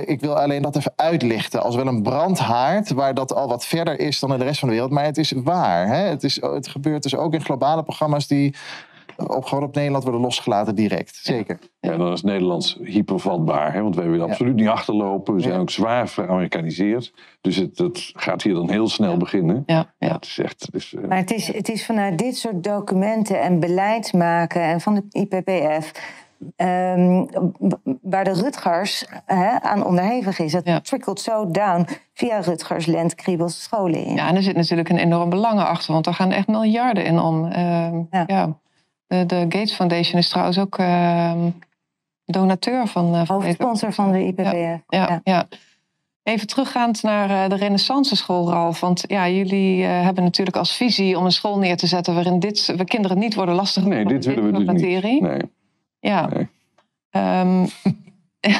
Ik 0.05 0.20
wil 0.20 0.38
alleen 0.38 0.62
dat 0.62 0.76
even 0.76 0.92
uitlichten 0.96 1.62
als 1.62 1.76
wel 1.76 1.86
een 1.86 2.03
brandhaard, 2.03 2.90
waar 2.90 3.14
dat 3.14 3.34
al 3.34 3.49
wat 3.49 3.66
verder 3.66 4.01
is 4.01 4.18
dan 4.20 4.32
in 4.32 4.38
de 4.38 4.44
rest 4.44 4.59
van 4.59 4.68
de 4.68 4.74
wereld. 4.74 4.92
Maar 4.92 5.05
het 5.05 5.18
is 5.18 5.32
waar. 5.32 5.86
Hè? 5.86 6.07
Het, 6.09 6.24
is, 6.24 6.40
het 6.40 6.68
gebeurt 6.68 7.03
dus 7.03 7.16
ook 7.16 7.34
in 7.34 7.44
globale 7.44 7.82
programma's 7.82 8.26
die 8.26 8.55
op, 9.26 9.44
gewoon 9.44 9.64
op 9.64 9.74
Nederland 9.74 10.03
worden 10.03 10.20
losgelaten 10.20 10.74
direct. 10.74 11.18
Zeker. 11.22 11.59
Ja, 11.80 11.92
en 11.92 11.99
dan 11.99 12.12
is 12.12 12.22
Nederland 12.22 12.76
hypervatbaar. 12.82 13.72
Hè? 13.72 13.82
Want 13.82 13.96
wij 13.96 14.09
willen 14.09 14.28
absoluut 14.28 14.55
niet 14.55 14.68
achterlopen. 14.68 15.34
We 15.34 15.40
zijn 15.40 15.61
ook 15.61 15.70
zwaar 15.70 16.09
veramerikaniseerd. 16.09 17.12
Dus 17.40 17.57
het, 17.57 17.78
het 17.78 18.11
gaat 18.14 18.42
hier 18.42 18.55
dan 18.55 18.70
heel 18.70 18.88
snel 18.88 19.16
beginnen. 19.16 19.62
Ja, 19.66 19.94
ja. 19.99 20.12
het 20.12 20.24
is 20.24 20.38
echt... 20.38 20.61
Het 20.61 20.74
is, 20.74 20.94
eh, 20.94 21.09
Maar 21.09 21.18
het 21.18 21.30
is, 21.30 21.53
het 21.53 21.68
is 21.68 21.86
vanuit 21.86 22.18
dit 22.18 22.36
soort 22.36 22.64
documenten 22.64 23.40
en 23.40 23.61
beleidsmaken 23.61 24.62
en 24.62 24.80
van 24.80 24.94
de 24.94 25.05
IPPF. 25.11 25.92
Ehm, 26.57 27.24
waar 28.03 28.24
de 28.24 28.32
Rutgers 28.32 29.05
hè, 29.26 29.61
aan 29.61 29.84
onderhevig 29.84 30.39
is. 30.39 30.53
Dat 30.53 30.84
trickelt 30.84 31.20
zo 31.20 31.51
down 31.51 31.86
via 32.14 32.41
Rutgers, 32.41 32.86
Lent, 32.86 33.14
Kriebels, 33.14 33.62
scholen 33.62 34.05
in. 34.05 34.14
Ja, 34.14 34.28
en 34.28 34.36
er 34.36 34.43
zit 34.43 34.57
natuurlijk 34.57 34.89
een 34.89 34.99
enorm 34.99 35.30
belang 35.30 35.61
achter, 35.61 35.93
want 35.93 36.07
er 36.07 36.14
gaan 36.14 36.32
echt 36.32 36.47
miljarden 36.47 37.05
in 37.05 37.18
om. 37.18 37.47
Ehm, 37.47 38.03
ja. 38.26 38.57
De, 39.07 39.26
de 39.26 39.41
Gates 39.49 39.74
Foundation 39.74 40.18
is 40.18 40.28
trouwens 40.28 40.59
ook 40.59 40.78
ehm, 40.78 41.51
donateur 42.24 42.86
van. 42.86 43.14
Uh, 43.14 43.28
Hoofdsponsor 43.28 43.93
van 43.93 44.12
de 44.12 44.24
IPPF. 44.24 44.53
Ja, 44.53 44.80
ja, 44.89 45.20
ja. 45.24 45.47
Even 46.22 46.47
teruggaand 46.47 47.03
naar 47.03 47.30
eh, 47.30 47.49
de 47.49 47.57
Renaissance 47.57 48.16
school, 48.16 48.51
Ralf. 48.51 48.80
Want 48.80 49.05
ja, 49.07 49.28
jullie 49.28 49.84
eh, 49.84 50.03
hebben 50.03 50.24
natuurlijk 50.24 50.57
als 50.57 50.76
visie 50.76 51.18
om 51.18 51.24
een 51.24 51.32
school 51.32 51.59
neer 51.59 51.76
te 51.76 51.86
zetten 51.86 52.14
waarin 52.14 52.39
dit, 52.39 52.74
we 52.76 52.84
kinderen 52.84 53.18
niet 53.18 53.34
worden 53.34 53.55
lastiggevallen. 53.55 54.07
nee, 54.07 54.14
dit 54.14 54.24
willen 54.24 54.45
we 54.45 54.51
dus 54.51 54.59
niet. 54.59 54.66
materie. 54.66 55.22
Nee. 55.22 55.41
Ja. 56.01 56.28
Ehm, 57.11 57.66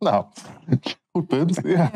Nou, 0.00 0.24
goed 1.12 1.26
punt. 1.26 1.60
Ja. 1.62 1.90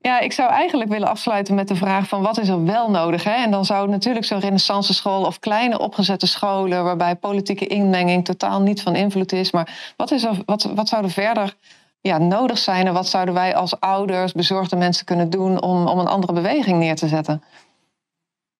Ja, 0.00 0.20
ik 0.20 0.32
zou 0.32 0.50
eigenlijk 0.50 0.90
willen 0.90 1.08
afsluiten 1.08 1.54
met 1.54 1.68
de 1.68 1.74
vraag 1.74 2.08
van 2.08 2.22
wat 2.22 2.38
is 2.38 2.48
er 2.48 2.64
wel 2.64 2.90
nodig? 2.90 3.24
Hè? 3.24 3.30
En 3.30 3.50
dan 3.50 3.64
zou 3.64 3.88
natuurlijk 3.88 4.24
zo'n 4.24 4.40
renaissance 4.40 4.94
school 4.94 5.24
of 5.24 5.38
kleine 5.38 5.78
opgezette 5.78 6.26
scholen 6.26 6.84
waarbij 6.84 7.16
politieke 7.16 7.66
inmenging 7.66 8.24
totaal 8.24 8.60
niet 8.60 8.82
van 8.82 8.94
invloed 8.94 9.32
is. 9.32 9.50
Maar 9.50 9.94
wat, 9.96 10.10
is 10.10 10.24
er, 10.24 10.42
wat, 10.44 10.62
wat 10.62 10.88
zou 10.88 11.04
er 11.04 11.10
verder 11.10 11.56
ja, 12.00 12.18
nodig 12.18 12.58
zijn 12.58 12.86
en 12.86 12.92
wat 12.92 13.08
zouden 13.08 13.34
wij 13.34 13.54
als 13.54 13.80
ouders, 13.80 14.32
bezorgde 14.32 14.76
mensen 14.76 15.04
kunnen 15.04 15.30
doen 15.30 15.62
om, 15.62 15.86
om 15.86 15.98
een 15.98 16.06
andere 16.06 16.32
beweging 16.32 16.78
neer 16.78 16.96
te 16.96 17.08
zetten? 17.08 17.42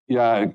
Ja, 0.04 0.46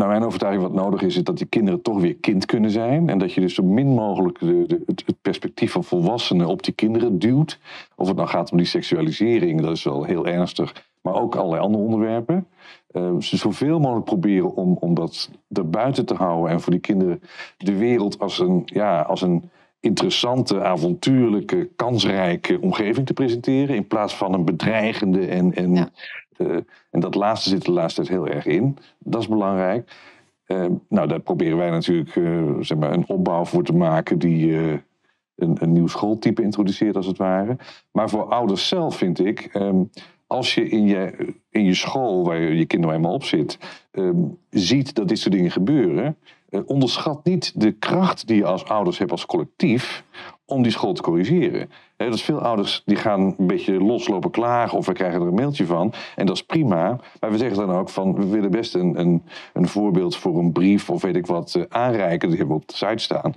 naar 0.00 0.08
mijn 0.08 0.24
overtuiging 0.24 0.62
wat 0.62 0.72
nodig 0.72 1.02
is, 1.02 1.16
is 1.16 1.24
dat 1.24 1.38
die 1.38 1.46
kinderen 1.46 1.82
toch 1.82 2.00
weer 2.00 2.14
kind 2.14 2.46
kunnen 2.46 2.70
zijn. 2.70 3.08
En 3.08 3.18
dat 3.18 3.32
je 3.32 3.40
dus 3.40 3.54
zo 3.54 3.62
min 3.62 3.86
mogelijk 3.86 4.38
de, 4.38 4.82
het, 4.86 5.04
perspectief 5.22 5.72
van 5.72 5.84
volwassenen 5.84 6.46
op 6.46 6.62
die 6.62 6.74
kinderen 6.74 7.18
duwt. 7.18 7.58
Of 7.96 8.08
het 8.08 8.16
nou 8.16 8.28
gaat 8.28 8.50
om 8.50 8.56
die 8.56 8.66
seksualisering, 8.66 9.60
dat 9.60 9.70
is 9.70 9.84
wel 9.84 10.04
heel 10.04 10.26
ernstig. 10.26 10.88
Maar 11.00 11.14
ook 11.14 11.34
allerlei 11.34 11.62
andere 11.62 11.84
onderwerpen. 11.84 12.46
Eh, 12.90 13.16
ze 13.18 13.36
zoveel 13.36 13.78
mogelijk 13.78 14.04
proberen 14.04 14.54
om, 14.54 14.76
om 14.80 14.94
dat 14.94 15.30
erbuiten 15.52 16.06
te 16.06 16.14
houden. 16.14 16.50
En 16.50 16.60
voor 16.60 16.72
die 16.72 16.80
kinderen 16.80 17.22
de 17.56 17.76
wereld 17.76 18.18
als 18.18 18.38
een, 18.38 18.62
ja, 18.64 19.00
als 19.00 19.22
een 19.22 19.50
interessante, 19.80 20.62
avontuurlijke, 20.62 21.68
kansrijke 21.76 22.60
omgeving 22.60 23.06
te 23.06 23.12
presenteren. 23.12 23.76
In 23.76 23.86
plaats 23.86 24.16
van 24.16 24.34
een 24.34 24.44
bedreigende 24.44 25.26
en, 25.26 25.54
en 25.54 25.92
en 26.90 27.00
dat 27.00 27.14
laatste 27.14 27.48
zit 27.48 27.64
de 27.64 27.72
laatste 27.72 28.02
tijd 28.02 28.12
heel 28.12 28.28
erg 28.28 28.46
in. 28.46 28.76
Dat 28.98 29.20
is 29.20 29.28
belangrijk. 29.28 29.92
Eh, 30.44 30.66
nou, 30.88 31.08
daar 31.08 31.20
proberen 31.20 31.56
wij 31.56 31.70
natuurlijk 31.70 32.16
eh, 32.16 32.54
zeg 32.60 32.78
maar 32.78 32.92
een 32.92 33.08
opbouw 33.08 33.44
voor 33.44 33.64
te 33.64 33.74
maken 33.74 34.18
die 34.18 34.58
eh, 34.58 34.72
een, 35.36 35.56
een 35.60 35.72
nieuw 35.72 35.86
schooltype 35.86 36.42
introduceert, 36.42 36.96
als 36.96 37.06
het 37.06 37.18
ware. 37.18 37.56
Maar 37.92 38.10
voor 38.10 38.24
ouders 38.24 38.68
zelf 38.68 38.96
vind 38.96 39.18
ik, 39.24 39.40
ehm, 39.52 39.82
als 40.26 40.54
je 40.54 40.68
in 40.68 40.86
je, 40.86 41.34
in 41.50 41.64
je 41.64 41.74
school, 41.74 42.24
waar 42.24 42.40
je, 42.40 42.56
je 42.56 42.66
kinderen 42.66 42.96
eenmaal 42.96 43.12
op 43.12 43.24
zit, 43.24 43.58
ehm, 43.90 44.22
ziet 44.50 44.94
dat 44.94 45.08
dit 45.08 45.18
soort 45.18 45.34
dingen 45.34 45.50
gebeuren, 45.50 46.16
eh, 46.48 46.60
onderschat 46.66 47.24
niet 47.24 47.60
de 47.60 47.72
kracht 47.72 48.26
die 48.26 48.36
je 48.36 48.44
als 48.44 48.64
ouders 48.64 48.98
hebt 48.98 49.10
als 49.10 49.26
collectief 49.26 50.04
om 50.50 50.62
die 50.62 50.72
school 50.72 50.92
te 50.92 51.02
corrigeren. 51.02 51.70
Hè, 51.96 52.06
dat 52.06 52.14
is 52.14 52.22
veel 52.22 52.40
ouders 52.40 52.82
die 52.84 52.96
gaan 52.96 53.34
een 53.38 53.46
beetje 53.46 53.82
loslopen 53.84 54.30
klagen 54.30 54.78
of 54.78 54.86
we 54.86 54.92
krijgen 54.92 55.20
er 55.20 55.26
een 55.26 55.34
mailtje 55.34 55.66
van. 55.66 55.92
En 56.16 56.26
dat 56.26 56.36
is 56.36 56.44
prima. 56.44 56.98
Maar 57.20 57.30
we 57.30 57.38
zeggen 57.38 57.66
dan 57.66 57.76
ook 57.76 57.88
van 57.88 58.14
we 58.14 58.26
willen 58.26 58.50
best 58.50 58.74
een, 58.74 59.00
een, 59.00 59.22
een 59.52 59.68
voorbeeld 59.68 60.16
voor 60.16 60.38
een 60.38 60.52
brief 60.52 60.90
of 60.90 61.02
weet 61.02 61.16
ik 61.16 61.26
wat 61.26 61.54
eh, 61.54 61.62
aanreiken. 61.68 62.28
Die 62.28 62.38
hebben 62.38 62.56
we 62.56 62.62
op 62.62 62.68
de 62.68 62.76
site 62.76 62.98
staan. 63.02 63.34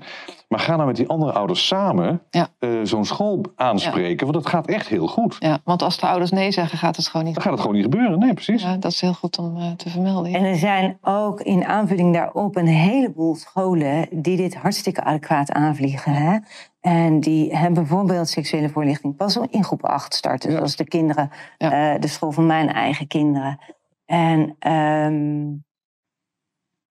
Maar 0.47 0.59
ga 0.59 0.75
nou 0.75 0.87
met 0.87 0.95
die 0.95 1.07
andere 1.07 1.31
ouders 1.31 1.67
samen 1.67 2.21
eh, 2.31 2.69
zo'n 2.83 3.05
school 3.05 3.41
aanspreken. 3.55 4.27
Want 4.27 4.43
dat 4.43 4.51
gaat 4.51 4.67
echt 4.67 4.87
heel 4.87 5.07
goed. 5.07 5.35
Ja, 5.39 5.59
want 5.63 5.81
als 5.81 5.97
de 5.99 6.07
ouders 6.07 6.31
nee 6.31 6.51
zeggen, 6.51 6.77
gaat 6.77 6.95
het 6.95 7.07
gewoon 7.07 7.25
niet. 7.25 7.33
Dan 7.33 7.43
gaat 7.43 7.51
het 7.51 7.61
gewoon 7.61 7.75
niet 7.75 7.85
gebeuren. 7.85 8.19
Nee, 8.19 8.33
precies. 8.33 8.61
Ja, 8.61 8.77
dat 8.77 8.91
is 8.91 9.01
heel 9.01 9.13
goed 9.13 9.37
om 9.37 9.57
eh, 9.57 9.71
te 9.71 9.89
vermelden. 9.89 10.31
ja. 10.31 10.37
En 10.37 10.43
er 10.43 10.55
zijn 10.55 10.97
ook 11.01 11.41
in 11.41 11.65
aanvulling 11.65 12.13
daarop 12.13 12.55
een 12.55 12.67
heleboel 12.67 13.35
scholen 13.35 14.07
die 14.11 14.37
dit 14.37 14.55
hartstikke 14.55 15.03
adequaat 15.03 15.51
aanvliegen. 15.51 16.13
Hè? 16.13 16.37
En 16.83 17.19
die 17.19 17.55
hebben 17.55 17.73
bijvoorbeeld 17.73 18.29
seksuele 18.29 18.69
voorlichting 18.69 19.15
pas 19.15 19.37
in 19.49 19.63
groep 19.63 19.83
8 19.83 20.13
starten. 20.13 20.51
Zoals 20.51 20.75
de 20.75 20.83
kinderen, 20.83 21.29
eh, 21.57 21.93
de 21.99 22.07
school 22.07 22.31
van 22.31 22.45
mijn 22.45 22.69
eigen 22.69 23.07
kinderen. 23.07 23.59
En 24.05 24.55
ehm, 24.59 25.45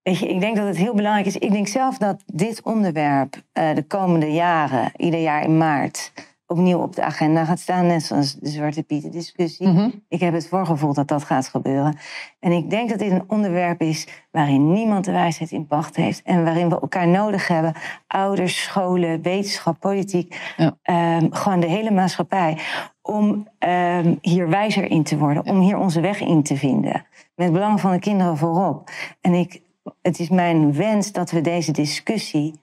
weet 0.03 0.19
je, 0.19 0.29
ik 0.29 0.41
denk 0.41 0.57
dat 0.57 0.67
het 0.67 0.77
heel 0.77 0.95
belangrijk 0.95 1.27
is. 1.27 1.37
Ik 1.37 1.51
denk 1.51 1.69
zelf 1.69 1.99
dat 1.99 2.23
dit 2.27 2.63
onderwerp 2.63 3.43
eh, 3.53 3.75
de 3.75 3.83
komende 3.83 4.33
jaren, 4.33 4.93
ieder 4.97 5.21
jaar 5.21 5.43
in 5.43 5.57
maart, 5.57 6.13
opnieuw 6.53 6.79
op 6.79 6.95
de 6.95 7.03
agenda 7.03 7.45
gaat 7.45 7.59
staan. 7.61 7.87
Net 7.87 8.03
zoals 8.03 8.35
de 8.35 8.49
Zwarte 8.49 8.83
Pieten 8.83 9.11
discussie. 9.11 9.67
Ik 10.09 10.21
heb 10.21 10.33
het 10.35 10.49
voorgevoel 10.49 10.95
dat 10.95 11.09
dat 11.09 11.25
gaat 11.25 11.49
gebeuren. 11.49 11.97
En 12.41 12.53
ik 12.53 12.71
denk 12.71 12.89
dat 12.91 12.99
dit 12.99 13.11
een 13.11 13.25
onderwerp 13.27 13.81
is 13.81 14.07
waarin 14.31 14.73
niemand 14.73 15.05
de 15.05 15.13
wijsheid 15.13 15.51
in 15.51 15.67
pacht 15.67 15.97
heeft. 15.97 16.23
En 16.23 16.45
waarin 16.45 16.69
we 16.69 16.81
elkaar 16.81 17.09
nodig 17.09 17.49
hebben. 17.49 17.75
Ouders, 18.07 18.63
scholen, 18.63 19.23
wetenschap, 19.23 19.81
politiek. 19.81 20.37
ehm, 20.83 21.27
gewoon 21.31 21.61
de 21.61 21.67
hele 21.67 21.91
maatschappij. 21.91 22.59
Om 23.03 23.49
ehm, 23.59 24.15
hier 24.21 24.49
wijzer 24.49 24.91
in 24.91 25.03
te 25.03 25.19
worden. 25.19 25.45
Om 25.47 25.61
hier 25.61 25.79
onze 25.79 26.01
weg 26.01 26.21
in 26.21 26.43
te 26.43 26.57
vinden. 26.57 27.07
Met 27.35 27.47
het 27.47 27.53
belang 27.53 27.81
van 27.81 27.93
de 27.93 27.99
kinderen 27.99 28.37
voorop. 28.37 28.91
En 29.21 29.33
ik, 29.35 29.63
het 30.03 30.19
is 30.19 30.29
mijn 30.29 30.73
wens 30.75 31.13
dat 31.13 31.31
we 31.31 31.41
deze 31.41 31.73
discussie... 31.73 32.55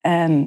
ehm, 0.00 0.44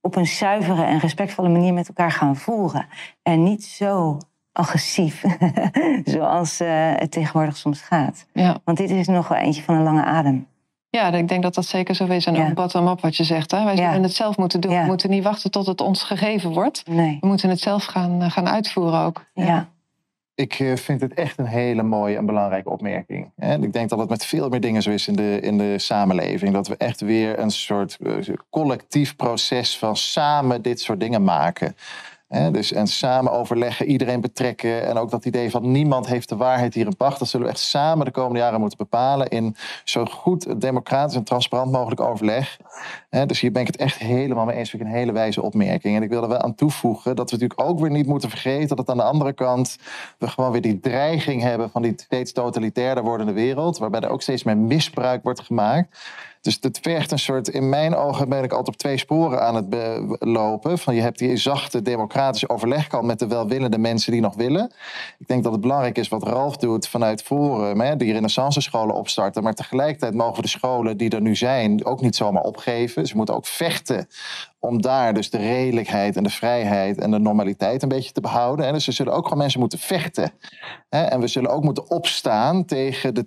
op 0.00 0.16
een 0.16 0.26
zuivere 0.26 0.84
en 0.84 0.98
respectvolle 0.98 1.48
manier 1.48 1.74
met 1.74 1.88
elkaar 1.88 2.12
gaan 2.12 2.36
voeren. 2.36 2.86
En 3.22 3.42
niet 3.42 3.64
zo 3.64 4.18
agressief, 4.52 5.24
zoals 6.04 6.60
eh, 6.60 6.92
het 6.94 7.10
tegenwoordig 7.10 7.56
soms 7.56 7.80
gaat. 7.80 8.26
Ja. 8.32 8.56
Want 8.64 8.78
dit 8.78 8.90
is 8.90 9.06
nog 9.06 9.28
wel 9.28 9.38
eentje 9.38 9.62
van 9.62 9.74
een 9.74 9.82
lange 9.82 10.04
adem. 10.04 10.46
Ja, 10.90 11.12
ik 11.12 11.28
denk 11.28 11.42
dat 11.42 11.54
dat 11.54 11.66
zeker 11.66 11.94
zo 11.94 12.06
is. 12.06 12.26
En 12.26 12.36
ook 12.36 12.54
bottom-up 12.54 13.00
wat 13.00 13.16
je 13.16 13.24
zegt. 13.24 13.50
Hè? 13.50 13.64
Wij 13.64 13.76
zullen 13.76 14.02
het 14.02 14.14
zelf 14.14 14.36
moeten 14.36 14.60
doen. 14.60 14.80
We 14.80 14.86
moeten 14.86 15.10
niet 15.10 15.22
wachten 15.22 15.50
tot 15.50 15.66
het 15.66 15.80
ons 15.80 16.02
gegeven 16.02 16.52
wordt. 16.52 16.86
Nee. 16.86 17.16
We 17.20 17.26
moeten 17.26 17.48
het 17.48 17.60
zelf 17.60 17.84
gaan, 17.84 18.22
eh, 18.22 18.30
gaan 18.30 18.48
uitvoeren 18.48 19.00
ook. 19.00 19.24
Ja. 19.34 19.68
Ik 20.34 20.58
eh, 20.58 20.76
vind 20.76 21.00
het 21.00 21.14
echt 21.14 21.38
een 21.38 21.46
hele 21.46 21.82
mooie 21.82 22.16
en 22.16 22.26
belangrijke 22.26 22.70
opmerking. 22.70 23.30
En 23.36 23.62
ik 23.62 23.72
denk 23.72 23.88
dat 23.88 23.98
het 23.98 24.08
met 24.08 24.24
veel 24.24 24.48
meer 24.48 24.60
dingen 24.60 24.82
zo 24.82 24.90
is 24.90 25.08
in 25.08 25.16
de, 25.16 25.40
in 25.40 25.58
de 25.58 25.78
samenleving. 25.78 26.52
Dat 26.52 26.68
we 26.68 26.76
echt 26.76 27.00
weer 27.00 27.38
een 27.38 27.50
soort 27.50 27.96
eh, 28.02 28.34
collectief 28.50 29.16
proces 29.16 29.78
van 29.78 29.96
samen 29.96 30.62
dit 30.62 30.80
soort 30.80 31.00
dingen 31.00 31.24
maken. 31.24 31.76
Dus, 32.52 32.72
en 32.72 32.86
samen 32.86 33.32
overleggen, 33.32 33.86
iedereen 33.86 34.20
betrekken. 34.20 34.86
En 34.86 34.96
ook 34.96 35.10
dat 35.10 35.24
idee 35.24 35.50
van 35.50 35.70
niemand 35.70 36.06
heeft 36.06 36.28
de 36.28 36.36
waarheid 36.36 36.74
hier 36.74 36.86
in 36.86 36.96
pacht. 36.96 37.18
Dat 37.18 37.28
zullen 37.28 37.46
we 37.46 37.52
echt 37.52 37.62
samen 37.62 38.04
de 38.04 38.10
komende 38.10 38.38
jaren 38.38 38.60
moeten 38.60 38.78
bepalen. 38.78 39.28
In 39.28 39.56
zo 39.84 40.04
goed 40.04 40.60
democratisch 40.60 41.16
en 41.16 41.24
transparant 41.24 41.72
mogelijk 41.72 42.00
overleg. 42.00 42.56
Dus 43.26 43.40
hier 43.40 43.52
ben 43.52 43.60
ik 43.62 43.66
het 43.66 43.76
echt 43.76 43.98
helemaal 43.98 44.44
mee 44.44 44.56
eens. 44.56 44.70
Vind 44.70 44.82
ik 44.82 44.88
een 44.88 44.94
hele 44.94 45.12
wijze 45.12 45.42
opmerking. 45.42 45.96
En 45.96 46.02
ik 46.02 46.08
wil 46.08 46.22
er 46.22 46.28
wel 46.28 46.38
aan 46.38 46.54
toevoegen 46.54 47.16
dat 47.16 47.30
we 47.30 47.36
natuurlijk 47.36 47.68
ook 47.68 47.80
weer 47.80 47.90
niet 47.90 48.06
moeten 48.06 48.30
vergeten. 48.30 48.76
dat 48.76 48.90
aan 48.90 48.96
de 48.96 49.02
andere 49.02 49.32
kant 49.32 49.78
we 50.18 50.28
gewoon 50.28 50.52
weer 50.52 50.60
die 50.60 50.80
dreiging 50.80 51.42
hebben 51.42 51.70
van 51.70 51.82
die 51.82 51.92
steeds 51.96 52.32
totalitairder 52.32 53.04
wordende 53.04 53.32
wereld. 53.32 53.78
Waarbij 53.78 54.00
er 54.00 54.10
ook 54.10 54.22
steeds 54.22 54.42
meer 54.42 54.56
misbruik 54.56 55.22
wordt 55.22 55.40
gemaakt. 55.40 55.98
Dus 56.40 56.58
het 56.60 56.78
vergt 56.82 57.10
een 57.10 57.18
soort, 57.18 57.48
in 57.48 57.68
mijn 57.68 57.94
ogen 57.94 58.28
ben 58.28 58.44
ik 58.44 58.50
altijd 58.50 58.68
op 58.68 58.76
twee 58.76 58.98
sporen 58.98 59.42
aan 59.42 59.54
het 59.54 59.66
lopen. 60.18 60.78
Van 60.78 60.94
je 60.94 61.00
hebt 61.00 61.18
die 61.18 61.36
zachte 61.36 61.82
democratische 61.82 62.48
overlegkant 62.48 63.04
met 63.04 63.18
de 63.18 63.26
welwillende 63.26 63.78
mensen 63.78 64.12
die 64.12 64.20
nog 64.20 64.34
willen. 64.34 64.72
Ik 65.18 65.28
denk 65.28 65.42
dat 65.42 65.52
het 65.52 65.60
belangrijk 65.60 65.98
is 65.98 66.08
wat 66.08 66.22
Ralf 66.22 66.56
doet 66.56 66.88
vanuit 66.88 67.22
Forum, 67.22 67.80
hè, 67.80 67.96
die 67.96 68.12
renaissance 68.12 68.60
scholen 68.60 68.94
opstarten. 68.94 69.42
Maar 69.42 69.54
tegelijkertijd 69.54 70.14
mogen 70.14 70.42
de 70.42 70.48
scholen 70.48 70.96
die 70.96 71.10
er 71.10 71.20
nu 71.20 71.36
zijn 71.36 71.84
ook 71.84 72.00
niet 72.00 72.16
zomaar 72.16 72.42
opgeven. 72.42 73.06
Ze 73.06 73.16
moeten 73.16 73.34
ook 73.34 73.46
vechten 73.46 74.08
om 74.60 74.82
daar 74.82 75.14
dus 75.14 75.30
de 75.30 75.38
redelijkheid 75.38 76.16
en 76.16 76.22
de 76.22 76.30
vrijheid 76.30 76.98
en 76.98 77.10
de 77.10 77.18
normaliteit 77.18 77.82
een 77.82 77.88
beetje 77.88 78.12
te 78.12 78.20
behouden. 78.20 78.66
En 78.66 78.72
dus 78.72 78.86
er 78.86 78.92
zullen 78.92 79.12
ook 79.12 79.22
gewoon 79.22 79.38
mensen 79.38 79.60
moeten 79.60 79.78
vechten. 79.78 80.32
Hè? 80.88 81.02
En 81.02 81.20
we 81.20 81.26
zullen 81.26 81.50
ook 81.50 81.62
moeten 81.62 81.90
opstaan 81.90 82.64
tegen 82.64 83.14
de, 83.14 83.26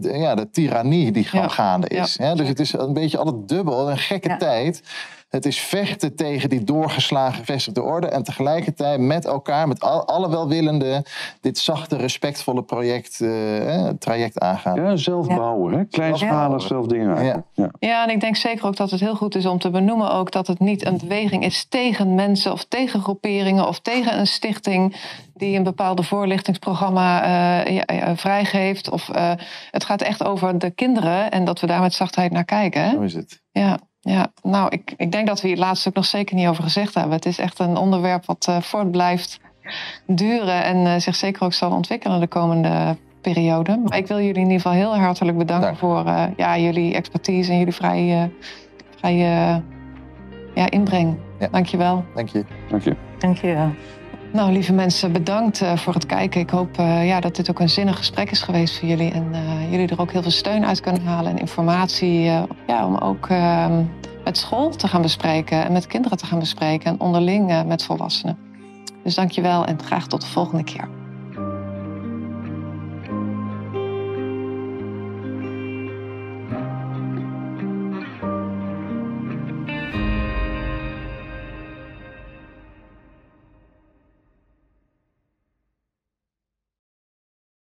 ja, 0.00 0.34
de 0.34 0.50
tirannie 0.50 1.12
die 1.12 1.24
gewoon 1.24 1.50
gaande 1.50 1.88
is. 1.88 2.18
Hè? 2.18 2.34
Dus 2.34 2.48
het 2.48 2.60
is 2.60 2.72
een 2.72 2.92
beetje 2.92 3.18
altijd 3.18 3.48
dubbel, 3.48 3.90
een 3.90 3.98
gekke 3.98 4.36
tijd. 4.36 4.82
Het 5.30 5.46
is 5.46 5.60
vechten 5.60 6.16
tegen 6.16 6.48
die 6.48 6.64
doorgeslagen 6.64 7.38
gevestigde 7.38 7.82
orde. 7.82 8.06
En 8.06 8.22
tegelijkertijd 8.22 9.00
met 9.00 9.24
elkaar, 9.24 9.68
met 9.68 9.80
al, 9.80 10.06
alle 10.06 10.30
welwillenden, 10.30 11.04
dit 11.40 11.58
zachte, 11.58 11.96
respectvolle 11.96 12.62
project, 12.62 13.20
eh, 13.20 13.88
eh, 13.88 13.94
traject 13.98 14.38
aangaan. 14.38 14.82
Ja, 14.82 14.96
zelf 14.96 15.26
bouwen. 15.26 15.74
Hè? 15.74 15.84
Kleinschalig 15.84 16.62
zelf 16.62 16.86
dingen 16.86 17.08
maken. 17.08 17.44
Ja. 17.52 17.70
Ja, 17.78 18.04
en 18.04 18.10
ik 18.10 18.20
denk 18.20 18.36
zeker 18.36 18.66
ook 18.66 18.76
dat 18.76 18.90
het 18.90 19.00
heel 19.00 19.16
goed 19.16 19.34
is 19.34 19.46
om 19.46 19.58
te 19.58 19.70
benoemen 19.70 20.12
ook 20.12 20.32
dat 20.32 20.46
het 20.46 20.58
niet 20.58 20.86
een 20.86 20.98
beweging 20.98 21.44
is 21.44 21.64
tegen 21.68 22.14
mensen 22.14 22.52
of 22.52 22.64
tegen 22.64 23.00
groeperingen 23.00 23.68
of 23.68 23.80
tegen 23.80 24.18
een 24.18 24.26
stichting 24.26 24.96
die 25.34 25.56
een 25.56 25.62
bepaalde 25.62 26.02
voorlichtingsprogramma 26.02 27.22
eh, 27.22 27.74
ja, 27.74 27.94
ja, 27.94 28.16
vrijgeeft. 28.16 28.90
Of, 28.90 29.08
eh, 29.08 29.32
het 29.70 29.84
gaat 29.84 30.02
echt 30.02 30.24
over 30.24 30.58
de 30.58 30.70
kinderen 30.70 31.30
en 31.30 31.44
dat 31.44 31.60
we 31.60 31.66
daar 31.66 31.80
met 31.80 31.94
zachtheid 31.94 32.32
naar 32.32 32.44
kijken. 32.44 32.82
Hè? 32.82 32.90
Zo 32.90 33.00
is 33.00 33.14
het. 33.14 33.42
Ja, 33.52 33.78
ja. 34.00 34.32
nou, 34.42 34.68
ik, 34.68 34.94
ik 34.96 35.12
denk 35.12 35.26
dat 35.26 35.40
we 35.40 35.48
hier 35.48 35.56
laatst 35.56 35.88
ook 35.88 35.94
nog 35.94 36.04
zeker 36.04 36.36
niet 36.36 36.48
over 36.48 36.62
gezegd 36.62 36.94
hebben. 36.94 37.12
Het 37.12 37.26
is 37.26 37.38
echt 37.38 37.58
een 37.58 37.76
onderwerp 37.76 38.26
wat 38.26 38.46
eh, 38.48 38.60
voort 38.60 38.90
blijft 38.90 39.40
duren 40.06 40.64
en 40.64 40.86
eh, 40.86 41.00
zich 41.00 41.14
zeker 41.14 41.44
ook 41.44 41.52
zal 41.52 41.70
ontwikkelen 41.70 42.20
de 42.20 42.26
komende 42.26 42.96
periode. 43.20 43.82
Maar 43.84 43.98
ik 43.98 44.06
wil 44.06 44.16
jullie 44.16 44.34
in 44.34 44.50
ieder 44.50 44.60
geval 44.60 44.72
heel 44.72 44.96
hartelijk 44.96 45.38
bedanken 45.38 45.76
voor 45.76 46.06
eh, 46.06 46.24
ja, 46.36 46.58
jullie 46.58 46.94
expertise 46.94 47.52
en 47.52 47.58
jullie 47.58 47.74
vrij, 47.74 48.22
eh, 48.22 48.48
vrij 48.96 49.14
eh, 49.14 49.56
ja, 50.54 50.70
inbreng. 50.70 51.18
Dankjewel. 51.50 52.04
Dank 52.14 52.28
je. 52.28 52.44
Dank 52.68 52.82
je. 52.82 52.96
Dank 53.18 53.36
je 53.36 53.54
wel. 53.54 53.70
Nou, 54.32 54.52
lieve 54.52 54.72
mensen, 54.72 55.12
bedankt 55.12 55.60
eh, 55.60 55.76
voor 55.76 55.94
het 55.94 56.06
kijken. 56.06 56.40
Ik 56.40 56.50
hoop 56.50 56.78
eh, 56.78 57.06
ja, 57.06 57.20
dat 57.20 57.36
dit 57.36 57.50
ook 57.50 57.60
een 57.60 57.68
zinnig 57.68 57.96
gesprek 57.96 58.30
is 58.30 58.42
geweest 58.42 58.78
voor 58.78 58.88
jullie. 58.88 59.12
En 59.12 59.28
eh, 59.32 59.70
jullie 59.70 59.88
er 59.88 60.00
ook 60.00 60.12
heel 60.12 60.22
veel 60.22 60.30
steun 60.30 60.66
uit 60.66 60.80
kunnen 60.80 61.02
halen 61.02 61.30
en 61.30 61.38
informatie. 61.38 62.20
ja, 62.66 62.86
om 62.86 62.96
ook 62.96 63.28
eh, 63.28 63.78
met 64.24 64.38
school 64.38 64.70
te 64.70 64.88
gaan 64.88 65.02
bespreken 65.02 65.64
en 65.64 65.72
met 65.72 65.86
kinderen 65.86 66.18
te 66.18 66.26
gaan 66.26 66.38
bespreken. 66.38 66.90
En 66.90 67.00
onderling 67.00 67.64
met 67.66 67.84
volwassenen. 67.84 68.38
Dus 69.02 69.14
dankjewel 69.14 69.64
en 69.64 69.82
graag 69.82 70.06
tot 70.06 70.20
de 70.20 70.26
volgende 70.26 70.64
keer. 70.64 70.99